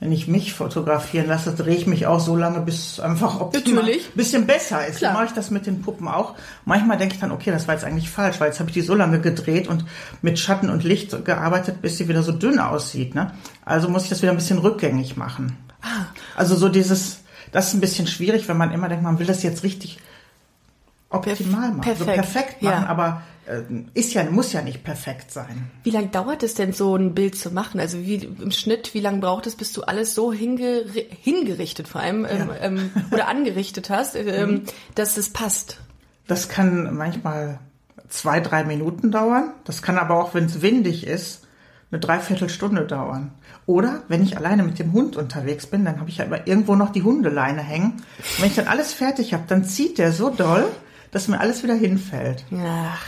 wenn 0.00 0.12
ich 0.12 0.28
mich 0.28 0.52
fotografieren 0.52 1.26
lasse, 1.26 1.54
drehe 1.54 1.76
ich 1.76 1.86
mich 1.86 2.06
auch 2.06 2.20
so 2.20 2.36
lange, 2.36 2.60
bis 2.60 3.00
einfach 3.00 3.40
optimal 3.40 3.84
ein 3.84 3.98
bisschen 4.14 4.46
besser 4.46 4.86
ist. 4.86 4.98
Klar. 4.98 5.12
Dann 5.12 5.20
mache 5.22 5.30
ich 5.30 5.34
das 5.34 5.50
mit 5.50 5.66
den 5.66 5.80
Puppen 5.80 6.08
auch. 6.08 6.34
Manchmal 6.64 6.98
denke 6.98 7.14
ich 7.14 7.20
dann, 7.20 7.32
okay, 7.32 7.50
das 7.50 7.68
war 7.68 7.74
jetzt 7.74 7.84
eigentlich 7.84 8.10
falsch, 8.10 8.38
weil 8.40 8.48
jetzt 8.48 8.60
habe 8.60 8.68
ich 8.68 8.74
die 8.74 8.82
so 8.82 8.94
lange 8.94 9.20
gedreht 9.20 9.68
und 9.68 9.84
mit 10.20 10.38
Schatten 10.38 10.68
und 10.68 10.84
Licht 10.84 11.24
gearbeitet, 11.24 11.80
bis 11.80 11.96
sie 11.96 12.08
wieder 12.08 12.22
so 12.22 12.32
dünn 12.32 12.58
aussieht. 12.58 13.14
Ne? 13.14 13.32
Also 13.64 13.88
muss 13.88 14.04
ich 14.04 14.10
das 14.10 14.20
wieder 14.20 14.32
ein 14.32 14.38
bisschen 14.38 14.58
rückgängig 14.58 15.16
machen. 15.16 15.56
Ah. 15.80 16.06
Also 16.36 16.54
so 16.54 16.68
dieses, 16.68 17.20
das 17.50 17.68
ist 17.68 17.74
ein 17.74 17.80
bisschen 17.80 18.06
schwierig, 18.06 18.48
wenn 18.48 18.56
man 18.56 18.72
immer 18.72 18.88
denkt, 18.88 19.04
man 19.04 19.18
will 19.18 19.26
das 19.26 19.42
jetzt 19.42 19.62
richtig 19.62 19.98
optimal 21.12 21.70
machen, 21.70 21.80
perfekt, 21.80 21.98
so 21.98 22.04
perfekt 22.06 22.62
machen, 22.62 22.82
ja. 22.82 22.86
aber 22.86 23.22
äh, 23.46 23.62
ist 23.94 24.14
ja, 24.14 24.24
muss 24.24 24.52
ja 24.52 24.62
nicht 24.62 24.84
perfekt 24.84 25.30
sein. 25.30 25.70
Wie 25.82 25.90
lange 25.90 26.08
dauert 26.08 26.42
es 26.42 26.54
denn, 26.54 26.72
so 26.72 26.94
ein 26.96 27.14
Bild 27.14 27.36
zu 27.36 27.50
machen? 27.50 27.80
Also 27.80 27.98
wie 27.98 28.16
im 28.16 28.50
Schnitt, 28.50 28.94
wie 28.94 29.00
lange 29.00 29.18
braucht 29.18 29.46
es, 29.46 29.56
bis 29.56 29.72
du 29.72 29.82
alles 29.82 30.14
so 30.14 30.32
hinge 30.32 30.84
hingerichtet 31.22 31.88
vor 31.88 32.00
allem 32.00 32.24
ähm, 32.28 32.50
ähm, 32.60 32.90
oder 33.10 33.28
angerichtet 33.28 33.90
hast, 33.90 34.16
ähm, 34.16 34.62
dass 34.94 35.16
es 35.16 35.30
passt? 35.30 35.78
Das 36.28 36.48
kann 36.48 36.94
manchmal 36.96 37.58
zwei, 38.08 38.40
drei 38.40 38.64
Minuten 38.64 39.10
dauern. 39.10 39.52
Das 39.64 39.82
kann 39.82 39.98
aber 39.98 40.22
auch, 40.22 40.34
wenn 40.34 40.44
es 40.44 40.62
windig 40.62 41.06
ist, 41.06 41.42
eine 41.90 42.00
Dreiviertelstunde 42.00 42.86
dauern. 42.86 43.32
Oder 43.66 44.02
wenn 44.08 44.22
ich 44.22 44.36
alleine 44.36 44.62
mit 44.62 44.78
dem 44.78 44.92
Hund 44.92 45.16
unterwegs 45.16 45.66
bin, 45.66 45.84
dann 45.84 46.00
habe 46.00 46.08
ich 46.08 46.18
ja 46.18 46.24
immer 46.24 46.46
irgendwo 46.46 46.74
noch 46.74 46.90
die 46.90 47.02
Hundeleine 47.02 47.62
hängen. 47.62 47.92
Und 48.18 48.40
wenn 48.40 48.48
ich 48.48 48.54
dann 48.54 48.66
alles 48.66 48.92
fertig 48.92 49.34
habe, 49.34 49.44
dann 49.46 49.64
zieht 49.64 49.98
der 49.98 50.12
so 50.12 50.30
doll, 50.30 50.66
dass 51.12 51.28
mir 51.28 51.38
alles 51.40 51.62
wieder 51.62 51.74
hinfällt. 51.74 52.44
Ach. 52.58 53.04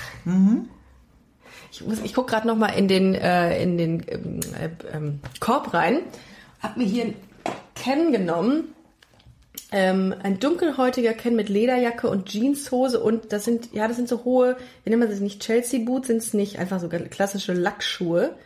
Ich, 1.73 1.85
muss- 1.85 2.01
ich 2.05 2.15
gucke 2.15 2.31
gerade 2.31 2.47
noch 2.47 2.57
mal 2.57 2.69
in 2.69 2.87
den, 2.87 3.15
äh, 3.17 3.61
in 3.63 3.77
den 3.77 4.03
ähm, 4.09 4.41
äh, 4.61 4.97
ähm, 4.97 5.21
Korb 5.41 5.75
rein. 5.75 5.99
Hab 6.63 6.77
mir 6.77 6.85
hier 6.87 7.07
ein 7.07 7.15
Ken 7.75 8.13
genommen. 8.13 8.69
Ähm, 9.73 10.15
ein 10.23 10.39
dunkelhäutiger 10.39 11.15
Ken 11.15 11.35
mit 11.35 11.49
Lederjacke 11.49 12.09
und 12.09 12.27
Jeanshose 12.29 13.01
und 13.01 13.33
das 13.33 13.45
sind, 13.45 13.73
ja, 13.73 13.89
das 13.89 13.97
sind 13.97 14.09
so 14.09 14.23
hohe, 14.25 14.57
wie 14.85 14.91
nennt 14.91 15.01
man 15.01 15.11
das 15.11 15.19
nicht, 15.21 15.43
Chelsea 15.43 15.85
Boots 15.85 16.07
sind 16.09 16.19
es 16.19 16.33
nicht, 16.33 16.59
einfach 16.61 16.79
so 16.81 16.89
klassische 16.89 17.55
Lackschuhe. 17.55 18.37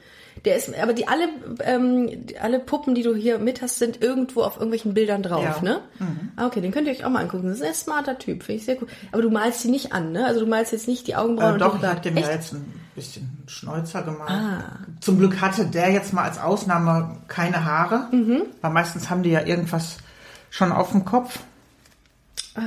Der 0.45 0.57
ist, 0.57 0.73
aber 0.79 0.93
die 0.93 1.09
alle, 1.09 1.29
ähm, 1.65 2.27
die, 2.27 2.39
alle 2.39 2.61
Puppen, 2.61 2.95
die 2.95 3.03
du 3.03 3.15
hier 3.15 3.39
mit 3.39 3.61
hast, 3.63 3.79
sind 3.79 4.03
irgendwo 4.03 4.43
auf 4.43 4.57
irgendwelchen 4.57 4.95
Bildern 4.95 5.23
drauf, 5.23 5.43
Ja. 5.43 5.61
ne? 5.63 5.81
Ah, 6.37 6.47
okay, 6.47 6.61
den 6.61 6.71
könnt 6.73 6.87
ihr 6.87 6.93
euch 6.93 7.05
auch 7.05 7.11
mal 7.11 7.21
angucken. 7.23 7.49
Das 7.49 7.59
ist 7.59 7.67
ein 7.67 7.75
smarter 7.75 8.19
Typ, 8.19 8.43
finde 8.45 8.61
ich 8.61 8.65
sehr 8.67 8.77
gut. 8.77 8.89
Aber 9.13 9.23
du 9.23 9.31
malst 9.31 9.65
die 9.65 9.69
nicht 9.71 9.93
an, 9.93 10.13
ne? 10.13 10.25
Also 10.27 10.41
du 10.41 10.47
malst 10.47 10.73
jetzt 10.73 10.87
nicht 10.89 11.07
die 11.07 11.17
Augenbrauen 11.17 11.57
Äh, 11.57 11.59
doch, 11.59 11.73
den 11.73 11.79
ich 11.81 11.85
habe 11.85 11.95
Bart. 11.95 12.05
dem 12.05 12.17
ja 12.17 12.23
Echt? 12.23 12.33
jetzt 12.33 12.53
ein 12.55 12.81
bisschen 12.95 13.43
Schnäuzer 13.47 14.03
gemacht. 14.03 14.33
Zum 15.01 15.19
Glück 15.19 15.41
hatte 15.41 15.67
der 15.67 15.91
jetzt 15.91 16.13
mal 16.13 16.23
als 16.25 16.39
Ausnahme 16.39 17.17
keine 17.29 17.65
Haare, 17.65 18.09
weil 18.61 18.71
meistens 18.73 19.11
haben 19.11 19.23
die 19.23 19.31
ja 19.31 19.45
irgendwas 19.45 19.97
schon 20.51 20.73
auf 20.73 20.93
dem 20.93 21.05
Kopf. 21.05 21.41
Ah. 22.55 22.61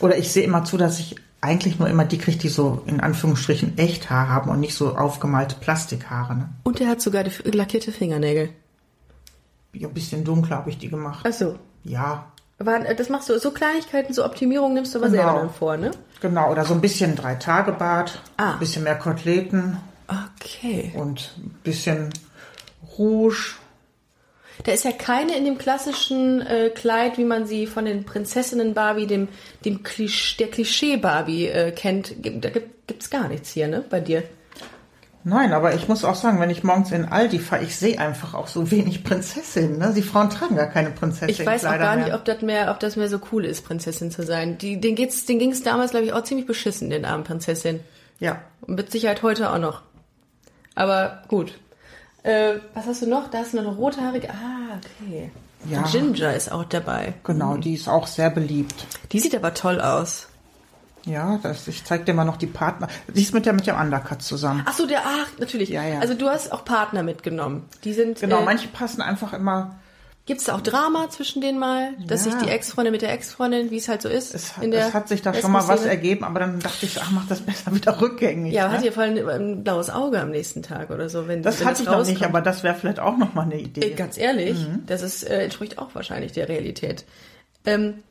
Oder 0.00 0.16
ich 0.16 0.32
sehe 0.32 0.44
immer 0.44 0.64
zu, 0.64 0.76
dass 0.76 0.98
ich 0.98 1.16
eigentlich 1.40 1.78
nur 1.78 1.88
immer 1.88 2.04
die 2.04 2.18
kriege, 2.18 2.38
die 2.38 2.48
so 2.48 2.82
in 2.86 3.00
Anführungsstrichen 3.00 3.78
echt 3.78 4.10
Haar 4.10 4.28
haben 4.28 4.50
und 4.50 4.60
nicht 4.60 4.74
so 4.74 4.96
aufgemalte 4.96 5.56
Plastikhaare. 5.56 6.34
Ne? 6.36 6.48
Und 6.64 6.80
der 6.80 6.88
hat 6.88 7.00
sogar 7.00 7.24
lackierte 7.44 7.92
Fingernägel. 7.92 8.50
Ja, 9.72 9.88
ein 9.88 9.94
bisschen 9.94 10.24
dunkler 10.24 10.56
habe 10.56 10.70
ich 10.70 10.78
die 10.78 10.88
gemacht. 10.88 11.24
Ach 11.26 11.32
so. 11.32 11.56
Ja, 11.84 12.26
Waren, 12.58 12.84
äh, 12.84 12.94
das 12.94 13.08
machst 13.08 13.30
du, 13.30 13.38
so 13.38 13.52
Kleinigkeiten, 13.52 14.12
so 14.12 14.22
Optimierung 14.24 14.74
nimmst 14.74 14.94
du 14.94 14.98
aber 14.98 15.08
Genau. 15.08 15.22
selber 15.22 15.38
dann 15.40 15.50
vor, 15.50 15.76
ne? 15.78 15.92
genau. 16.20 16.50
Oder 16.52 16.66
so 16.66 16.74
ein 16.74 16.82
bisschen 16.82 17.16
Drei-Tage-Bart, 17.16 18.20
Ah. 18.36 18.52
ein 18.52 18.58
bisschen 18.58 18.84
mehr 18.84 18.96
Koteletten 18.98 19.78
Okay. 20.36 20.92
und 20.94 21.34
ein 21.38 21.50
bisschen 21.64 22.10
Rouge. 22.98 23.54
Da 24.64 24.72
ist 24.72 24.84
ja 24.84 24.92
keine 24.92 25.36
in 25.36 25.44
dem 25.44 25.58
klassischen 25.58 26.42
äh, 26.42 26.70
Kleid, 26.70 27.18
wie 27.18 27.24
man 27.24 27.46
sie 27.46 27.66
von 27.66 27.84
den 27.84 28.04
Prinzessinnen 28.04 28.74
Barbie, 28.74 29.06
dem, 29.06 29.28
dem 29.64 29.82
Klisch, 29.82 30.36
der 30.36 30.48
Klischee 30.48 30.96
Barbie 30.96 31.46
äh, 31.46 31.72
kennt. 31.72 32.14
Da 32.18 32.50
gibt, 32.50 32.86
gibt's 32.86 33.10
gar 33.10 33.28
nichts 33.28 33.50
hier, 33.50 33.68
ne, 33.68 33.84
bei 33.88 34.00
dir. 34.00 34.22
Nein, 35.22 35.52
aber 35.52 35.74
ich 35.74 35.86
muss 35.86 36.04
auch 36.04 36.14
sagen, 36.14 36.40
wenn 36.40 36.48
ich 36.48 36.64
morgens 36.64 36.92
in 36.92 37.04
Aldi 37.04 37.40
fahre, 37.40 37.62
ich 37.62 37.76
sehe 37.76 37.98
einfach 37.98 38.32
auch 38.32 38.46
so 38.46 38.70
wenig 38.70 39.04
Prinzessinnen. 39.04 39.78
Ne? 39.78 39.92
Die 39.94 40.02
Frauen 40.02 40.30
tragen 40.30 40.56
gar 40.56 40.68
keine 40.68 40.90
Prinzessin. 40.90 41.28
Ich 41.28 41.44
weiß 41.44 41.66
auch 41.66 41.78
gar 41.78 41.96
nicht, 41.96 42.14
ob 42.14 42.24
das 42.24 42.40
mehr, 42.40 42.70
ob 42.70 42.80
das 42.80 42.96
mehr 42.96 43.08
so 43.08 43.20
cool 43.30 43.44
ist, 43.44 43.66
Prinzessin 43.66 44.10
zu 44.10 44.22
sein. 44.22 44.56
Die, 44.56 44.80
den 44.80 44.94
geht's, 44.94 45.26
den 45.26 45.38
ging's 45.38 45.62
damals, 45.62 45.90
glaube 45.90 46.06
ich, 46.06 46.14
auch 46.14 46.24
ziemlich 46.24 46.46
beschissen, 46.46 46.88
den 46.88 47.04
armen 47.04 47.24
Prinzessin. 47.24 47.80
Ja. 48.18 48.40
Und 48.62 48.76
mit 48.76 48.90
Sicherheit 48.90 49.22
heute 49.22 49.50
auch 49.52 49.58
noch. 49.58 49.82
Aber 50.74 51.22
gut. 51.28 51.52
Äh, 52.22 52.56
was 52.74 52.86
hast 52.86 53.02
du 53.02 53.06
noch? 53.06 53.28
Da 53.30 53.42
du 53.52 53.56
noch 53.56 53.66
eine 53.66 53.76
rothaarige. 53.76 54.28
Ah, 54.30 54.78
okay. 54.78 55.30
Ja. 55.68 55.82
Ginger 55.82 56.34
ist 56.34 56.50
auch 56.50 56.64
dabei. 56.64 57.14
Genau, 57.24 57.56
die 57.56 57.74
ist 57.74 57.88
auch 57.88 58.06
sehr 58.06 58.30
beliebt. 58.30 58.86
Die 59.12 59.20
sieht 59.20 59.34
aber 59.34 59.54
toll 59.54 59.80
aus. 59.80 60.28
Ja, 61.06 61.38
das, 61.42 61.66
ich 61.66 61.84
zeig 61.84 62.04
dir 62.04 62.14
mal 62.14 62.24
noch 62.24 62.36
die 62.36 62.46
Partner. 62.46 62.88
Sie 63.12 63.22
ist 63.22 63.32
mit 63.32 63.46
der 63.46 63.54
mit 63.54 63.66
dem 63.66 63.76
Undercut 63.76 64.22
zusammen. 64.22 64.62
Ach 64.66 64.74
so, 64.74 64.86
der, 64.86 65.00
ach, 65.04 65.28
natürlich. 65.38 65.70
Ja, 65.70 65.82
ja. 65.82 66.00
Also 66.00 66.14
du 66.14 66.28
hast 66.28 66.52
auch 66.52 66.64
Partner 66.64 67.02
mitgenommen. 67.02 67.64
Die 67.84 67.94
sind. 67.94 68.20
Genau, 68.20 68.40
äh, 68.40 68.44
manche 68.44 68.68
passen 68.68 69.00
einfach 69.00 69.32
immer. 69.32 69.76
Gibt 70.30 70.42
es 70.42 70.46
da 70.46 70.54
auch 70.54 70.60
Drama 70.60 71.10
zwischen 71.10 71.42
denen 71.42 71.58
mal, 71.58 71.94
dass 72.06 72.24
Ja. 72.24 72.30
sich 72.30 72.40
die 72.42 72.48
Ex-Freundin 72.50 72.92
mit 72.92 73.02
der 73.02 73.12
Ex-Freundin, 73.12 73.72
wie 73.72 73.78
es 73.78 73.88
halt 73.88 74.00
so 74.00 74.08
ist? 74.08 74.32
Es, 74.32 74.56
hat- 74.56 74.62
in 74.62 74.70
der 74.70 74.86
es 74.86 74.94
hat 74.94 75.08
sich 75.08 75.22
da 75.22 75.34
schon 75.34 75.50
mal 75.50 75.66
was 75.66 75.84
ergeben, 75.84 76.22
aber 76.22 76.38
dann 76.38 76.60
dachte 76.60 76.86
ich, 76.86 77.00
ach, 77.02 77.10
mach 77.10 77.26
das 77.26 77.40
besser 77.40 77.74
wieder 77.74 78.00
rückgängig. 78.00 78.52
Ja, 78.54 78.68
ne? 78.68 78.74
hat 78.74 78.84
ihr 78.84 78.92
vor 78.92 79.02
allem 79.02 79.28
ein 79.28 79.64
blaues 79.64 79.90
Auge 79.90 80.20
am 80.20 80.30
nächsten 80.30 80.62
Tag 80.62 80.90
oder 80.90 81.08
so, 81.08 81.26
wenn 81.26 81.42
das 81.42 81.58
wenn 81.58 81.66
hatte 81.66 81.82
ich 81.82 81.88
noch 81.88 82.06
nicht, 82.06 82.22
aber 82.24 82.40
das 82.40 82.62
wäre 82.62 82.76
vielleicht 82.76 83.00
auch 83.00 83.16
noch 83.16 83.34
mal 83.34 83.42
eine 83.42 83.58
Idee. 83.60 83.80
Äh, 83.90 83.94
Ganz 83.94 84.16
ehrlich, 84.18 84.56
Mhm. 84.56 84.84
das 84.86 85.02
ist, 85.02 85.24
äh, 85.28 85.42
entspricht 85.42 85.78
auch 85.78 85.96
wahrscheinlich 85.96 86.30
der 86.30 86.48
Realität. 86.48 87.04
Ähm, 87.66 88.02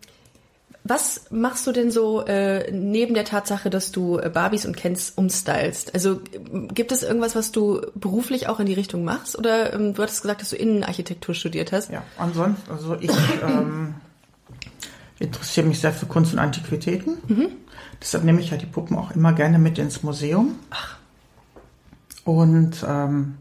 was 0.90 1.30
machst 1.30 1.68
du 1.68 1.72
denn 1.72 1.92
so 1.92 2.26
äh, 2.26 2.72
neben 2.72 3.14
der 3.14 3.24
Tatsache, 3.24 3.70
dass 3.70 3.92
du 3.92 4.18
äh, 4.18 4.30
Barbies 4.30 4.66
und 4.66 4.76
Kens 4.76 5.14
umstylst? 5.16 5.94
Also 5.94 6.14
äh, 6.14 6.68
gibt 6.74 6.92
es 6.92 7.04
irgendwas, 7.04 7.36
was 7.36 7.52
du 7.52 7.82
beruflich 7.94 8.48
auch 8.48 8.60
in 8.60 8.66
die 8.66 8.74
Richtung 8.74 9.04
machst? 9.04 9.38
Oder 9.38 9.74
ähm, 9.74 9.94
du 9.94 10.02
hattest 10.02 10.24
gesagt, 10.24 10.42
dass 10.42 10.50
du 10.50 10.56
Innenarchitektur 10.56 11.36
studiert 11.36 11.72
hast? 11.72 11.92
Ja, 11.92 12.04
ansonsten, 12.18 12.72
also 12.72 12.96
ich 13.00 13.12
ähm, 13.44 13.96
interessiere 15.20 15.68
mich 15.68 15.80
sehr 15.80 15.94
für 15.94 16.08
Kunst 16.08 16.34
und 16.34 16.40
Antiquitäten. 16.40 17.18
Mhm. 17.28 17.50
Deshalb 18.02 18.24
nehme 18.24 18.42
ich 18.42 18.50
ja 18.50 18.58
die 18.58 18.66
Puppen 18.66 18.98
auch 18.98 19.12
immer 19.12 19.34
gerne 19.34 19.60
mit 19.60 19.78
ins 19.78 20.02
Museum. 20.02 20.56
Und 22.24 22.84
ähm, 22.88 23.38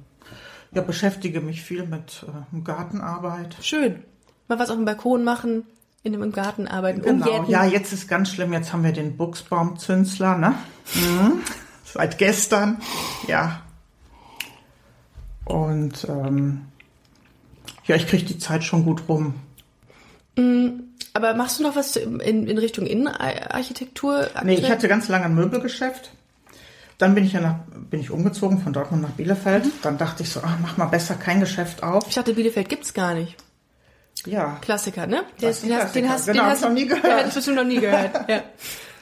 ja, 0.72 0.82
beschäftige 0.82 1.40
mich 1.40 1.62
viel 1.62 1.86
mit 1.86 2.26
äh, 2.26 2.60
Gartenarbeit. 2.60 3.56
Schön. 3.62 4.02
Mal 4.48 4.58
was 4.58 4.70
auf 4.70 4.76
dem 4.76 4.84
Balkon 4.84 5.24
machen, 5.24 5.64
in 6.02 6.12
dem 6.12 6.22
im 6.22 6.32
Garten 6.32 6.68
arbeiten, 6.68 7.02
Genau. 7.02 7.26
umjäten. 7.26 7.50
Ja, 7.50 7.64
jetzt 7.64 7.92
ist 7.92 8.08
ganz 8.08 8.30
schlimm. 8.30 8.52
Jetzt 8.52 8.72
haben 8.72 8.84
wir 8.84 8.92
den 8.92 9.16
Buchsbaumzünsler, 9.16 10.36
ne? 10.38 10.54
Mhm. 10.94 11.40
Seit 11.84 12.18
gestern. 12.18 12.78
Ja. 13.26 13.62
Und 15.44 16.06
ähm, 16.08 16.66
ja, 17.84 17.96
ich 17.96 18.06
kriege 18.06 18.24
die 18.24 18.38
Zeit 18.38 18.64
schon 18.64 18.84
gut 18.84 19.02
rum. 19.08 19.34
Aber 21.14 21.34
machst 21.34 21.58
du 21.58 21.64
noch 21.64 21.74
was 21.74 21.96
in, 21.96 22.20
in 22.20 22.58
Richtung 22.58 22.86
Innenarchitektur? 22.86 24.28
Nee, 24.44 24.54
ich 24.54 24.70
hatte 24.70 24.86
ganz 24.86 25.08
lange 25.08 25.24
ein 25.24 25.34
Möbelgeschäft. 25.34 26.12
Dann 26.98 27.14
bin 27.14 27.24
ich 27.24 27.32
ja 27.32 27.40
nach, 27.40 27.56
bin 27.90 28.00
ich 28.00 28.10
umgezogen 28.10 28.60
von 28.60 28.72
Dortmund 28.72 29.02
nach 29.02 29.10
Bielefeld. 29.10 29.64
Dann 29.82 29.98
dachte 29.98 30.22
ich 30.22 30.30
so, 30.30 30.40
ach, 30.44 30.58
mach 30.62 30.76
mal 30.76 30.86
besser 30.86 31.14
kein 31.14 31.40
Geschäft 31.40 31.82
auf. 31.82 32.04
Ich 32.08 32.14
dachte, 32.14 32.34
Bielefeld 32.34 32.68
gibt's 32.68 32.94
gar 32.94 33.14
nicht. 33.14 33.36
Ja, 34.26 34.58
Klassiker, 34.60 35.06
ne? 35.06 35.22
Das 35.40 35.56
ist 35.58 35.64
den 35.66 35.74
hast, 35.76 35.94
den 35.94 36.04
Klassiker. 36.04 36.08
hast, 36.14 36.26
Genau, 36.26 36.42
den 36.44 36.50
hast 36.50 36.58
ich 36.60 36.64
noch 36.66 36.72
nie 36.72 36.86
gehört. 36.86 37.26
Das 37.26 37.36
hast 37.36 37.46
du 37.46 37.52
noch 37.52 37.64
nie 37.64 37.80
gehört. 37.80 38.10
Ja. 38.28 38.42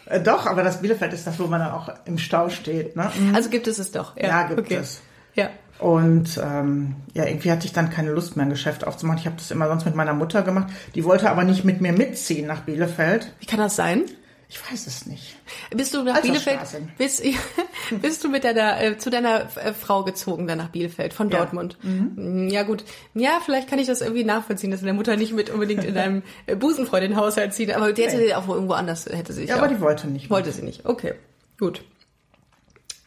äh, 0.06 0.20
doch, 0.20 0.46
aber 0.46 0.62
das 0.62 0.80
Bielefeld 0.82 1.12
ist 1.12 1.26
das, 1.26 1.38
wo 1.38 1.46
man 1.46 1.60
dann 1.60 1.72
auch 1.72 1.90
im 2.04 2.18
Stau 2.18 2.48
steht. 2.48 2.96
Ne? 2.96 3.10
Also 3.34 3.48
gibt 3.50 3.66
es 3.66 3.78
es 3.78 3.90
doch. 3.92 4.16
Ja, 4.16 4.28
Ja, 4.28 4.42
gibt 4.48 4.60
okay. 4.60 4.76
es. 4.76 5.00
Ja. 5.34 5.50
Und 5.78 6.40
ähm, 6.42 6.96
ja, 7.12 7.26
irgendwie 7.26 7.50
hatte 7.50 7.66
ich 7.66 7.72
dann 7.72 7.90
keine 7.90 8.10
Lust 8.10 8.36
mehr, 8.36 8.46
ein 8.46 8.50
Geschäft 8.50 8.86
aufzumachen. 8.86 9.18
Ich 9.20 9.26
habe 9.26 9.36
das 9.36 9.50
immer 9.50 9.68
sonst 9.68 9.84
mit 9.84 9.94
meiner 9.94 10.14
Mutter 10.14 10.42
gemacht. 10.42 10.68
Die 10.94 11.04
wollte 11.04 11.28
aber 11.30 11.44
nicht 11.44 11.64
mit 11.64 11.80
mir 11.82 11.92
mitziehen 11.92 12.46
nach 12.46 12.60
Bielefeld. 12.62 13.32
Wie 13.40 13.46
kann 13.46 13.58
das 13.58 13.76
sein? 13.76 14.04
Ich 14.48 14.60
weiß 14.70 14.86
es 14.86 15.06
nicht. 15.06 15.34
Bist 15.74 15.92
du 15.92 16.04
nach 16.04 16.20
Bielefeld? 16.22 16.58
Altersstraße. 16.60 16.88
Bist, 16.98 17.22
bist 18.00 18.22
du 18.22 18.28
mit 18.28 18.44
deiner 18.44 18.80
äh, 18.80 18.96
zu 18.96 19.10
deiner 19.10 19.48
äh, 19.56 19.72
Frau 19.74 20.04
gezogen 20.04 20.46
dann 20.46 20.58
nach 20.58 20.68
Bielefeld 20.68 21.12
von 21.12 21.30
Ja. 21.30 21.38
Dortmund? 21.38 21.76
Mhm. 21.82 22.48
Ja 22.48 22.62
gut. 22.62 22.84
Ja, 23.14 23.40
vielleicht 23.44 23.68
kann 23.68 23.80
ich 23.80 23.88
das 23.88 24.02
irgendwie 24.02 24.22
nachvollziehen, 24.22 24.70
dass 24.70 24.80
deine 24.80 24.92
Mutter 24.92 25.16
nicht 25.16 25.32
mit 25.32 25.50
unbedingt 25.50 25.82
in 25.84 25.94
deinem 25.96 26.22
äh, 26.46 26.54
Busenfreundin-Haushalt 26.54 27.54
zieht, 27.54 27.74
aber 27.74 27.92
die 27.92 28.02
hätte 28.04 28.18
Nee. 28.18 28.34
auch 28.34 28.48
irgendwo 28.48 28.74
anders 28.74 29.06
hätte 29.06 29.32
sie 29.32 29.40
sich 29.40 29.50
Ja, 29.50 29.56
auch. 29.56 29.62
aber 29.62 29.68
die 29.68 29.80
wollte 29.80 30.06
nicht. 30.06 30.30
Wollte 30.30 30.52
sie 30.52 30.62
nicht. 30.62 30.84
Okay, 30.86 31.14
gut. 31.58 31.82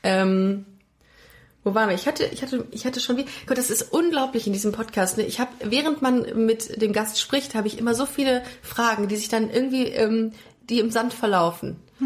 Ähm, 0.04 0.66
wo 1.64 1.74
waren 1.76 1.90
wir? 1.90 1.96
Ich 1.96 2.08
hatte, 2.08 2.26
ich 2.26 2.42
hatte, 2.42 2.66
ich 2.72 2.86
hatte 2.86 3.00
schon 3.02 3.18
wie. 3.18 3.26
Gott, 3.46 3.58
das 3.58 3.70
ist 3.70 3.92
unglaublich 3.94 4.48
in 4.48 4.54
diesem 4.54 4.72
Podcast. 4.72 5.18
Ne? 5.18 5.26
Ich 5.26 5.40
habe, 5.42 5.52
während 5.64 6.02
man 6.02 6.46
mit 6.46 6.82
dem 6.82 6.94
Gast 6.94 7.20
spricht, 7.20 7.54
habe 7.54 7.68
ich 7.68 7.78
immer 7.78 7.94
so 7.96 8.06
viele 8.06 8.44
Fragen, 8.62 9.08
die 9.10 9.18
sich 9.18 9.28
dann 9.30 9.50
irgendwie, 9.50 9.84
ähm, 9.88 10.32
die 10.70 10.80
im 10.80 10.92
Sand 10.92 11.14
verlaufen. 11.14 11.78
Äh, 12.02 12.06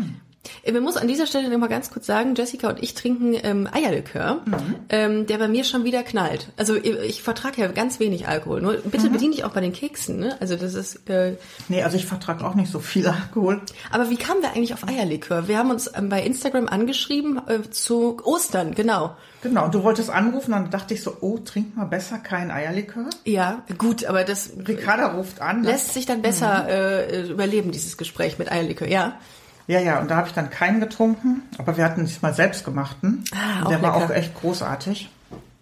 Man 0.72 0.84
muss 0.84 0.98
an 0.98 1.08
dieser 1.08 1.26
Stelle 1.26 1.50
noch 1.50 1.58
mal 1.58 1.68
ganz 1.68 1.90
kurz 1.90 2.06
sagen, 2.06 2.36
Jessica 2.36 2.70
und 2.70 2.82
ich 2.84 2.94
trinken 2.96 3.34
ähm, 3.44 3.68
Eierlikör, 3.72 4.42
ähm, 4.90 5.26
der 5.26 5.38
bei 5.38 5.48
mir 5.48 5.64
schon 5.64 5.84
wieder 5.86 6.04
knallt. 6.04 6.50
Also 6.58 6.76
ich, 6.76 6.98
ich 7.00 7.24
vertrage 7.24 7.62
ja 7.62 7.68
ganz 7.68 8.00
wenig 8.00 8.28
Alkohol. 8.28 8.62
Nur 8.62 8.74
bitte 8.74 9.10
bediene 9.10 9.36
dich 9.36 9.46
auch 9.46 9.52
bei 9.52 9.62
den 9.62 9.74
Keksen. 9.74 10.20
Ne? 10.20 10.36
Also 10.42 10.56
das 10.56 10.74
ist. 10.74 11.10
Äh, 11.10 11.38
Nee, 11.70 11.84
also 11.84 11.96
ich 11.98 12.06
vertrage 12.06 12.44
auch 12.46 12.56
nicht 12.56 12.72
so 12.72 12.80
viel 12.80 13.08
Alkohol. 13.08 13.62
aber 13.92 14.10
wie 14.10 14.18
kamen 14.18 14.42
wir 14.42 14.50
eigentlich 14.50 14.74
auf 14.74 14.88
Eierlikör? 14.88 15.48
Wir 15.48 15.58
haben 15.58 15.72
uns 15.72 15.90
ähm, 15.96 16.10
bei 16.10 16.22
Instagram 16.22 16.68
angeschrieben 16.68 17.40
äh, 17.48 17.70
zu 17.70 18.18
Ostern, 18.24 18.76
genau. 18.76 19.16
Genau, 19.42 19.66
und 19.66 19.76
du 19.76 19.84
wolltest 19.84 20.10
anrufen, 20.10 20.52
dann 20.52 20.70
dachte 20.72 20.94
ich 20.94 21.04
so, 21.04 21.18
oh, 21.22 21.38
trink 21.38 21.76
mal 21.76 21.86
besser 21.86 22.18
kein 22.18 22.50
Eierlikör. 22.52 23.10
Ja, 23.26 23.64
gut, 23.78 24.06
aber 24.06 24.24
das 24.24 24.52
Ricarda 24.68 25.08
ruft 25.16 25.42
an. 25.42 25.64
lässt 25.64 25.94
sich 25.94 26.06
dann 26.06 26.22
besser 26.22 26.68
äh, 26.70 27.28
überleben, 27.30 27.72
dieses 27.72 27.98
Gespräch 27.98 28.40
mit 28.40 28.52
Eierlikör, 28.52 28.88
ja. 28.88 29.20
Ja, 29.68 29.80
ja, 29.80 30.00
und 30.00 30.12
da 30.12 30.18
habe 30.18 30.28
ich 30.28 30.34
dann 30.34 30.50
keinen 30.50 30.80
getrunken, 30.80 31.44
aber 31.58 31.78
wir 31.78 31.86
hatten 31.86 32.06
diesmal 32.06 32.34
selbstgemachten. 32.34 33.24
Ah, 33.32 33.64
auch 33.64 33.70
der 33.70 33.82
war 33.82 33.94
lecker. 33.98 34.06
auch 34.06 34.16
echt 34.16 34.36
großartig. 34.36 35.10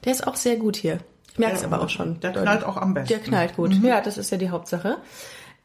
Der 0.04 0.12
ist 0.12 0.26
auch 0.26 0.36
sehr 0.36 0.56
gut 0.56 0.76
hier. 0.76 1.00
Ich 1.32 1.40
merke 1.40 1.56
es 1.56 1.64
aber 1.64 1.82
auch 1.82 1.90
schon. 1.90 2.20
der 2.20 2.32
deutlich. 2.32 2.44
knallt 2.44 2.64
auch 2.64 2.78
am 2.78 2.94
besten. 2.94 3.14
Mhm. 3.14 3.18
Der 3.18 3.28
knallt 3.28 3.56
gut. 3.56 3.74
Ja, 3.84 4.02
das 4.02 4.18
ist 4.18 4.32
ja 4.32 4.38
die 4.38 4.50
Hauptsache. 4.50 4.98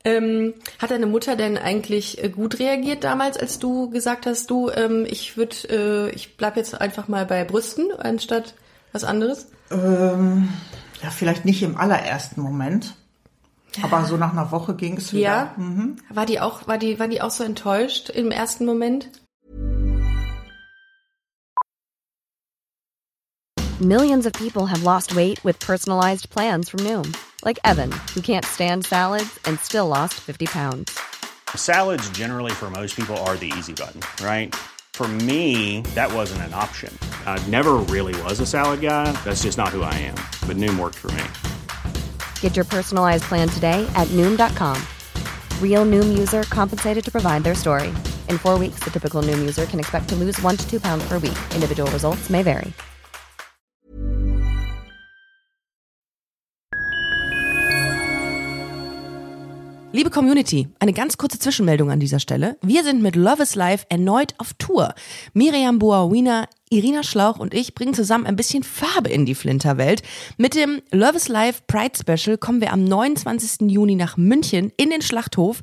Ähm, 0.05 0.55
hat 0.79 0.93
deine 0.93 1.07
Mutter 1.07 1.35
denn 1.35 1.59
eigentlich 1.59 2.23
äh, 2.23 2.29
gut 2.29 2.61
reagiert 2.61 3.03
damals, 3.03 3.37
als 3.37 3.59
du 3.59 3.91
gesagt 3.91 4.27
hast, 4.27 4.51
du, 4.51 4.71
ähm, 4.71 5.05
ich 5.05 5.37
würde, 5.37 5.57
äh, 5.69 6.11
ich 6.11 6.37
bleib 6.37 6.57
jetzt 6.57 6.81
einfach 6.81 7.09
mal 7.09 7.27
bei 7.27 7.43
Brüsten 7.43 7.91
anstatt 7.99 8.55
was 8.93 9.03
anderes? 9.03 9.49
Ähm, 9.73 10.49
ja, 11.03 11.11
vielleicht 11.11 11.45
nicht 11.45 11.63
im 11.65 11.77
allerersten 11.77 12.41
Moment, 12.41 12.95
aber 13.83 14.05
so 14.05 14.17
nach 14.17 14.33
einer 14.33 14.51
Woche 14.51 14.75
ging 14.75 14.97
es 14.97 15.13
wieder. 15.13 15.23
Ja. 15.23 15.55
War 16.11 16.27
die 16.27 16.41
auch, 16.41 16.67
war 16.67 16.79
die, 16.79 16.99
war 16.99 17.09
die 17.09 17.21
auch 17.21 17.31
so 17.31 17.45
enttäuscht 17.45 18.11
im 18.11 18.31
ersten 18.31 18.65
Moment? 18.65 19.09
Millions 23.79 24.25
of 24.25 24.33
people 24.33 24.65
have 24.65 24.85
lost 24.85 25.15
weight 25.15 25.45
with 25.45 25.61
personalized 25.61 26.31
plans 26.31 26.71
from 26.71 26.81
Noom, 26.81 27.15
like 27.45 27.59
Evan, 27.63 27.93
who 28.15 28.23
can't 28.23 28.45
stand 28.45 28.87
salads 28.87 29.39
and 29.45 29.61
still 29.61 29.87
lost 29.87 30.15
50 30.15 30.47
pounds. 30.47 30.99
Salads, 31.55 32.09
generally, 32.11 32.53
for 32.53 32.71
most 32.71 32.97
people, 32.97 33.15
are 33.29 33.37
the 33.37 33.53
easy 33.59 33.75
button, 33.75 34.01
right? 34.25 34.55
For 34.95 35.07
me, 35.07 35.83
that 35.95 36.11
wasn't 36.11 36.41
an 36.45 36.55
option. 36.55 36.91
I 37.27 37.39
never 37.49 37.75
really 37.75 38.19
was 38.23 38.41
a 38.41 38.47
salad 38.47 38.81
guy. 38.81 39.13
That's 39.25 39.43
just 39.43 39.59
not 39.59 39.69
who 39.69 39.83
I 39.83 39.93
am. 39.93 40.15
But 40.49 40.57
Noom 40.57 40.79
worked 40.79 40.97
for 40.97 41.09
me. 41.09 41.25
Get 42.47 42.55
your 42.55 42.65
personalized 42.65 43.25
plan 43.25 43.49
today 43.49 43.91
at 43.97 44.07
Noom.com. 44.15 44.81
Real 45.61 45.85
Noom 45.85 46.17
user 46.17 46.45
compensated 46.45 47.05
to 47.05 47.11
provide 47.11 47.43
their 47.43 47.57
story. 47.57 47.89
In 48.29 48.39
four 48.39 48.57
weeks, 48.57 48.79
the 48.85 48.91
typical 48.91 49.21
Noom 49.21 49.41
user 49.41 49.67
can 49.67 49.81
expect 49.81 50.09
to 50.11 50.15
lose 50.15 50.41
one 50.43 50.57
to 50.57 50.65
two 50.71 50.79
pounds 50.79 51.05
per 51.09 51.19
week. 51.19 51.37
Individual 51.55 51.91
results 51.91 52.31
may 52.31 52.45
vary. 52.45 52.73
Liebe 59.97 60.11
Community, 60.11 60.69
eine 60.79 60.93
ganz 60.93 61.17
kurze 61.17 61.39
Zwischenmeldung 61.39 61.91
an 61.91 61.99
dieser 61.99 62.21
Stelle. 62.21 62.57
Wir 62.61 62.85
sind 62.85 63.01
mit 63.01 63.17
Love 63.17 63.43
is 63.43 63.55
Life 63.55 63.87
erneut 63.89 64.35
auf 64.37 64.53
Tour. 64.59 64.95
Miriam 65.33 65.79
Boawina, 65.79 66.47
Irina 66.69 67.05
Schlauch 67.05 67.39
und 67.39 67.55
ich 67.55 67.75
bringen 67.75 67.95
zusammen 67.95 68.27
ein 68.27 68.35
bisschen 68.35 68.65
Farbe 68.65 69.09
in 69.09 69.25
die 69.25 69.37
Flinterwelt. 69.37 70.03
Mit 70.37 70.57
dem 70.57 70.83
Love 70.91 71.17
is 71.17 71.29
Life 71.29 71.63
Pride 71.69 71.93
Special 71.97 72.39
kommen 72.39 72.61
wir 72.61 72.73
am 72.73 72.83
29. 72.83 73.71
Juni 73.71 73.95
nach 73.95 74.17
München 74.17 74.73
in 74.77 74.91
den 74.91 75.01
Schlachthof, 75.01 75.63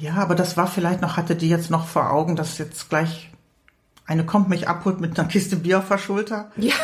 Ja, 0.00 0.14
aber 0.14 0.34
das 0.34 0.56
war 0.56 0.66
vielleicht 0.66 1.00
noch, 1.00 1.16
hatte 1.16 1.34
die 1.34 1.48
jetzt 1.48 1.70
noch 1.70 1.86
vor 1.86 2.10
Augen, 2.10 2.36
dass 2.36 2.58
jetzt 2.58 2.88
gleich 2.88 3.30
eine 4.06 4.24
kommt, 4.24 4.48
mich 4.48 4.68
abholt 4.68 5.00
mit 5.00 5.18
einer 5.18 5.28
Kiste 5.28 5.56
Bier 5.56 5.78
auf 5.78 5.88
der 5.88 5.98
Schulter. 5.98 6.50
Ja. 6.56 6.74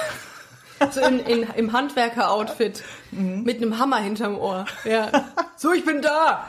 So 0.90 1.00
in, 1.00 1.20
in, 1.20 1.46
im 1.56 1.72
Handwerker-Outfit. 1.72 2.82
Mit 3.12 3.62
einem 3.62 3.78
Hammer 3.78 3.98
hinterm 3.98 4.36
Ohr. 4.36 4.66
Ja. 4.84 5.10
So, 5.56 5.72
ich 5.72 5.84
bin 5.84 6.02
da. 6.02 6.48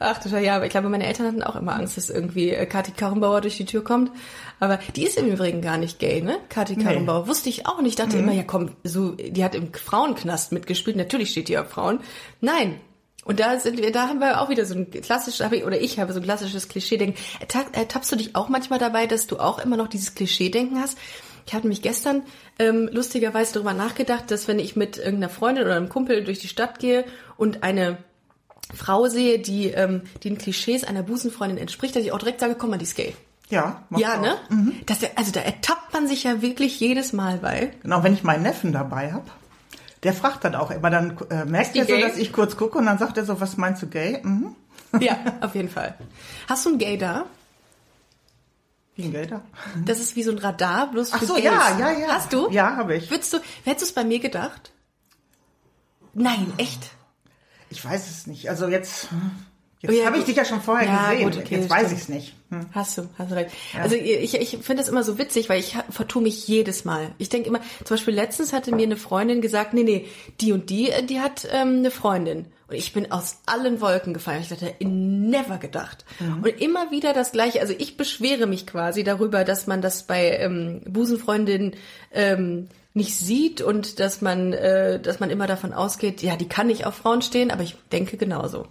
Ach 0.00 0.18
du 0.18 0.28
ja, 0.38 0.56
aber 0.56 0.66
ich 0.66 0.70
glaube, 0.70 0.88
meine 0.88 1.06
Eltern 1.06 1.26
hatten 1.26 1.42
auch 1.42 1.56
immer 1.56 1.74
Angst, 1.74 1.96
dass 1.96 2.10
irgendwie 2.10 2.50
äh, 2.50 2.66
Kathi 2.66 2.92
Karrenbauer 2.92 3.40
durch 3.40 3.56
die 3.56 3.64
Tür 3.64 3.82
kommt. 3.82 4.12
Aber 4.60 4.78
die 4.94 5.04
ist 5.04 5.16
im 5.16 5.26
Übrigen 5.26 5.60
gar 5.60 5.76
nicht 5.76 5.98
gay, 5.98 6.20
ne? 6.20 6.38
Kathi 6.48 6.76
Karrenbauer. 6.76 7.26
Wusste 7.26 7.48
ich 7.48 7.66
auch 7.66 7.80
nicht. 7.80 7.98
Ich 7.98 8.04
dachte 8.04 8.18
immer, 8.18 8.32
ja 8.32 8.44
komm, 8.44 8.72
so, 8.84 9.12
die 9.12 9.42
hat 9.42 9.54
im 9.54 9.72
Frauenknast 9.72 10.52
mitgespielt. 10.52 10.96
Natürlich 10.96 11.30
steht 11.30 11.48
die 11.48 11.58
auf 11.58 11.70
Frauen. 11.70 12.00
Nein. 12.40 12.80
Und 13.28 13.38
da 13.38 13.60
sind 13.60 13.78
wir, 13.78 13.92
da 13.92 14.08
haben 14.08 14.18
wir 14.18 14.40
auch 14.40 14.48
wieder 14.48 14.64
so 14.64 14.74
ein 14.74 14.90
klassisches, 14.90 15.44
hab 15.44 15.52
ich- 15.52 15.64
oder 15.64 15.80
ich 15.80 16.00
habe 16.00 16.12
so 16.12 16.18
ein 16.18 16.24
klassisches 16.24 16.66
Klischee-Denken. 16.68 17.16
Erta- 17.40 17.72
Ertappst 17.72 18.10
du 18.10 18.16
dich 18.16 18.34
auch 18.34 18.48
manchmal 18.48 18.80
dabei, 18.80 19.06
dass 19.06 19.26
du 19.28 19.38
auch 19.38 19.58
immer 19.60 19.76
noch 19.76 19.86
dieses 19.88 20.14
Klischee-Denken 20.16 20.80
hast? 20.80 20.98
Ich 21.46 21.54
hatte 21.54 21.68
mich 21.68 21.80
gestern 21.82 22.22
ähm, 22.58 22.88
lustigerweise 22.92 23.54
darüber 23.54 23.72
nachgedacht, 23.74 24.30
dass 24.30 24.48
wenn 24.48 24.58
ich 24.58 24.76
mit 24.76 24.96
irgendeiner 24.98 25.28
Freundin 25.28 25.64
oder 25.64 25.76
einem 25.76 25.88
Kumpel 25.88 26.24
durch 26.24 26.40
die 26.40 26.48
Stadt 26.48 26.78
gehe 26.78 27.04
und 27.36 27.62
eine 27.62 27.98
Frau 28.74 29.06
sehe, 29.08 29.38
die 29.38 29.68
ähm, 29.68 30.02
den 30.24 30.36
Klischees 30.36 30.84
einer 30.84 31.02
Busenfreundin 31.02 31.56
entspricht, 31.58 31.96
dass 31.96 32.02
ich 32.02 32.12
auch 32.12 32.18
direkt 32.18 32.40
sage, 32.40 32.54
komm 32.58 32.70
mal, 32.70 32.76
die 32.78 32.84
ist 32.84 32.96
gay. 32.96 33.14
Ja, 33.50 33.82
Ja, 33.96 34.16
auch. 34.18 34.20
ne? 34.22 34.36
Das, 34.84 34.98
also 35.16 35.32
da 35.32 35.40
ertappt 35.40 35.92
man 35.94 36.06
sich 36.06 36.24
ja 36.24 36.42
wirklich 36.42 36.78
jedes 36.80 37.14
Mal 37.14 37.38
bei. 37.38 37.72
Genau, 37.82 38.02
wenn 38.02 38.12
ich 38.12 38.22
meinen 38.24 38.42
Neffen 38.42 38.72
dabei 38.74 39.12
hab, 39.14 39.24
der 40.02 40.12
fragt 40.12 40.44
dann 40.44 40.54
auch 40.54 40.70
immer, 40.70 40.90
dann 40.90 41.16
äh, 41.30 41.44
merkt 41.44 41.74
er 41.76 41.84
so, 41.84 41.92
gay? 41.92 42.00
dass 42.02 42.16
ich 42.16 42.32
kurz 42.32 42.56
gucke 42.56 42.78
und 42.78 42.86
dann 42.86 42.98
sagt 42.98 43.16
er 43.16 43.24
so, 43.24 43.40
was 43.40 43.56
meinst 43.56 43.82
du 43.82 43.86
gay? 43.88 44.20
Mhm. 44.22 44.54
Ja, 45.00 45.18
auf 45.42 45.54
jeden 45.54 45.68
Fall. 45.68 45.94
Hast 46.48 46.64
du 46.64 46.70
ein 46.70 46.78
Gay 46.78 46.96
da? 46.96 47.26
Wie 48.96 49.04
ein 49.04 49.12
Gelder. 49.12 49.42
Das 49.84 50.00
ist 50.00 50.16
wie 50.16 50.22
so 50.22 50.30
ein 50.32 50.38
Radar, 50.38 50.90
bloß 50.90 51.10
für 51.10 51.16
Ach 51.16 51.22
so, 51.22 51.34
Gays. 51.34 51.44
ja, 51.44 51.78
ja, 51.78 51.90
ja. 51.92 52.08
Hast 52.08 52.32
du? 52.32 52.48
Ja, 52.50 52.74
habe 52.76 52.96
ich. 52.96 53.10
Würdest 53.10 53.32
du, 53.34 53.38
hättest 53.64 53.82
du 53.82 53.84
es 53.90 53.92
bei 53.92 54.02
mir 54.04 54.18
gedacht? 54.18 54.72
Nein, 56.14 56.52
echt? 56.56 56.90
Ich 57.70 57.84
weiß 57.84 58.08
es 58.10 58.26
nicht. 58.26 58.48
Also 58.48 58.66
jetzt, 58.66 59.08
jetzt 59.80 59.92
Oh 59.92 59.94
ja, 59.94 60.06
habe 60.06 60.16
ich 60.18 60.24
dich 60.24 60.36
ja 60.36 60.44
schon 60.46 60.62
vorher 60.62 60.88
Ja, 60.88 61.10
gesehen. 61.10 61.30
gut, 61.30 61.36
okay, 61.38 61.56
jetzt 61.60 61.70
weiß 61.70 61.92
ich 61.92 61.98
es 61.98 62.08
nicht. 62.08 62.34
Hm. 62.50 62.66
Hast 62.72 62.96
du, 62.96 63.08
hast 63.18 63.30
du 63.30 63.34
recht. 63.34 63.50
Also 63.78 63.94
ich, 63.94 64.34
ich 64.34 64.50
finde 64.62 64.76
das 64.76 64.88
immer 64.88 65.02
so 65.02 65.18
witzig, 65.18 65.48
weil 65.48 65.60
ich 65.60 65.76
vertue 65.90 66.22
mich 66.22 66.48
jedes 66.48 66.84
Mal. 66.84 67.10
Ich 67.18 67.28
denke 67.28 67.48
immer, 67.48 67.60
zum 67.84 67.96
Beispiel 67.96 68.14
letztens 68.14 68.52
hatte 68.52 68.74
mir 68.74 68.84
eine 68.84 68.96
Freundin 68.96 69.42
gesagt, 69.42 69.74
nee, 69.74 69.82
nee, 69.82 70.06
die 70.40 70.52
und 70.52 70.70
die, 70.70 70.90
äh, 70.90 71.02
die 71.02 71.20
hat 71.20 71.46
ähm, 71.52 71.78
eine 71.78 71.90
Freundin. 71.90 72.46
Und 72.68 72.76
ich 72.76 72.92
bin 72.92 73.12
aus 73.12 73.38
allen 73.46 73.80
Wolken 73.80 74.14
gefallen. 74.14 74.42
Ich 74.42 74.48
dachte, 74.48 74.74
never 74.80 75.56
gedacht. 75.56 76.04
Und 76.20 76.46
immer 76.60 76.90
wieder 76.90 77.14
das 77.14 77.32
Gleiche. 77.32 77.62
Also 77.62 77.74
ich 77.76 77.96
beschwere 77.96 78.46
mich 78.46 78.66
quasi 78.66 79.04
darüber, 79.04 79.44
dass 79.44 79.66
man 79.66 79.80
das 79.80 80.02
bei 80.02 80.36
ähm, 80.36 80.82
Busenfreundinnen 80.86 81.76
ähm, 82.12 82.68
nicht 82.92 83.16
sieht 83.16 83.62
und 83.62 84.00
dass 84.00 84.20
man, 84.20 84.52
äh, 84.52 85.00
dass 85.00 85.18
man 85.18 85.30
immer 85.30 85.46
davon 85.46 85.72
ausgeht, 85.72 86.22
ja, 86.22 86.36
die 86.36 86.48
kann 86.48 86.66
nicht 86.66 86.84
auf 86.84 86.94
Frauen 86.94 87.22
stehen, 87.22 87.50
aber 87.50 87.62
ich 87.62 87.74
denke 87.90 88.18
genauso. 88.18 88.66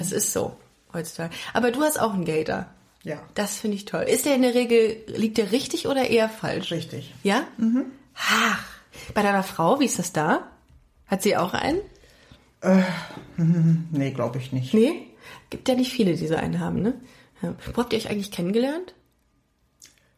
Es 0.00 0.12
ist 0.12 0.32
so 0.32 0.56
heutzutage. 0.92 1.34
Aber 1.52 1.70
du 1.70 1.82
hast 1.82 2.00
auch 2.00 2.14
einen 2.14 2.44
da. 2.44 2.66
Ja. 3.06 3.22
Das 3.34 3.58
finde 3.58 3.76
ich 3.76 3.84
toll. 3.84 4.02
Ist 4.02 4.26
der 4.26 4.34
in 4.34 4.42
der 4.42 4.54
Regel, 4.54 4.96
liegt 5.06 5.38
der 5.38 5.52
richtig 5.52 5.86
oder 5.86 6.10
eher 6.10 6.28
falsch? 6.28 6.72
Richtig. 6.72 7.14
Ja? 7.22 7.44
Mhm. 7.56 7.84
Ach, 8.16 8.64
bei 9.14 9.22
deiner 9.22 9.44
Frau, 9.44 9.78
wie 9.78 9.84
ist 9.84 10.00
das 10.00 10.12
da? 10.12 10.50
Hat 11.06 11.22
sie 11.22 11.36
auch 11.36 11.54
einen? 11.54 11.78
Nee, 13.92 14.10
glaube 14.10 14.38
ich 14.38 14.52
nicht. 14.52 14.74
Nee? 14.74 15.06
Gibt 15.50 15.68
ja 15.68 15.74
nicht 15.76 15.92
viele, 15.92 16.14
die 16.16 16.26
so 16.26 16.34
einen 16.34 16.58
haben, 16.58 16.82
ne? 16.82 16.94
Ja. 17.42 17.54
Wo 17.74 17.82
habt 17.82 17.92
ihr 17.92 17.98
euch 17.98 18.08
eigentlich 18.10 18.32
kennengelernt? 18.32 18.94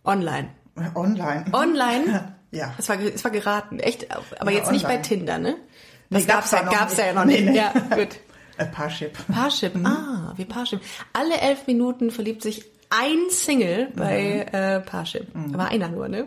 Online. 0.05 0.49
Äh, 0.76 0.89
Online. 0.97 1.45
Online? 1.53 2.34
Ja. 2.51 2.74
Es 2.78 2.89
war, 2.89 2.99
es 2.99 3.22
war 3.24 3.30
geraten, 3.30 3.78
echt. 3.78 4.11
Aber 4.41 4.51
Ja, 4.51 4.57
jetzt 4.57 4.70
nicht 4.72 4.84
bei 4.84 4.93
online. 4.95 5.03
Tinder, 5.03 5.36
ne? 5.39 5.57
Nee, 6.09 6.16
Das 6.20 6.26
gab's, 6.26 6.51
gab's 6.51 6.62
ja 6.72 6.78
gab's 6.78 6.97
nicht. 6.97 7.07
ja 7.07 7.12
noch 7.12 7.24
Nee, 7.26 7.41
nicht. 7.43 7.51
nee. 7.51 7.57
Ja, 7.59 7.72
gut. 7.95 8.09
Äh, 8.57 8.64
Parship. 8.64 9.18
Parship. 9.30 9.76
Ah, 9.84 10.32
wie 10.36 10.47
Parship. 10.47 10.80
Alle 11.12 11.39
elf 11.43 11.66
Minuten 11.66 12.11
verliebt 12.11 12.41
sich 12.43 12.64
ein 12.91 13.30
Single 13.30 13.89
bei 13.95 14.47
äh, 14.53 14.80
Parship. 14.80 15.28
Aber 15.53 15.66
einer 15.66 15.89
nur, 15.89 16.09
ne? 16.09 16.26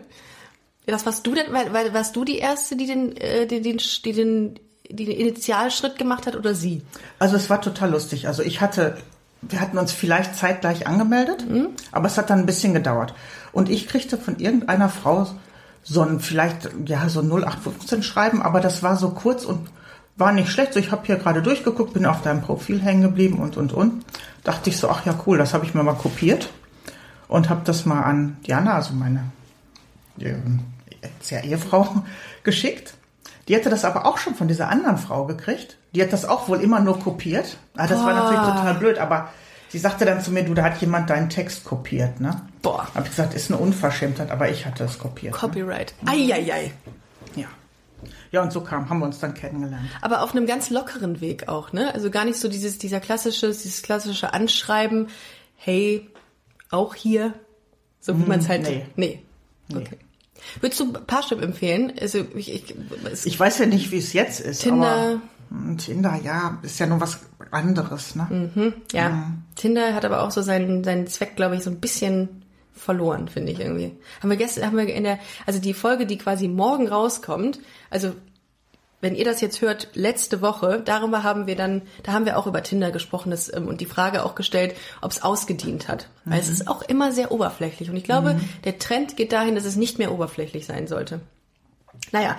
Das 0.86 1.06
warst 1.06 1.26
du 1.26 1.34
denn, 1.34 1.52
weil, 1.52 1.72
weil 1.72 1.94
warst 1.94 2.16
du 2.16 2.24
die 2.24 2.38
erste, 2.38 2.76
die 2.76 2.86
den, 2.86 3.16
äh, 3.16 3.46
die 3.46 3.60
den, 3.60 3.78
die 3.78 4.12
den, 4.12 4.60
die 4.90 5.04
den 5.04 5.16
Initialschritt 5.16 5.96
gemacht 5.96 6.26
hat 6.26 6.36
oder 6.36 6.54
sie? 6.54 6.82
Also 7.18 7.36
es 7.36 7.48
war 7.50 7.60
total 7.60 7.90
lustig. 7.90 8.26
Also 8.26 8.42
ich 8.42 8.60
hatte, 8.60 8.96
wir 9.42 9.60
hatten 9.60 9.78
uns 9.78 9.92
vielleicht 9.92 10.34
zeitgleich 10.34 10.86
angemeldet, 10.86 11.44
aber 11.92 12.06
es 12.06 12.18
hat 12.18 12.30
dann 12.30 12.40
ein 12.40 12.46
bisschen 12.46 12.74
gedauert. 12.74 13.14
Und 13.52 13.70
ich 13.70 13.86
kriegte 13.86 14.18
von 14.18 14.38
irgendeiner 14.38 14.88
Frau 14.88 15.28
so 15.84 16.02
ein 16.02 16.20
vielleicht, 16.20 16.70
ja, 16.86 17.08
so 17.08 17.20
ein 17.20 17.30
0815 17.30 18.02
Schreiben, 18.02 18.42
aber 18.42 18.60
das 18.60 18.82
war 18.82 18.96
so 18.96 19.10
kurz 19.10 19.44
und 19.44 19.68
war 20.16 20.32
nicht 20.32 20.50
schlecht. 20.50 20.74
So, 20.74 20.80
ich 20.80 20.90
habe 20.90 21.06
hier 21.06 21.16
gerade 21.16 21.42
durchgeguckt, 21.42 21.94
bin 21.94 22.06
auf 22.06 22.22
deinem 22.22 22.42
Profil 22.42 22.80
hängen 22.80 23.02
geblieben 23.02 23.38
und, 23.38 23.56
und, 23.56 23.72
und. 23.72 24.04
Dachte 24.44 24.70
ich 24.70 24.76
so, 24.76 24.88
ach 24.88 25.06
ja, 25.06 25.18
cool, 25.26 25.38
das 25.38 25.54
habe 25.54 25.64
ich 25.64 25.74
mir 25.74 25.82
mal 25.82 25.94
kopiert 25.94 26.50
und 27.28 27.48
habe 27.48 27.62
das 27.64 27.86
mal 27.86 28.02
an 28.02 28.36
Diana, 28.46 28.74
also 28.74 28.92
meine 28.94 29.30
ja 30.16 31.40
Ehefrau, 31.40 32.02
geschickt. 32.42 32.94
Die 33.48 33.56
hatte 33.56 33.70
das 33.70 33.84
aber 33.84 34.06
auch 34.06 34.18
schon 34.18 34.34
von 34.34 34.48
dieser 34.48 34.68
anderen 34.68 34.98
Frau 34.98 35.26
gekriegt. 35.26 35.76
Die 35.94 36.02
hat 36.02 36.12
das 36.12 36.24
auch 36.24 36.48
wohl 36.48 36.60
immer 36.60 36.80
nur 36.80 36.98
kopiert. 36.98 37.56
Ah, 37.76 37.86
das 37.86 37.98
war 37.98 38.14
natürlich 38.14 38.40
total 38.40 38.74
blöd, 38.74 38.98
aber 38.98 39.30
sie 39.68 39.78
sagte 39.78 40.04
dann 40.04 40.20
zu 40.20 40.30
mir, 40.30 40.44
du, 40.44 40.54
da 40.54 40.62
hat 40.62 40.80
jemand 40.80 41.10
deinen 41.10 41.28
Text 41.28 41.64
kopiert, 41.64 42.20
ne? 42.20 42.40
Boah. 42.62 42.86
Hab 42.94 43.04
ich 43.04 43.10
gesagt, 43.10 43.34
ist 43.34 43.50
eine 43.50 43.60
Unverschämtheit, 43.60 44.30
aber 44.30 44.48
ich 44.48 44.64
hatte 44.64 44.84
es 44.84 44.98
kopiert. 44.98 45.34
Ne? 45.34 45.40
Copyright. 45.40 45.94
Eieiei. 46.06 46.72
Ja. 48.02 48.08
Ja, 48.32 48.42
und 48.42 48.52
so 48.52 48.60
kam, 48.62 48.88
haben 48.88 48.98
wir 49.00 49.06
uns 49.06 49.18
dann 49.18 49.34
kennengelernt. 49.34 49.88
Aber 50.00 50.22
auf 50.22 50.34
einem 50.34 50.46
ganz 50.46 50.70
lockeren 50.70 51.20
Weg 51.20 51.48
auch, 51.48 51.72
ne? 51.72 51.92
Also 51.94 52.10
gar 52.10 52.24
nicht 52.24 52.38
so 52.38 52.48
dieses, 52.48 52.78
dieser 52.78 53.00
klassische, 53.00 53.48
dieses 53.48 53.82
klassische 53.82 54.32
Anschreiben, 54.32 55.08
hey, 55.56 56.08
auch 56.70 56.94
hier, 56.94 57.34
so 58.00 58.18
wie 58.18 58.24
man 58.24 58.40
es 58.40 58.48
halt. 58.48 58.62
nee. 58.62 58.86
Nee. 58.96 59.22
Okay. 59.74 59.96
Würdest 60.60 60.80
du 60.80 60.92
Parship 60.92 61.40
empfehlen? 61.40 61.92
Also 62.00 62.24
ich, 62.34 62.52
ich, 62.52 62.74
Ich 63.24 63.38
weiß 63.38 63.58
ja 63.58 63.66
nicht, 63.66 63.90
wie 63.92 63.98
es 63.98 64.12
jetzt 64.12 64.40
ist, 64.40 64.62
Tinder. 64.62 64.86
aber 64.92 65.20
hm, 65.50 65.78
Tinder, 65.78 66.18
ja, 66.22 66.58
ist 66.62 66.80
ja 66.80 66.86
nur 66.86 67.00
was 67.00 67.20
anderes, 67.50 68.16
ne? 68.16 68.72
ja. 68.92 69.30
Tinder 69.54 69.94
hat 69.94 70.04
aber 70.04 70.22
auch 70.22 70.30
so 70.30 70.42
seinen, 70.42 70.82
seinen 70.82 71.06
Zweck, 71.06 71.36
glaube 71.36 71.56
ich, 71.56 71.62
so 71.62 71.70
ein 71.70 71.78
bisschen 71.80 72.41
verloren, 72.74 73.28
finde 73.28 73.52
ich 73.52 73.60
irgendwie. 73.60 73.96
Haben 74.20 74.30
wir 74.30 74.36
gestern, 74.36 74.66
haben 74.66 74.76
wir 74.76 74.86
in 74.92 75.04
der, 75.04 75.18
also 75.46 75.60
die 75.60 75.74
Folge, 75.74 76.06
die 76.06 76.18
quasi 76.18 76.48
morgen 76.48 76.88
rauskommt, 76.88 77.60
also 77.90 78.12
wenn 79.02 79.16
ihr 79.16 79.24
das 79.24 79.40
jetzt 79.40 79.60
hört, 79.60 79.88
letzte 79.94 80.40
Woche, 80.40 80.80
darüber 80.82 81.24
haben 81.24 81.48
wir 81.48 81.56
dann, 81.56 81.82
da 82.04 82.12
haben 82.12 82.24
wir 82.24 82.38
auch 82.38 82.46
über 82.46 82.62
Tinder 82.62 82.92
gesprochen 82.92 83.32
das, 83.32 83.52
ähm, 83.52 83.66
und 83.66 83.80
die 83.80 83.86
Frage 83.86 84.24
auch 84.24 84.36
gestellt, 84.36 84.76
ob 85.00 85.10
es 85.10 85.22
ausgedient 85.22 85.88
hat. 85.88 86.08
Weil 86.24 86.38
es 86.38 86.48
ist 86.48 86.68
auch 86.68 86.82
immer 86.82 87.10
sehr 87.10 87.32
oberflächlich. 87.32 87.90
Und 87.90 87.96
ich 87.96 88.04
glaube, 88.04 88.40
der 88.62 88.78
Trend 88.78 89.16
geht 89.16 89.32
dahin, 89.32 89.56
dass 89.56 89.64
es 89.64 89.74
nicht 89.74 89.98
mehr 89.98 90.12
oberflächlich 90.12 90.66
sein 90.66 90.86
sollte. 90.86 91.20
Naja, 92.12 92.36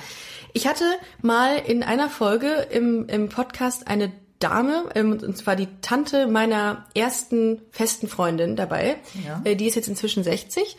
ich 0.54 0.66
hatte 0.66 0.86
mal 1.22 1.58
in 1.58 1.84
einer 1.84 2.10
Folge 2.10 2.48
im, 2.72 3.08
im 3.10 3.28
Podcast 3.28 3.88
eine 3.90 4.14
Dame, 4.40 4.86
ähm, 4.96 5.14
und 5.22 5.38
zwar 5.38 5.56
die 5.56 5.68
Tante 5.82 6.28
meiner 6.28 6.86
ersten 6.96 7.62
festen 7.72 8.08
Freundin 8.08 8.56
dabei. 8.56 8.98
Ja. 9.26 9.42
Äh, 9.44 9.56
Die 9.56 9.68
ist 9.68 9.76
jetzt 9.76 9.88
inzwischen 9.88 10.24
60. 10.24 10.76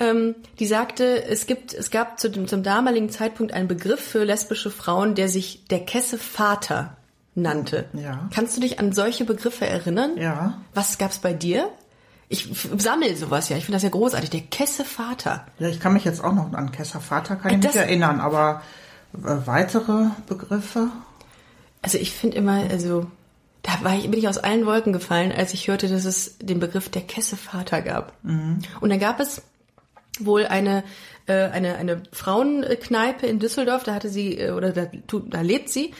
Ähm, 0.00 0.36
die 0.60 0.66
sagte, 0.66 1.24
es 1.24 1.46
gibt, 1.46 1.74
es 1.74 1.90
gab 1.90 2.20
zu 2.20 2.30
dem, 2.30 2.46
zum 2.46 2.62
damaligen 2.62 3.10
Zeitpunkt 3.10 3.52
einen 3.52 3.66
Begriff 3.66 4.00
für 4.00 4.22
lesbische 4.24 4.70
Frauen, 4.70 5.16
der 5.16 5.28
sich 5.28 5.64
der 5.66 5.80
Kesse 5.84 6.18
Vater 6.18 6.96
nannte. 7.34 7.86
Ja. 7.94 8.28
Kannst 8.32 8.56
du 8.56 8.60
dich 8.60 8.78
an 8.78 8.92
solche 8.92 9.24
Begriffe 9.24 9.66
erinnern? 9.66 10.16
Ja. 10.16 10.60
Was 10.74 10.98
gab's 10.98 11.18
bei 11.18 11.32
dir? 11.32 11.68
Ich 12.28 12.48
sammle 12.76 13.16
sowas 13.16 13.48
ja. 13.48 13.56
Ich 13.56 13.64
finde 13.64 13.76
das 13.76 13.82
ja 13.82 13.88
großartig. 13.88 14.30
Der 14.30 14.42
Kessevater. 14.42 15.46
Ja, 15.58 15.68
ich 15.68 15.80
kann 15.80 15.94
mich 15.94 16.04
jetzt 16.04 16.22
auch 16.22 16.32
noch 16.34 16.52
an 16.52 16.70
Kesser 16.70 17.00
Vater 17.00 17.34
kann 17.36 17.54
ich 17.54 17.60
Das- 17.60 17.74
mich 17.74 17.82
erinnern, 17.82 18.20
aber 18.20 18.62
äh, 19.14 19.18
weitere 19.46 20.10
Begriffe? 20.28 20.88
Also 21.88 21.96
ich 21.96 22.12
finde 22.12 22.36
immer, 22.36 22.68
also 22.70 23.06
da 23.62 23.82
war 23.82 23.96
ich, 23.96 24.10
bin 24.10 24.20
ich 24.20 24.28
aus 24.28 24.36
allen 24.36 24.66
Wolken 24.66 24.92
gefallen, 24.92 25.32
als 25.32 25.54
ich 25.54 25.68
hörte, 25.68 25.88
dass 25.88 26.04
es 26.04 26.36
den 26.36 26.60
Begriff 26.60 26.90
der 26.90 27.00
Kessevater 27.00 27.80
gab. 27.80 28.12
Und 28.82 28.90
dann 28.90 28.98
gab 28.98 29.20
es 29.20 29.40
wohl 30.18 30.44
eine 30.44 30.84
äh, 31.26 31.48
eine 31.48 31.76
eine 31.76 32.02
Frauenkneipe 32.12 33.26
in 33.26 33.38
Düsseldorf, 33.38 33.84
da 33.84 33.94
hatte 33.94 34.10
sie 34.10 34.38
äh, 34.38 34.50
oder 34.50 34.72
da, 34.72 34.90
da 35.30 35.40
lebt 35.40 35.70
sie, 35.70 35.94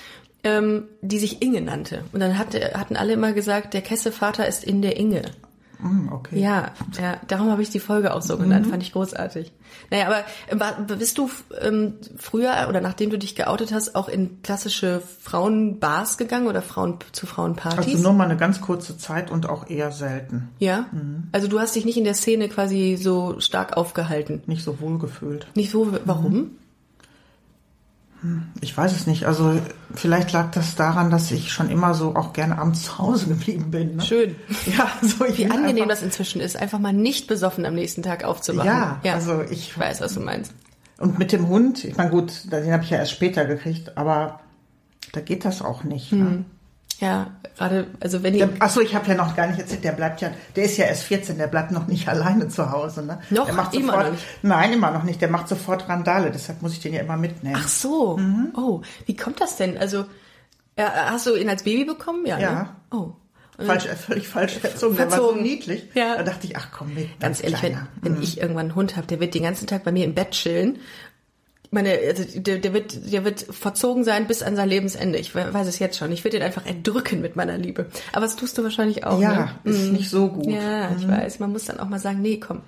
ähm, 0.44 0.88
die 1.00 1.18
sich 1.18 1.40
Inge 1.40 1.62
nannte. 1.62 2.04
Und 2.12 2.20
dann 2.20 2.36
hatte, 2.36 2.72
hatten 2.74 2.98
alle 2.98 3.14
immer 3.14 3.32
gesagt, 3.32 3.72
der 3.72 3.80
Kessevater 3.80 4.46
ist 4.46 4.64
in 4.64 4.82
der 4.82 4.98
Inge. 4.98 5.22
Hm, 5.80 6.12
okay. 6.12 6.40
Ja, 6.40 6.72
ja, 7.00 7.18
darum 7.28 7.50
habe 7.50 7.62
ich 7.62 7.70
die 7.70 7.78
Folge 7.80 8.12
auch 8.14 8.22
so 8.22 8.36
genannt, 8.36 8.66
fand 8.66 8.82
ich 8.82 8.92
großartig. 8.92 9.52
Naja, 9.90 10.06
aber 10.06 10.24
äh, 10.48 10.58
war, 10.58 10.96
bist 10.96 11.18
du 11.18 11.30
ähm, 11.60 11.94
früher 12.16 12.66
oder 12.68 12.80
nachdem 12.80 13.10
du 13.10 13.18
dich 13.18 13.34
geoutet 13.36 13.72
hast, 13.72 13.94
auch 13.94 14.08
in 14.08 14.42
klassische 14.42 15.00
Frauenbars 15.22 16.18
gegangen 16.18 16.46
oder 16.48 16.62
Frauen 16.62 16.98
zu 17.12 17.26
Frauenpartys? 17.26 17.94
Also 17.94 18.02
nur 18.02 18.12
mal 18.12 18.24
eine 18.24 18.36
ganz 18.36 18.60
kurze 18.60 18.98
Zeit 18.98 19.30
und 19.30 19.48
auch 19.48 19.68
eher 19.70 19.92
selten. 19.92 20.48
ja? 20.58 20.86
Also 21.32 21.48
du 21.48 21.60
hast 21.60 21.76
dich 21.76 21.84
nicht 21.84 21.96
in 21.96 22.04
der 22.04 22.14
Szene 22.14 22.48
quasi 22.48 22.98
so 23.00 23.38
stark 23.40 23.76
aufgehalten. 23.76 24.42
Nicht 24.46 24.64
so 24.64 24.80
wohl 24.80 24.98
gefühlt. 24.98 25.46
Nicht 25.54 25.70
so, 25.70 25.92
warum? 26.04 26.52
Ich 28.60 28.76
weiß 28.76 28.92
es 28.92 29.06
nicht. 29.06 29.26
Also 29.26 29.60
vielleicht 29.94 30.32
lag 30.32 30.50
das 30.50 30.74
daran, 30.74 31.10
dass 31.10 31.30
ich 31.30 31.52
schon 31.52 31.70
immer 31.70 31.94
so 31.94 32.16
auch 32.16 32.32
gerne 32.32 32.58
abends 32.58 32.82
zu 32.82 32.98
Hause 32.98 33.26
geblieben 33.28 33.70
bin. 33.70 33.96
Ne? 33.96 34.02
Schön. 34.02 34.34
Ja, 34.76 34.90
so 35.02 35.24
ich 35.24 35.38
Wie 35.38 35.46
angenehm 35.46 35.76
einfach, 35.84 35.88
das 35.88 36.02
inzwischen 36.02 36.40
ist, 36.40 36.56
einfach 36.56 36.78
mal 36.80 36.92
nicht 36.92 37.28
besoffen 37.28 37.64
am 37.64 37.74
nächsten 37.74 38.02
Tag 38.02 38.24
aufzuwachen. 38.24 38.66
Ja, 38.66 39.00
also 39.14 39.42
ich- 39.42 39.52
ich 39.70 39.78
weiß, 39.78 40.00
was 40.00 40.14
du 40.14 40.20
meinst. 40.20 40.52
Und 40.98 41.18
mit 41.18 41.30
dem 41.30 41.46
Hund, 41.48 41.84
ich 41.84 41.96
meine 41.96 42.10
gut, 42.10 42.50
den 42.50 42.72
habe 42.72 42.82
ich 42.82 42.90
ja 42.90 42.98
erst 42.98 43.12
später 43.12 43.44
gekriegt, 43.44 43.96
aber 43.96 44.40
da 45.12 45.20
geht 45.20 45.44
das 45.44 45.62
auch 45.62 45.84
nicht. 45.84 46.10
Hm. 46.10 46.18
Ne? 46.24 46.44
Ja, 47.00 47.28
gerade, 47.56 47.86
also 48.00 48.22
wenn. 48.22 48.36
Der, 48.36 48.50
achso, 48.58 48.80
ich 48.80 48.94
habe 48.94 49.06
ja 49.08 49.14
noch 49.14 49.36
gar 49.36 49.46
nicht 49.46 49.58
erzählt, 49.60 49.84
der 49.84 49.92
bleibt 49.92 50.20
ja, 50.20 50.30
der 50.56 50.64
ist 50.64 50.76
ja 50.76 50.86
erst 50.86 51.04
14, 51.04 51.38
der 51.38 51.46
bleibt 51.46 51.70
noch 51.70 51.86
nicht 51.86 52.08
alleine 52.08 52.48
zu 52.48 52.70
Hause. 52.70 53.04
Ne? 53.04 53.20
Noch? 53.30 53.46
Der 53.46 53.54
macht 53.54 53.74
Immer 53.74 53.92
sofort, 53.92 54.12
nicht? 54.12 54.24
Nein, 54.42 54.72
immer 54.72 54.90
noch 54.90 55.04
nicht. 55.04 55.20
Der 55.20 55.30
macht 55.30 55.48
sofort 55.48 55.88
Randale, 55.88 56.30
deshalb 56.30 56.60
muss 56.62 56.72
ich 56.72 56.80
den 56.80 56.94
ja 56.94 57.00
immer 57.00 57.16
mitnehmen. 57.16 57.56
Ach 57.58 57.68
so. 57.68 58.18
Oh, 58.56 58.82
wie 59.06 59.16
kommt 59.16 59.40
das 59.40 59.56
denn? 59.56 59.78
Also, 59.78 60.06
äh, 60.76 60.84
hast 60.84 61.26
du 61.26 61.36
ihn 61.36 61.48
als 61.48 61.62
Baby 61.62 61.84
bekommen? 61.84 62.26
Ja. 62.26 62.38
Ja. 62.38 62.52
Ne? 62.52 62.68
Oh. 62.90 63.12
Falsch, 63.60 63.86
äh, 63.86 63.96
völlig 63.96 64.28
falsch 64.28 64.58
erzogen. 64.62 64.96
Der 64.96 65.10
war 65.10 65.16
so 65.16 65.22
Verzogen. 65.24 65.42
niedlich. 65.42 65.88
Ja. 65.94 66.16
Da 66.16 66.22
dachte 66.22 66.46
ich, 66.46 66.56
ach 66.56 66.68
komm 66.72 66.94
mit. 66.94 67.18
Ganz 67.18 67.42
ehrlich, 67.42 67.60
wenn, 67.62 67.76
wenn 68.02 68.22
ich 68.22 68.40
irgendwann 68.40 68.66
einen 68.66 68.74
Hund 68.76 68.96
habe, 68.96 69.08
der 69.08 69.18
wird 69.18 69.34
den 69.34 69.42
ganzen 69.42 69.66
Tag 69.66 69.82
bei 69.82 69.90
mir 69.90 70.04
im 70.04 70.14
Bett 70.14 70.30
chillen. 70.30 70.78
Meine, 71.70 71.98
also 72.06 72.24
der, 72.40 72.58
der 72.58 72.72
wird, 72.72 73.12
der 73.12 73.24
wird 73.24 73.40
verzogen 73.42 74.02
sein 74.02 74.26
bis 74.26 74.42
an 74.42 74.56
sein 74.56 74.68
Lebensende. 74.68 75.18
Ich 75.18 75.34
we- 75.34 75.52
weiß 75.52 75.66
es 75.66 75.78
jetzt 75.78 75.98
schon. 75.98 76.10
Ich 76.12 76.24
würde 76.24 76.38
ihn 76.38 76.42
einfach 76.42 76.64
erdrücken 76.64 77.20
mit 77.20 77.36
meiner 77.36 77.58
Liebe. 77.58 77.86
Aber 78.12 78.22
das 78.22 78.36
tust 78.36 78.56
du 78.56 78.62
wahrscheinlich 78.62 79.04
auch. 79.04 79.20
Ja, 79.20 79.50
ne? 79.64 79.70
ist 79.70 79.92
nicht 79.92 80.08
so 80.08 80.28
gut. 80.28 80.46
Ja, 80.46 80.90
ich 80.96 81.06
weiß. 81.06 81.40
Man 81.40 81.52
muss 81.52 81.66
dann 81.66 81.78
auch 81.78 81.88
mal 81.88 81.98
sagen, 81.98 82.22
nee, 82.22 82.38
komm, 82.38 82.62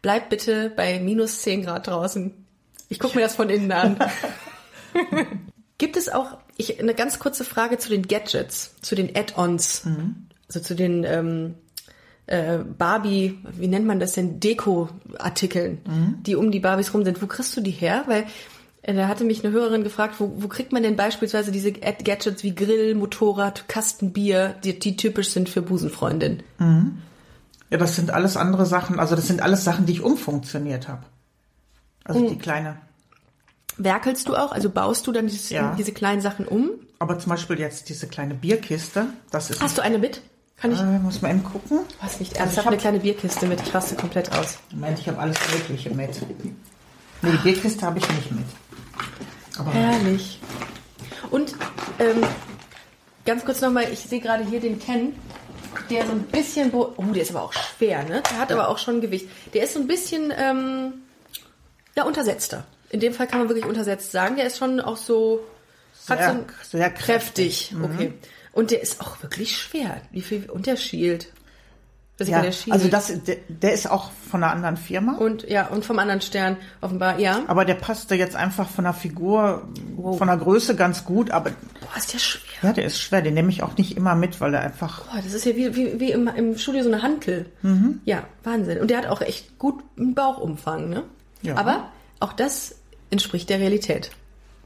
bleib 0.00 0.28
bitte 0.30 0.70
bei 0.74 1.00
minus 1.00 1.42
10 1.42 1.64
Grad 1.64 1.88
draußen. 1.88 2.32
Ich 2.88 3.00
gucke 3.00 3.16
mir 3.16 3.22
das 3.22 3.34
von 3.34 3.50
innen 3.50 3.72
an. 3.72 3.96
Gibt 5.78 5.96
es 5.96 6.08
auch, 6.08 6.36
ich, 6.56 6.78
eine 6.78 6.94
ganz 6.94 7.18
kurze 7.18 7.44
Frage 7.44 7.78
zu 7.78 7.88
den 7.88 8.06
Gadgets, 8.06 8.74
zu 8.82 8.94
den 8.94 9.16
Add-ons, 9.16 9.86
also 10.46 10.60
zu 10.60 10.74
den 10.74 11.04
ähm, 11.04 11.54
äh, 12.30 12.58
Barbie, 12.78 13.38
wie 13.58 13.68
nennt 13.68 13.86
man 13.86 14.00
das 14.00 14.12
denn, 14.12 14.40
Deko-Artikeln, 14.40 15.78
die 16.26 16.36
um 16.36 16.50
die 16.50 16.60
Barbies 16.60 16.94
rum 16.94 17.04
sind. 17.04 17.20
Wo 17.20 17.26
kriegst 17.26 17.56
du 17.56 17.60
die 17.60 17.70
her? 17.70 18.04
Weil 18.06 18.24
äh, 18.82 18.94
da 18.94 19.08
hatte 19.08 19.24
mich 19.24 19.44
eine 19.44 19.52
Hörerin 19.52 19.84
gefragt, 19.84 20.14
wo, 20.18 20.32
wo 20.38 20.48
kriegt 20.48 20.72
man 20.72 20.82
denn 20.82 20.96
beispielsweise 20.96 21.50
diese 21.52 21.70
Ad- 21.82 22.04
Gadgets 22.04 22.42
wie 22.42 22.54
Grill, 22.54 22.94
Motorrad, 22.94 23.68
Kasten 23.68 24.12
Bier, 24.12 24.54
die, 24.64 24.78
die 24.78 24.96
typisch 24.96 25.30
sind 25.30 25.48
für 25.48 25.60
Busenfreundin? 25.62 26.42
Ja, 27.70 27.78
das 27.78 27.96
sind 27.96 28.10
alles 28.10 28.36
andere 28.36 28.64
Sachen. 28.66 28.98
Also 28.98 29.14
das 29.16 29.26
sind 29.26 29.42
alles 29.42 29.64
Sachen, 29.64 29.86
die 29.86 29.92
ich 29.92 30.00
umfunktioniert 30.02 30.88
habe. 30.88 31.02
Also 32.04 32.20
Hm. 32.20 32.28
die 32.30 32.38
kleine. 32.38 32.76
Werkelst 33.76 34.28
du 34.28 34.36
auch? 34.36 34.52
Also 34.52 34.70
baust 34.70 35.06
du 35.06 35.12
dann 35.12 35.26
dieses, 35.26 35.50
Ja. 35.50 35.74
diese 35.78 35.92
kleinen 35.92 36.20
Sachen 36.20 36.46
um? 36.46 36.70
Aber 36.98 37.18
zum 37.18 37.30
Beispiel 37.30 37.58
jetzt 37.58 37.88
diese 37.88 38.06
kleine 38.08 38.34
Bierkiste. 38.34 39.06
Das 39.30 39.50
ist. 39.50 39.60
Hast 39.62 39.78
du 39.78 39.82
eine 39.82 39.98
mit? 39.98 40.20
Kann 40.60 40.72
ich? 40.72 40.78
äh, 40.80 40.98
muss 40.98 41.22
man 41.22 41.30
eben 41.32 41.44
gucken. 41.44 41.80
Hast 42.00 42.20
nicht 42.20 42.32
Also 42.32 42.40
ernsthaft 42.42 42.58
ich 42.58 42.66
hab- 42.66 42.72
eine 42.72 42.80
kleine 42.80 43.00
Bierkiste 43.00 43.46
mit. 43.46 43.60
Ich 43.62 43.74
raste 43.74 43.94
komplett 43.96 44.30
aus. 44.32 44.58
Moment, 44.72 44.98
ich 44.98 45.08
habe 45.08 45.18
alles 45.18 45.36
Mögliche 45.52 45.90
mit. 45.90 46.10
Nee, 47.22 47.30
die 47.32 47.36
Bierkiste 47.38 47.84
habe 47.86 47.98
ich 47.98 48.08
nicht 48.10 48.30
mit. 48.32 48.44
Aber 49.58 49.72
Herrlich. 49.72 50.38
Und 51.30 51.54
ähm, 51.98 52.22
ganz 53.26 53.44
kurz 53.44 53.60
nochmal, 53.60 53.86
ich 53.92 54.00
sehe 54.00 54.20
gerade 54.20 54.44
hier 54.44 54.60
den 54.60 54.78
Ken, 54.78 55.14
der 55.90 56.04
so 56.06 56.12
ein 56.12 56.22
bisschen, 56.22 56.72
oh, 56.72 56.92
der 57.14 57.22
ist 57.22 57.30
aber 57.30 57.42
auch 57.42 57.52
schwer, 57.52 58.02
ne? 58.04 58.22
Der 58.30 58.38
hat 58.38 58.52
aber 58.52 58.68
auch 58.68 58.78
schon 58.78 59.00
Gewicht. 59.00 59.28
Der 59.54 59.64
ist 59.64 59.74
so 59.74 59.80
ein 59.80 59.86
bisschen, 59.86 60.32
ähm, 60.36 60.94
ja, 61.96 62.04
untersetzter. 62.04 62.64
In 62.90 63.00
dem 63.00 63.12
Fall 63.14 63.26
kann 63.28 63.38
man 63.38 63.48
wirklich 63.48 63.66
untersetzt 63.66 64.10
sagen. 64.12 64.36
Der 64.36 64.46
ist 64.46 64.58
schon 64.58 64.80
auch 64.80 64.96
so, 64.96 65.40
hat 66.08 66.18
Sehr- 66.18 66.26
so 66.28 66.32
ein, 66.34 66.44
sehr 66.70 66.90
kräftig. 66.90 67.70
kräftig. 67.70 67.72
Mhm. 67.72 67.84
Okay. 67.84 68.12
Und 68.52 68.70
der 68.70 68.82
ist 68.82 69.00
auch 69.00 69.22
wirklich 69.22 69.56
schwer. 69.56 70.00
Wie 70.10 70.22
viel, 70.22 70.48
und 70.50 70.66
der 70.66 70.76
ja, 72.32 72.42
der 72.42 72.52
Shield. 72.52 72.72
also 72.74 72.88
das, 72.88 73.24
der, 73.24 73.36
der 73.48 73.72
ist 73.72 73.90
auch 73.90 74.10
von 74.30 74.42
einer 74.44 74.52
anderen 74.52 74.76
Firma. 74.76 75.16
und 75.16 75.48
ja, 75.48 75.68
und 75.68 75.86
vom 75.86 75.98
anderen 75.98 76.20
Stern 76.20 76.58
offenbar, 76.82 77.18
ja. 77.18 77.40
aber 77.46 77.64
der 77.64 77.76
passte 77.76 78.14
jetzt 78.14 78.36
einfach 78.36 78.68
von 78.68 78.84
der 78.84 78.92
Figur, 78.92 79.66
Wow. 79.96 80.18
von 80.18 80.28
der 80.28 80.36
Größe 80.36 80.76
ganz 80.76 81.04
gut. 81.06 81.30
Aber 81.30 81.50
Boah, 81.80 81.96
ist 81.96 82.12
der 82.12 82.18
schwer. 82.18 82.42
ja, 82.62 82.72
der 82.74 82.84
ist 82.84 83.00
schwer. 83.00 83.22
Den 83.22 83.32
nehme 83.34 83.48
ich 83.48 83.62
auch 83.62 83.74
nicht 83.78 83.96
immer 83.96 84.14
mit, 84.14 84.38
weil 84.40 84.52
er 84.52 84.60
einfach. 84.60 85.06
Boah, 85.06 85.22
das 85.22 85.32
ist 85.32 85.46
ja 85.46 85.56
wie, 85.56 85.74
wie, 85.74 85.98
wie 85.98 86.12
im, 86.12 86.28
im 86.28 86.58
Studio 86.58 86.82
so 86.82 86.90
eine 86.92 87.02
Hantel. 87.02 87.46
Mhm. 87.62 88.00
Ja, 88.04 88.24
Wahnsinn. 88.44 88.80
Und 88.80 88.90
der 88.90 88.98
hat 88.98 89.06
auch 89.06 89.22
echt 89.22 89.58
gut 89.58 89.82
einen 89.98 90.14
Bauchumfang, 90.14 90.90
ne? 90.90 91.04
Ja. 91.42 91.56
Aber 91.56 91.88
auch 92.18 92.34
das 92.34 92.74
entspricht 93.10 93.48
der 93.48 93.60
Realität. 93.60 94.10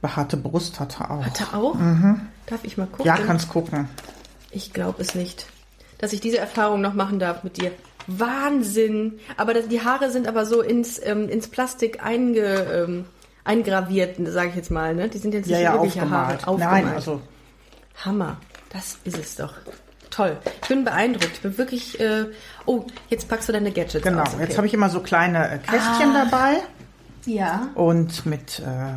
behaarte 0.00 0.36
Brust 0.36 0.80
hat 0.80 1.00
er 1.00 1.10
auch. 1.12 1.24
Hat 1.24 1.40
er 1.40 1.54
auch? 1.54 1.76
Darf 2.46 2.64
ich 2.64 2.76
mal 2.76 2.86
gucken? 2.86 3.06
Ja, 3.06 3.16
kannst 3.16 3.48
gucken. 3.48 3.88
Ich 4.50 4.72
glaube 4.72 5.02
es 5.02 5.14
nicht, 5.14 5.46
dass 5.98 6.12
ich 6.12 6.20
diese 6.20 6.38
Erfahrung 6.38 6.80
noch 6.80 6.94
machen 6.94 7.18
darf 7.18 7.42
mit 7.44 7.56
dir. 7.60 7.72
Wahnsinn! 8.06 9.18
Aber 9.36 9.54
das, 9.54 9.68
die 9.68 9.82
Haare 9.82 10.10
sind 10.10 10.26
aber 10.28 10.44
so 10.46 10.60
ins, 10.60 11.00
ähm, 11.02 11.28
ins 11.28 11.48
Plastik 11.48 12.04
einge, 12.04 12.44
ähm, 12.44 13.04
eingraviert, 13.44 14.16
sage 14.26 14.50
ich 14.50 14.56
jetzt 14.56 14.70
mal. 14.70 14.94
Ne? 14.94 15.08
Die 15.08 15.18
sind 15.18 15.32
jetzt 15.34 15.48
Ja, 15.48 15.56
nicht 15.56 15.64
ja, 15.64 15.72
wirkliche 15.74 16.02
aufgemalt. 16.02 16.40
Haare. 16.42 16.48
Aufgemalt. 16.48 16.84
Nein, 16.84 16.94
also 16.94 17.22
Hammer. 18.04 18.36
Das 18.70 18.98
ist 19.04 19.18
es 19.18 19.36
doch. 19.36 19.54
Toll. 20.10 20.36
Ich 20.62 20.68
bin 20.68 20.84
beeindruckt. 20.84 21.30
Ich 21.34 21.40
bin 21.40 21.56
wirklich. 21.58 21.98
Äh, 21.98 22.26
oh, 22.66 22.84
jetzt 23.08 23.28
packst 23.28 23.48
du 23.48 23.52
deine 23.52 23.70
Gadgets 23.72 24.04
genau. 24.04 24.22
aus. 24.22 24.34
Okay. 24.34 24.42
Jetzt 24.44 24.56
habe 24.58 24.66
ich 24.66 24.74
immer 24.74 24.90
so 24.90 25.00
kleine 25.00 25.60
Kästchen 25.68 26.14
Ah. 26.14 26.24
dabei 26.30 26.56
Ja. 27.26 27.68
und 27.74 28.24
mit, 28.26 28.60
äh, 28.60 28.94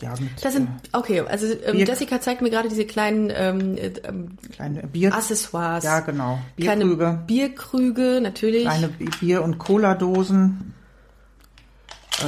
ja, 0.00 0.14
mit 0.20 0.44
Das 0.44 0.52
sind, 0.52 0.68
okay, 0.92 1.20
also 1.20 1.46
ähm, 1.46 1.76
Bier- 1.76 1.86
Jessica 1.86 2.20
zeigt 2.20 2.42
mir 2.42 2.50
gerade 2.50 2.68
diese 2.68 2.84
kleinen 2.84 3.30
ähm, 3.34 3.76
äh, 3.76 3.92
ähm, 4.04 4.36
äh, 4.42 4.48
kleine 4.54 4.82
Bier, 4.88 5.14
Accessoires. 5.14 5.84
Ja, 5.84 6.00
genau. 6.00 6.38
Kleine 6.56 6.84
Bierkrüge. 6.84 7.18
Bierkrüge, 7.26 8.20
natürlich. 8.20 8.62
kleine 8.64 8.88
Bier- 8.88 9.42
und 9.42 9.58
Cola-Dosen. 9.58 10.74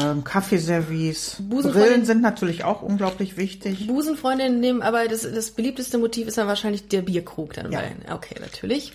Ähm, 0.00 0.24
Kaffeeservice. 0.24 1.36
Brillen 1.48 2.04
sind 2.04 2.20
natürlich 2.20 2.64
auch 2.64 2.82
unglaublich 2.82 3.36
wichtig. 3.36 3.86
Busenfreundinnen 3.86 4.58
nehmen, 4.58 4.82
aber 4.82 5.06
das, 5.06 5.22
das 5.22 5.52
beliebteste 5.52 5.98
Motiv 5.98 6.26
ist 6.26 6.38
dann 6.38 6.48
wahrscheinlich 6.48 6.88
der 6.88 7.02
Bierkrug 7.02 7.54
dann 7.54 7.70
Ja. 7.70 7.80
bei. 7.80 8.12
Okay, 8.12 8.34
natürlich. 8.40 8.92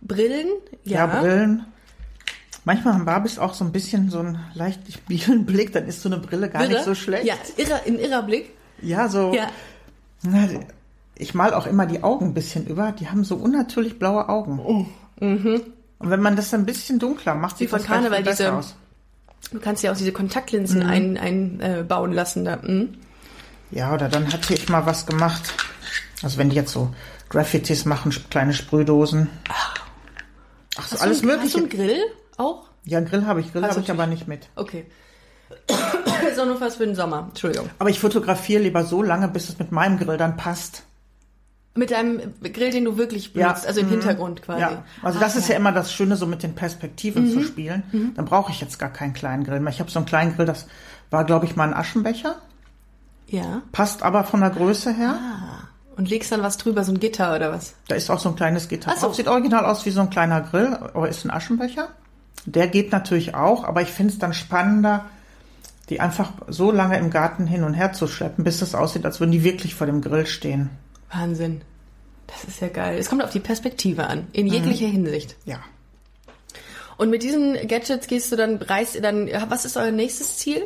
Brillen, 0.00 0.46
ja. 0.84 1.06
Ja, 1.06 1.20
Brillen. 1.20 1.66
Manchmal 2.68 2.92
haben 2.92 3.06
Barbies 3.06 3.38
auch 3.38 3.54
so 3.54 3.64
ein 3.64 3.72
bisschen 3.72 4.10
so 4.10 4.18
einen 4.18 4.38
leicht 4.52 5.06
bielen 5.08 5.46
Blick, 5.46 5.72
dann 5.72 5.86
ist 5.86 6.02
so 6.02 6.10
eine 6.10 6.18
Brille 6.18 6.50
gar 6.50 6.60
Irre. 6.64 6.72
nicht 6.74 6.84
so 6.84 6.94
schlecht. 6.94 7.24
Ja, 7.24 7.32
irrer, 7.56 7.80
ein 7.86 7.98
irrer 7.98 8.22
Blick. 8.22 8.50
Ja, 8.82 9.08
so. 9.08 9.32
Ja. 9.32 9.46
Na, 10.22 10.46
ich 11.16 11.32
mal 11.32 11.54
auch 11.54 11.66
immer 11.66 11.86
die 11.86 12.02
Augen 12.04 12.26
ein 12.26 12.34
bisschen 12.34 12.66
über. 12.66 12.92
Die 12.92 13.08
haben 13.08 13.24
so 13.24 13.36
unnatürlich 13.36 13.98
blaue 13.98 14.28
Augen. 14.28 14.58
Und 15.18 16.10
wenn 16.10 16.20
man 16.20 16.36
das 16.36 16.52
ein 16.52 16.66
bisschen 16.66 16.98
dunkler 16.98 17.34
macht, 17.34 17.56
sieht 17.56 17.72
Oh, 17.72 17.76
mhm. 17.76 17.78
das 17.78 17.86
Karneval 17.86 18.22
besser 18.22 18.44
diese- 18.44 18.52
aus. 18.54 18.74
Du 19.50 19.60
kannst 19.60 19.82
ja 19.82 19.90
auch 19.92 19.96
diese 19.96 20.12
Kontaktlinsen 20.12 20.80
Mhm. 20.84 20.90
ein, 20.90 21.16
einbauen 21.16 22.12
lassen 22.12 22.44
da. 22.44 22.60
Hm? 22.60 22.98
Ja, 23.70 23.94
oder 23.94 24.10
dann 24.10 24.30
hatte 24.30 24.52
ich 24.52 24.68
mal 24.68 24.84
was 24.84 25.06
gemacht. 25.06 25.54
Also 26.22 26.36
wenn 26.36 26.50
die 26.50 26.56
jetzt 26.56 26.72
so 26.72 26.94
Graffitis 27.30 27.86
machen, 27.86 28.12
kleine 28.28 28.52
Sprühdosen. 28.52 29.30
Ach, 29.48 29.74
so 30.86 30.92
Hast 30.96 31.00
alles 31.02 31.22
du, 31.22 31.30
einen- 31.30 31.40
Hast 31.40 31.56
mögliche. 31.56 31.76
du 31.78 31.84
einen 31.84 31.88
Grill 31.88 32.02
auch? 32.38 32.64
Ja, 32.84 32.98
einen 32.98 33.06
Grill 33.06 33.26
habe 33.26 33.40
ich, 33.40 33.52
Grill 33.52 33.62
habe 33.62 33.80
ich 33.80 33.90
aber 33.90 34.06
nicht 34.06 34.28
mit. 34.28 34.48
Okay. 34.56 34.86
ist 36.30 36.38
auch 36.40 36.46
nur 36.46 36.60
was 36.60 36.76
für 36.76 36.86
den 36.86 36.94
Sommer. 36.94 37.26
Entschuldigung. 37.28 37.68
Aber 37.78 37.90
ich 37.90 38.00
fotografiere 38.00 38.62
lieber 38.62 38.84
so 38.84 39.02
lange, 39.02 39.28
bis 39.28 39.48
es 39.48 39.58
mit 39.58 39.72
meinem 39.72 39.98
Grill 39.98 40.16
dann 40.16 40.36
passt. 40.36 40.84
Mit 41.74 41.90
deinem 41.90 42.20
Grill, 42.42 42.70
den 42.70 42.84
du 42.84 42.96
wirklich 42.96 43.32
benutzt, 43.32 43.66
also 43.66 43.80
im 43.80 43.86
mhm. 43.86 43.90
Hintergrund 43.90 44.42
quasi. 44.42 44.62
Ja, 44.62 44.84
also 45.02 45.18
Ah, 45.18 45.22
das 45.22 45.36
ist 45.36 45.48
ja 45.48 45.54
ja. 45.54 45.60
immer 45.60 45.70
das 45.70 45.92
Schöne, 45.92 46.16
so 46.16 46.26
mit 46.26 46.42
den 46.42 46.54
Perspektiven 46.54 47.30
zu 47.30 47.42
spielen. 47.44 48.14
Dann 48.16 48.24
brauche 48.24 48.50
ich 48.50 48.60
jetzt 48.60 48.78
gar 48.78 48.92
keinen 48.92 49.12
kleinen 49.12 49.44
Grill 49.44 49.60
mehr. 49.60 49.72
Ich 49.72 49.78
habe 49.78 49.90
so 49.90 50.00
einen 50.00 50.06
kleinen 50.06 50.34
Grill, 50.34 50.46
das 50.46 50.66
war, 51.10 51.24
glaube 51.24 51.46
ich, 51.46 51.54
mal 51.54 51.68
ein 51.68 51.74
Aschenbecher. 51.74 52.36
Ja. 53.28 53.62
Passt 53.72 54.02
aber 54.02 54.24
von 54.24 54.40
der 54.40 54.50
Größe 54.50 54.92
her. 54.92 55.18
Und 55.96 56.08
legst 56.08 56.32
dann 56.32 56.42
was 56.42 56.56
drüber, 56.56 56.84
so 56.84 56.92
ein 56.92 57.00
Gitter 57.00 57.34
oder 57.34 57.52
was? 57.52 57.74
Da 57.88 57.96
ist 57.96 58.08
auch 58.08 58.20
so 58.20 58.28
ein 58.28 58.36
kleines 58.36 58.68
Gitter 58.68 58.92
Ach 58.94 59.00
so. 59.00 59.12
Sieht 59.12 59.26
original 59.26 59.64
aus 59.64 59.84
wie 59.84 59.90
so 59.90 60.00
ein 60.00 60.10
kleiner 60.10 60.40
Grill, 60.40 60.74
aber 60.74 61.08
ist 61.08 61.24
ein 61.24 61.30
Aschenbecher. 61.30 61.88
Der 62.54 62.68
geht 62.68 62.92
natürlich 62.92 63.34
auch, 63.34 63.64
aber 63.64 63.82
ich 63.82 63.88
finde 63.88 64.12
es 64.12 64.18
dann 64.18 64.32
spannender, 64.32 65.04
die 65.90 66.00
einfach 66.00 66.32
so 66.48 66.70
lange 66.70 66.98
im 66.98 67.10
Garten 67.10 67.46
hin 67.46 67.62
und 67.62 67.74
her 67.74 67.92
zu 67.92 68.06
schleppen, 68.06 68.44
bis 68.44 68.62
es 68.62 68.74
aussieht, 68.74 69.04
als 69.04 69.20
würden 69.20 69.32
die 69.32 69.44
wirklich 69.44 69.74
vor 69.74 69.86
dem 69.86 70.00
Grill 70.00 70.26
stehen. 70.26 70.70
Wahnsinn. 71.12 71.62
Das 72.26 72.44
ist 72.44 72.60
ja 72.60 72.68
geil. 72.68 72.98
Es 72.98 73.08
kommt 73.08 73.22
auf 73.22 73.30
die 73.30 73.40
Perspektive 73.40 74.06
an, 74.06 74.26
in 74.32 74.46
jeglicher 74.46 74.86
Hinsicht. 74.86 75.36
Ja. 75.44 75.58
Und 76.98 77.10
mit 77.10 77.22
diesen 77.22 77.54
Gadgets 77.68 78.06
gehst 78.06 78.32
du 78.32 78.36
dann, 78.36 78.56
reist 78.56 78.94
ihr 78.94 79.02
dann, 79.02 79.28
was 79.48 79.64
ist 79.64 79.76
euer 79.76 79.90
nächstes 79.90 80.38
Ziel, 80.38 80.62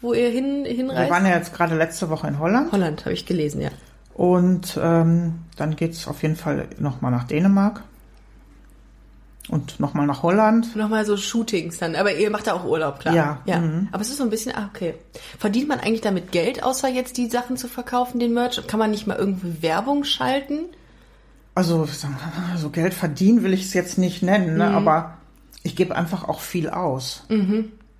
wo 0.00 0.12
ihr 0.12 0.28
hin, 0.30 0.64
Wir 0.64 0.72
hinreist? 0.72 1.10
waren 1.10 1.26
ja 1.26 1.36
jetzt 1.36 1.52
gerade 1.52 1.76
letzte 1.76 2.10
Woche 2.10 2.28
in 2.28 2.38
Holland 2.38 2.70
Holland, 2.72 3.00
habe 3.04 3.12
ich 3.14 3.26
gelesen, 3.26 3.60
ja. 3.60 3.70
und 4.14 4.78
ähm, 4.80 5.40
dann 5.56 5.76
geht's 5.76 6.06
auf 6.06 6.22
jeden 6.22 6.36
Fall 6.36 6.68
nochmal 6.78 7.10
nach 7.10 7.24
Dänemark 7.24 7.82
und 9.48 9.78
nochmal 9.78 10.06
nach 10.06 10.22
Holland. 10.22 10.74
Nochmal 10.74 11.04
so 11.04 11.16
Shootings 11.16 11.78
dann, 11.78 11.96
aber 11.96 12.14
ihr 12.14 12.30
macht 12.30 12.46
da 12.46 12.54
auch 12.54 12.64
Urlaub, 12.64 13.00
klar. 13.00 13.14
Ja, 13.14 13.40
ja. 13.44 13.60
mhm. 13.60 13.88
Aber 13.92 14.02
es 14.02 14.08
ist 14.08 14.16
so 14.16 14.24
ein 14.24 14.30
bisschen, 14.30 14.54
ah, 14.54 14.70
okay. 14.72 14.94
Verdient 15.38 15.68
man 15.68 15.80
eigentlich 15.80 16.00
damit 16.00 16.32
Geld, 16.32 16.62
außer 16.62 16.88
jetzt 16.88 17.16
die 17.18 17.28
Sachen 17.28 17.56
zu 17.56 17.68
verkaufen, 17.68 18.18
den 18.18 18.32
Merch? 18.32 18.66
Kann 18.66 18.78
man 18.78 18.90
nicht 18.90 19.06
mal 19.06 19.16
irgendwie 19.16 19.62
Werbung 19.62 20.04
schalten? 20.04 20.60
Also 21.54 21.84
sagen 21.84 22.16
wir, 22.50 22.58
so 22.58 22.70
Geld 22.70 22.94
verdienen 22.94 23.42
will 23.44 23.52
ich 23.52 23.64
es 23.64 23.74
jetzt 23.74 23.98
nicht 23.98 24.22
nennen, 24.22 24.56
ne? 24.56 24.68
aber 24.68 25.18
ich 25.62 25.76
gebe 25.76 25.94
einfach 25.94 26.26
auch 26.28 26.40
viel 26.40 26.68
aus. 26.68 27.22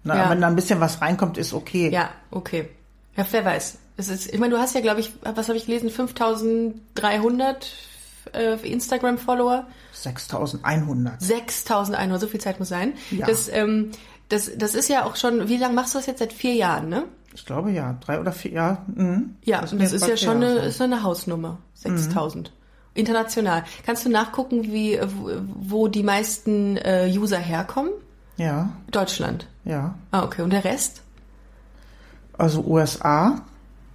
Ne? 0.04 0.16
Ja. 0.16 0.30
Wenn 0.30 0.40
da 0.40 0.48
ein 0.48 0.56
bisschen 0.56 0.80
was 0.80 1.00
reinkommt, 1.00 1.38
ist 1.38 1.54
okay. 1.54 1.88
Ja, 1.90 2.10
okay. 2.30 2.68
Ja, 3.16 3.24
wer 3.30 3.44
weiß. 3.44 3.78
Es 3.96 4.08
ist, 4.08 4.32
ich 4.32 4.40
meine, 4.40 4.54
du 4.54 4.60
hast 4.60 4.74
ja, 4.74 4.80
glaube 4.80 5.00
ich, 5.00 5.12
was 5.22 5.48
habe 5.48 5.56
ich 5.56 5.66
gelesen, 5.66 5.88
5300 5.88 7.72
äh, 8.32 8.54
Instagram-Follower. 8.66 9.66
6100. 9.92 11.20
6100, 11.20 12.20
so 12.20 12.26
viel 12.26 12.40
Zeit 12.40 12.58
muss 12.58 12.68
sein. 12.68 12.94
Ja. 13.10 13.26
Das, 13.26 13.48
ähm, 13.48 13.90
das, 14.28 14.50
das 14.56 14.74
ist 14.74 14.88
ja 14.88 15.04
auch 15.04 15.16
schon, 15.16 15.48
wie 15.48 15.56
lange 15.56 15.74
machst 15.74 15.94
du 15.94 15.98
das 15.98 16.06
jetzt? 16.06 16.18
Seit 16.18 16.32
vier 16.32 16.54
Jahren, 16.54 16.88
ne? 16.88 17.04
Ich 17.34 17.44
glaube 17.46 17.70
ja, 17.72 17.96
drei 18.00 18.20
oder 18.20 18.32
vier, 18.32 18.52
ja. 18.52 18.84
Mhm. 18.94 19.36
Ja, 19.44 19.60
Das 19.60 19.72
und 19.72 19.82
das 19.82 19.92
ist 19.92 20.06
ja 20.06 20.16
schon 20.16 20.36
eine, 20.36 20.54
Jahre. 20.54 20.66
ist 20.68 20.80
eine 20.80 21.02
Hausnummer. 21.02 21.58
6000. 21.74 22.52
International. 22.94 23.64
Kannst 23.84 24.04
du 24.06 24.08
nachgucken, 24.08 24.62
wie, 24.64 25.00
wo, 25.02 25.88
die 25.88 26.04
meisten 26.04 26.76
äh, 26.76 27.12
User 27.12 27.38
herkommen? 27.38 27.90
Ja, 28.36 28.70
Deutschland. 28.90 29.48
ja. 29.64 29.94
Ah, 30.12 30.22
okay. 30.24 30.42
Und 30.42 30.50
der 30.50 30.64
Rest? 30.64 31.02
Also 32.38 32.62
USA, 32.64 33.42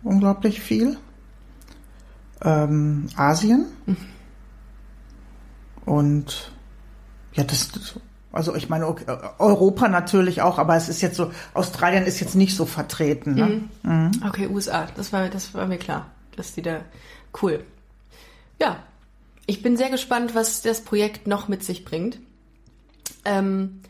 unglaublich 0.04 0.60
viel. 0.62 0.98
Ähm, 2.42 3.08
Asien. 3.16 3.66
Und 5.90 6.52
ja, 7.34 7.44
das, 7.44 7.72
also 8.32 8.54
ich 8.54 8.70
meine, 8.70 8.86
okay, 8.86 9.06
Europa 9.40 9.88
natürlich 9.88 10.44
auch, 10.44 10.60
aber 10.60 10.76
es 10.76 10.88
ist 10.88 11.02
jetzt 11.02 11.16
so, 11.16 11.32
Australien 11.56 12.06
ist 12.06 12.20
jetzt 12.20 12.36
nicht 12.36 12.56
so 12.56 12.66
vertreten. 12.66 13.34
Ne? 13.34 13.62
Mhm. 13.82 14.12
Okay, 14.28 14.48
USA. 14.48 14.88
Das 14.96 15.12
war, 15.12 15.30
das 15.30 15.56
war 15.56 15.66
mir 15.66 15.80
klar, 15.80 16.12
dass 16.36 16.54
die 16.54 16.62
da 16.62 16.82
cool. 17.42 17.64
Ja, 18.62 18.84
ich 19.48 19.64
bin 19.64 19.78
sehr 19.78 19.90
gespannt, 19.90 20.36
was 20.36 20.62
das 20.62 20.82
Projekt 20.82 21.26
noch 21.26 21.48
mit 21.48 21.64
sich 21.64 21.86
bringt. 21.86 22.20
Ähm, 23.26 23.82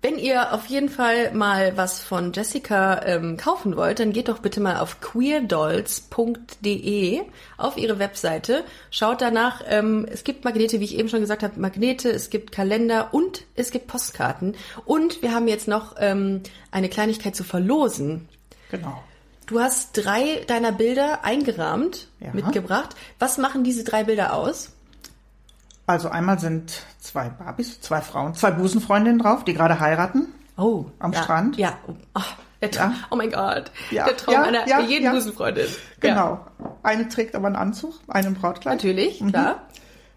wenn 0.00 0.18
ihr 0.18 0.52
auf 0.52 0.66
jeden 0.66 0.88
Fall 0.88 1.32
mal 1.32 1.76
was 1.76 2.00
von 2.00 2.32
Jessica 2.32 3.02
ähm, 3.04 3.36
kaufen 3.36 3.76
wollt, 3.76 3.98
dann 3.98 4.12
geht 4.12 4.28
doch 4.28 4.38
bitte 4.38 4.60
mal 4.60 4.78
auf 4.78 5.00
queerdolls.de 5.00 7.22
auf 7.56 7.76
ihre 7.76 7.98
Webseite. 7.98 8.64
Schaut 8.90 9.20
danach. 9.20 9.62
Ähm, 9.66 10.06
es 10.10 10.24
gibt 10.24 10.44
Magnete, 10.44 10.80
wie 10.80 10.84
ich 10.84 10.98
eben 10.98 11.08
schon 11.08 11.20
gesagt 11.20 11.42
habe, 11.42 11.58
Magnete, 11.60 12.10
es 12.10 12.30
gibt 12.30 12.52
Kalender 12.52 13.08
und 13.12 13.44
es 13.56 13.70
gibt 13.70 13.88
Postkarten. 13.88 14.56
Und 14.84 15.22
wir 15.22 15.34
haben 15.34 15.48
jetzt 15.48 15.68
noch 15.68 15.96
ähm, 15.98 16.42
eine 16.70 16.88
Kleinigkeit 16.88 17.34
zu 17.34 17.44
verlosen. 17.44 18.28
Genau. 18.70 19.02
Du 19.46 19.60
hast 19.60 19.92
drei 19.94 20.44
deiner 20.46 20.72
Bilder 20.72 21.24
eingerahmt 21.24 22.08
Ja. 22.20 22.32
mitgebracht. 22.34 22.94
Was 23.18 23.38
machen 23.38 23.64
diese 23.64 23.82
drei 23.82 24.04
Bilder 24.04 24.34
aus? 24.34 24.74
Also 25.88 26.10
einmal 26.10 26.38
sind 26.38 26.82
zwei 27.00 27.30
Barbies, 27.30 27.80
zwei 27.80 28.00
Frauen, 28.02 28.34
zwei 28.34 28.50
Busenfreundinnen 28.52 29.18
drauf, 29.18 29.42
die 29.44 29.54
gerade 29.54 29.80
heiraten. 29.80 30.26
Oh, 30.56 30.84
Am 30.98 31.12
ja, 31.12 31.22
Strand? 31.22 31.56
Ja. 31.56 31.78
Oh, 32.14 32.20
Ja. 32.62 32.92
oh 33.10 33.16
mein 33.16 33.30
Gott. 33.30 33.70
Ja, 33.90 34.04
Der 34.04 34.16
Traum 34.16 34.34
ja, 34.34 34.42
einer 34.42 34.68
ja, 34.68 34.80
jeden 34.80 35.04
ja. 35.06 35.12
Busenfreundin. 35.12 35.66
Genau. 36.00 36.40
Eine 36.82 37.08
trägt 37.08 37.34
aber 37.34 37.46
einen 37.46 37.56
Anzug, 37.56 37.94
eine 38.08 38.28
ein 38.28 38.34
Brautkleid. 38.34 38.74
Natürlich, 38.76 39.20
Mhm. 39.20 39.30
klar. 39.30 39.62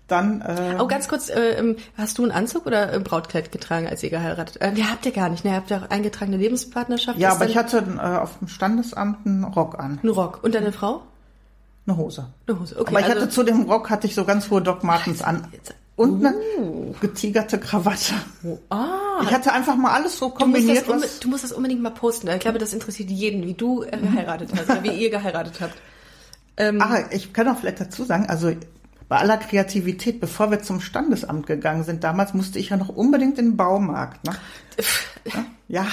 Dann 0.07 0.41
äh, 0.41 0.75
Oh, 0.77 0.87
ganz 0.87 1.07
kurz, 1.07 1.29
äh, 1.29 1.51
ähm, 1.51 1.77
hast 1.97 2.17
du 2.17 2.23
einen 2.23 2.33
Anzug 2.33 2.65
oder 2.65 2.89
ein 2.91 3.03
Brautkleid 3.03 3.49
getragen, 3.53 3.87
als 3.87 4.03
ihr 4.03 4.09
geheiratet? 4.09 4.59
Äh, 4.61 4.71
nee, 4.73 4.83
habt 4.83 5.05
ihr 5.05 5.13
gar 5.13 5.29
nicht. 5.29 5.45
Ne, 5.45 5.51
ihr 5.51 5.55
habt 5.55 5.69
ja 5.69 5.77
auch 5.77 5.89
eingetragene 5.89 6.35
Lebenspartnerschaft. 6.35 7.17
ja, 7.17 7.31
aber 7.31 7.45
ich 7.45 7.55
hatte 7.55 7.77
äh, 7.97 8.17
auf 8.17 8.37
dem 8.39 8.49
Standesamt 8.49 9.25
einen 9.25 9.45
Rock 9.45 9.79
an, 9.79 9.99
einen 10.03 10.11
Rock. 10.11 10.43
Und 10.43 10.53
deine 10.53 10.73
Frau? 10.73 11.03
Eine 11.85 11.97
Hose. 11.97 12.27
Eine 12.47 12.59
Hose. 12.59 12.79
Okay, 12.79 12.89
aber 12.89 12.99
ich 12.99 13.05
also, 13.05 13.21
hatte 13.21 13.29
zu 13.29 13.43
dem 13.43 13.63
Rock 13.63 13.89
hatte 13.89 14.07
ich 14.07 14.15
so 14.15 14.25
ganz 14.25 14.49
hohe 14.49 14.61
Doc 14.61 14.83
Martens 14.83 15.21
an 15.21 15.47
und 15.95 16.25
eine 16.25 16.35
getigerte 16.99 17.59
Krawatte. 17.59 18.13
ah, 18.69 19.21
Ich 19.23 19.31
hatte 19.31 19.51
einfach 19.51 19.75
mal 19.75 19.91
alles 19.91 20.17
so 20.17 20.29
du 20.29 20.45
musst, 20.45 20.67
das 20.67 20.85
kombiniert, 20.85 21.23
du 21.23 21.27
musst 21.29 21.43
das 21.43 21.51
unbedingt 21.51 21.81
mal 21.81 21.91
posten. 21.91 22.27
Ich 22.29 22.39
glaube, 22.39 22.59
das 22.59 22.73
interessiert 22.73 23.09
jeden, 23.09 23.45
wie 23.45 23.53
du 23.53 23.83
äh, 23.83 23.97
geheiratet 23.97 24.51
hast 24.55 24.69
oder 24.69 24.83
wie 24.83 24.91
ihr 24.91 25.09
geheiratet 25.09 25.59
habt. 25.61 25.75
Ah, 26.57 26.99
ich 27.11 27.33
kann 27.33 27.47
auch 27.47 27.57
vielleicht 27.57 27.81
dazu 27.81 28.03
sagen, 28.03 28.27
also 28.27 28.53
bei 29.11 29.17
aller 29.17 29.37
Kreativität, 29.37 30.21
bevor 30.21 30.51
wir 30.51 30.61
zum 30.61 30.79
Standesamt 30.79 31.45
gegangen 31.45 31.83
sind, 31.83 32.03
damals 32.03 32.33
musste 32.33 32.59
ich 32.59 32.69
ja 32.69 32.77
noch 32.77 32.87
unbedingt 32.89 33.37
in 33.39 33.45
den 33.45 33.57
Baumarkt. 33.57 34.23
Ne? 34.23 34.33
Ja, 35.67 35.85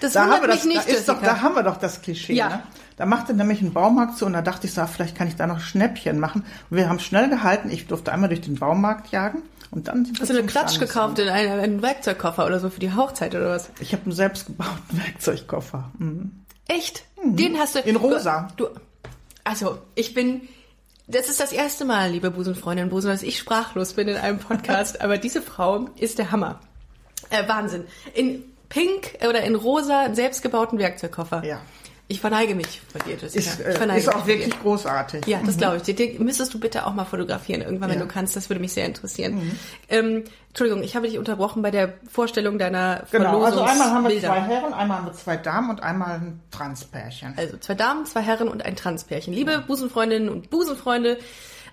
Das 0.00 0.14
da 0.14 0.26
haben 0.26 0.40
wir 0.40 0.48
das, 0.48 0.64
nicht, 0.64 0.88
da, 0.88 0.92
ist 0.92 1.08
doch, 1.08 1.20
da 1.20 1.42
haben 1.42 1.54
wir 1.54 1.64
doch 1.64 1.76
das 1.76 2.00
Klischee. 2.00 2.32
Ja. 2.32 2.48
Ne? 2.48 2.62
Da 2.96 3.06
machte 3.06 3.34
nämlich 3.34 3.62
ein 3.62 3.72
Baumarkt 3.72 4.18
zu 4.18 4.26
und 4.26 4.32
da 4.32 4.42
dachte 4.42 4.66
ich 4.66 4.74
so, 4.74 4.80
ah, 4.80 4.86
vielleicht 4.86 5.16
kann 5.16 5.28
ich 5.28 5.36
da 5.36 5.46
noch 5.46 5.60
Schnäppchen 5.60 6.20
machen. 6.20 6.44
Und 6.70 6.76
wir 6.76 6.88
haben 6.88 6.98
schnell 6.98 7.28
gehalten. 7.28 7.70
Ich 7.70 7.86
durfte 7.86 8.12
einmal 8.12 8.28
durch 8.28 8.42
den 8.42 8.56
Baumarkt 8.56 9.10
jagen 9.12 9.42
und 9.72 9.88
dann 9.88 10.04
sind 10.04 10.18
wir 10.18 10.22
Hast 10.22 10.30
du 10.30 10.38
einen 10.38 10.46
Klatsch 10.46 10.78
gekauft 10.78 11.18
in 11.18 11.28
einen, 11.28 11.58
einen 11.58 11.82
Werkzeugkoffer 11.82 12.44
oder 12.46 12.60
so 12.60 12.68
für 12.68 12.80
die 12.80 12.94
Hochzeit 12.94 13.34
oder 13.34 13.48
was? 13.48 13.70
Ich 13.80 13.92
habe 13.92 14.04
einen 14.04 14.12
selbstgebauten 14.12 14.76
Werkzeugkoffer. 14.90 15.90
Mhm. 15.98 16.44
Echt? 16.68 17.04
Den 17.24 17.58
hast 17.58 17.74
du. 17.74 17.80
In 17.80 17.96
rosa. 17.96 18.48
Du, 18.56 18.66
du, 18.66 18.80
also, 19.44 19.78
ich 19.94 20.14
bin. 20.14 20.42
Das 21.08 21.28
ist 21.28 21.40
das 21.40 21.52
erste 21.52 21.84
Mal, 21.84 22.10
liebe 22.10 22.30
Busenfreundinnen 22.30 22.88
und 22.88 22.94
Busen, 22.94 23.10
dass 23.10 23.22
ich 23.22 23.38
sprachlos 23.38 23.94
bin 23.94 24.08
in 24.08 24.16
einem 24.16 24.38
Podcast. 24.38 25.00
aber 25.00 25.18
diese 25.18 25.42
Frau 25.42 25.88
ist 25.96 26.18
der 26.18 26.30
Hammer. 26.30 26.60
Äh, 27.30 27.48
Wahnsinn. 27.48 27.84
In 28.14 28.44
pink 28.68 29.18
oder 29.26 29.42
in 29.42 29.54
rosa 29.54 30.14
selbstgebauten 30.14 30.78
Werkzeugkoffer. 30.78 31.44
Ja. 31.44 31.60
Ich 32.12 32.20
verneige 32.20 32.54
mich 32.54 32.82
vor 32.92 33.00
dir, 33.00 33.16
Jessica. 33.16 33.38
Ist, 33.38 33.60
äh, 33.80 33.98
ist 33.98 34.14
auch 34.14 34.26
wirklich 34.26 34.60
großartig. 34.60 35.26
Ja, 35.26 35.40
das 35.46 35.56
glaube 35.56 35.78
ich. 35.78 35.82
Den, 35.82 35.96
den 35.96 36.22
müsstest 36.22 36.52
du 36.52 36.60
bitte 36.60 36.86
auch 36.86 36.92
mal 36.92 37.06
fotografieren, 37.06 37.62
irgendwann, 37.62 37.88
wenn 37.88 37.98
Ja. 37.98 38.04
du 38.04 38.10
kannst. 38.10 38.36
Das 38.36 38.50
würde 38.50 38.60
mich 38.60 38.74
sehr 38.74 38.84
interessieren. 38.84 39.58
Ähm, 39.88 40.24
Entschuldigung, 40.48 40.82
ich 40.82 40.94
habe 40.94 41.08
dich 41.08 41.16
unterbrochen 41.18 41.62
bei 41.62 41.70
der 41.70 41.94
Vorstellung 42.10 42.58
deiner 42.58 43.04
Genau, 43.10 43.42
also 43.42 43.62
einmal 43.62 43.90
haben 43.90 44.06
wir 44.06 44.20
zwei 44.20 44.40
Herren, 44.40 44.74
einmal 44.74 44.98
haben 44.98 45.06
wir 45.06 45.14
zwei 45.14 45.38
Damen 45.38 45.70
und 45.70 45.82
einmal 45.82 46.10
ein 46.16 46.40
Transpärchen. 46.50 47.32
Also 47.38 47.56
zwei 47.56 47.74
Damen, 47.74 48.04
zwei 48.04 48.20
Herren 48.20 48.48
und 48.48 48.62
ein 48.62 48.76
Transpärchen. 48.76 49.32
Liebe 49.32 49.64
Busenfreundinnen 49.66 50.28
und 50.28 50.50
Busenfreunde, 50.50 51.16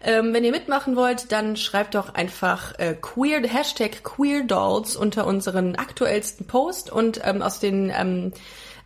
ähm, 0.02 0.34
wenn 0.34 0.46
ihr 0.46 0.52
mitmachen 0.52 0.96
wollt, 0.96 1.34
dann 1.34 1.58
schreibt 1.58 1.96
doch 1.96 2.14
einfach 2.14 2.80
äh, 2.80 2.96
queer, 3.02 3.42
Hashtag 3.42 4.06
QueerDolls 4.06 4.96
unter 4.96 5.28
unseren 5.28 5.76
aktuellsten 5.76 6.48
Post 6.48 6.90
und 6.90 7.20
ähm, 7.26 7.42
aus 7.42 7.60
den, 7.60 7.92
ähm, 7.94 8.32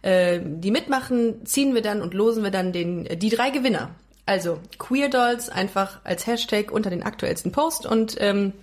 äh, 0.04 0.40
die 0.44 0.72
mitmachen, 0.72 1.46
ziehen 1.46 1.74
wir 1.74 1.82
dann 1.82 2.02
und 2.02 2.14
losen 2.14 2.44
wir 2.44 2.52
dann 2.52 2.72
den, 2.72 3.06
die 3.20 3.30
drei 3.30 3.50
Gewinner. 3.50 3.90
Also 4.26 4.60
QueerDolls 4.78 5.50
einfach 5.50 6.00
als 6.04 6.28
Hashtag 6.28 6.72
unter 6.72 6.90
den 6.90 7.04
aktuellsten 7.04 7.52
Post 7.52 7.86
und 7.86 8.16
ähm, 8.20 8.54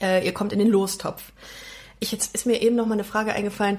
äh, 0.00 0.24
ihr 0.24 0.32
kommt 0.32 0.52
in 0.52 0.58
den 0.58 0.68
Lostopf. 0.68 1.32
Ich, 2.00 2.10
jetzt 2.10 2.34
ist 2.34 2.46
mir 2.46 2.60
eben 2.62 2.74
noch 2.74 2.86
mal 2.86 2.94
eine 2.94 3.04
Frage 3.04 3.32
eingefallen, 3.32 3.78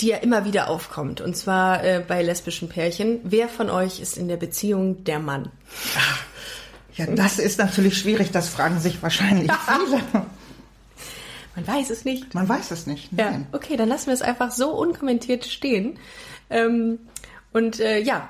die 0.00 0.08
ja 0.08 0.18
immer 0.18 0.44
wieder 0.44 0.68
aufkommt. 0.68 1.20
Und 1.20 1.36
zwar 1.36 1.84
äh, 1.84 2.04
bei 2.06 2.22
lesbischen 2.22 2.68
Pärchen. 2.68 3.20
Wer 3.24 3.48
von 3.48 3.70
euch 3.70 4.00
ist 4.00 4.16
in 4.16 4.28
der 4.28 4.36
Beziehung 4.36 5.04
der 5.04 5.18
Mann? 5.18 5.50
Ja, 6.94 7.06
das 7.06 7.38
ist 7.38 7.58
natürlich 7.58 7.98
schwierig, 7.98 8.30
das 8.30 8.48
fragen 8.48 8.78
sich 8.78 9.02
wahrscheinlich 9.02 9.50
viele. 9.86 10.26
Man 11.54 11.66
weiß 11.66 11.90
es 11.90 12.04
nicht. 12.04 12.34
Man 12.34 12.48
weiß 12.48 12.70
es 12.70 12.86
nicht. 12.86 13.10
Ja, 13.12 13.30
Nein. 13.30 13.46
okay, 13.52 13.76
dann 13.76 13.88
lassen 13.88 14.06
wir 14.06 14.14
es 14.14 14.22
einfach 14.22 14.50
so 14.50 14.70
unkommentiert 14.70 15.44
stehen. 15.44 15.98
Ähm, 16.50 16.98
und 17.52 17.80
äh, 17.80 17.98
ja, 17.98 18.28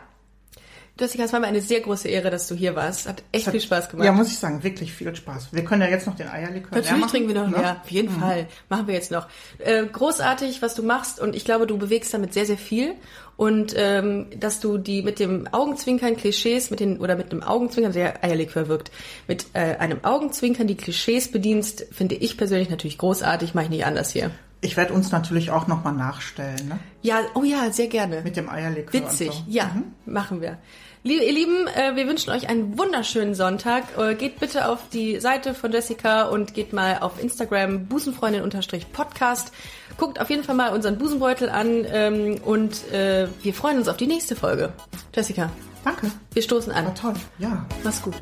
Jessica, 1.00 1.24
es 1.24 1.32
war 1.32 1.40
mir 1.40 1.46
eine 1.46 1.62
sehr 1.62 1.80
große 1.80 2.06
Ehre, 2.06 2.30
dass 2.30 2.46
du 2.48 2.54
hier 2.54 2.76
warst. 2.76 3.08
Hat 3.08 3.22
echt 3.32 3.48
viel 3.48 3.60
Spaß 3.60 3.88
gemacht. 3.88 4.04
Ja, 4.04 4.12
muss 4.12 4.28
ich 4.28 4.38
sagen, 4.38 4.62
wirklich 4.62 4.92
viel 4.92 5.14
Spaß. 5.14 5.48
Wir 5.50 5.64
können 5.64 5.80
ja 5.80 5.88
jetzt 5.88 6.06
noch 6.06 6.14
den 6.14 6.28
Eierlikör 6.28 6.76
Natürlich 6.76 7.00
machen, 7.00 7.10
trinken 7.10 7.28
wir 7.28 7.34
noch 7.34 7.48
ne? 7.48 7.58
mehr. 7.58 7.80
Auf 7.82 7.90
jeden 7.90 8.10
Fall. 8.10 8.46
Machen 8.68 8.86
wir 8.86 8.94
jetzt 8.94 9.10
noch. 9.10 9.26
Äh, 9.58 9.86
großartig, 9.86 10.60
was 10.60 10.74
du 10.74 10.82
machst. 10.82 11.18
Und 11.18 11.34
ich 11.34 11.46
glaube, 11.46 11.66
du 11.66 11.78
bewegst 11.78 12.12
damit 12.12 12.34
sehr, 12.34 12.44
sehr 12.44 12.58
viel. 12.58 12.94
Und 13.38 13.74
ähm, 13.74 14.26
dass 14.38 14.60
du 14.60 14.76
die 14.76 15.02
mit 15.02 15.18
dem 15.18 15.48
Augenzwinkern 15.50 16.16
Klischees, 16.16 16.70
mit 16.70 16.80
den, 16.80 17.00
oder 17.00 17.16
mit 17.16 17.32
einem 17.32 17.42
Augenzwinkern, 17.42 17.94
der 17.94 18.22
Eierlikör 18.22 18.68
wirkt, 18.68 18.92
mit 19.26 19.46
äh, 19.54 19.76
einem 19.76 20.04
Augenzwinkern 20.04 20.66
die 20.66 20.76
Klischees 20.76 21.30
bedienst, 21.32 21.86
finde 21.90 22.16
ich 22.16 22.36
persönlich 22.36 22.68
natürlich 22.68 22.98
großartig. 22.98 23.54
Mache 23.54 23.64
ich 23.64 23.70
nicht 23.70 23.86
anders 23.86 24.12
hier. 24.12 24.30
Ich 24.64 24.76
werde 24.76 24.94
uns 24.94 25.10
natürlich 25.10 25.50
auch 25.50 25.66
nochmal 25.66 25.92
nachstellen, 25.92 26.68
ne? 26.68 26.78
Ja, 27.02 27.20
oh 27.34 27.42
ja, 27.42 27.72
sehr 27.72 27.88
gerne. 27.88 28.22
Mit 28.22 28.36
dem 28.36 28.48
Eierlikör. 28.48 28.92
Witzig, 28.92 29.32
so. 29.32 29.44
ja, 29.48 29.74
machen 30.06 30.40
wir. 30.40 30.56
Liebe, 31.02 31.24
ihr 31.24 31.32
Lieben, 31.32 31.66
äh, 31.66 31.96
wir 31.96 32.06
wünschen 32.06 32.30
euch 32.30 32.48
einen 32.48 32.78
wunderschönen 32.78 33.34
Sonntag. 33.34 33.98
Äh, 33.98 34.14
geht 34.14 34.38
bitte 34.38 34.68
auf 34.68 34.88
die 34.92 35.18
Seite 35.18 35.52
von 35.52 35.72
Jessica 35.72 36.28
und 36.28 36.54
geht 36.54 36.72
mal 36.72 36.98
auf 37.00 37.20
Instagram 37.20 37.86
busenfreundin-podcast. 37.86 39.52
Guckt 39.98 40.20
auf 40.20 40.30
jeden 40.30 40.44
Fall 40.44 40.54
mal 40.54 40.72
unseren 40.72 40.96
Busenbeutel 40.96 41.48
an 41.48 41.84
ähm, 41.88 42.40
und 42.44 42.88
äh, 42.92 43.26
wir 43.42 43.54
freuen 43.54 43.78
uns 43.78 43.88
auf 43.88 43.96
die 43.96 44.06
nächste 44.06 44.36
Folge. 44.36 44.72
Jessica, 45.12 45.50
Danke. 45.82 46.12
wir 46.34 46.42
stoßen 46.42 46.70
an. 46.70 46.84
War 46.86 46.94
toll. 46.94 47.14
Ja. 47.38 47.66
Mach's 47.82 48.00
gut. 48.00 48.14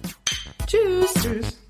Tschüss. 0.66 1.12
Tschüss. 1.22 1.69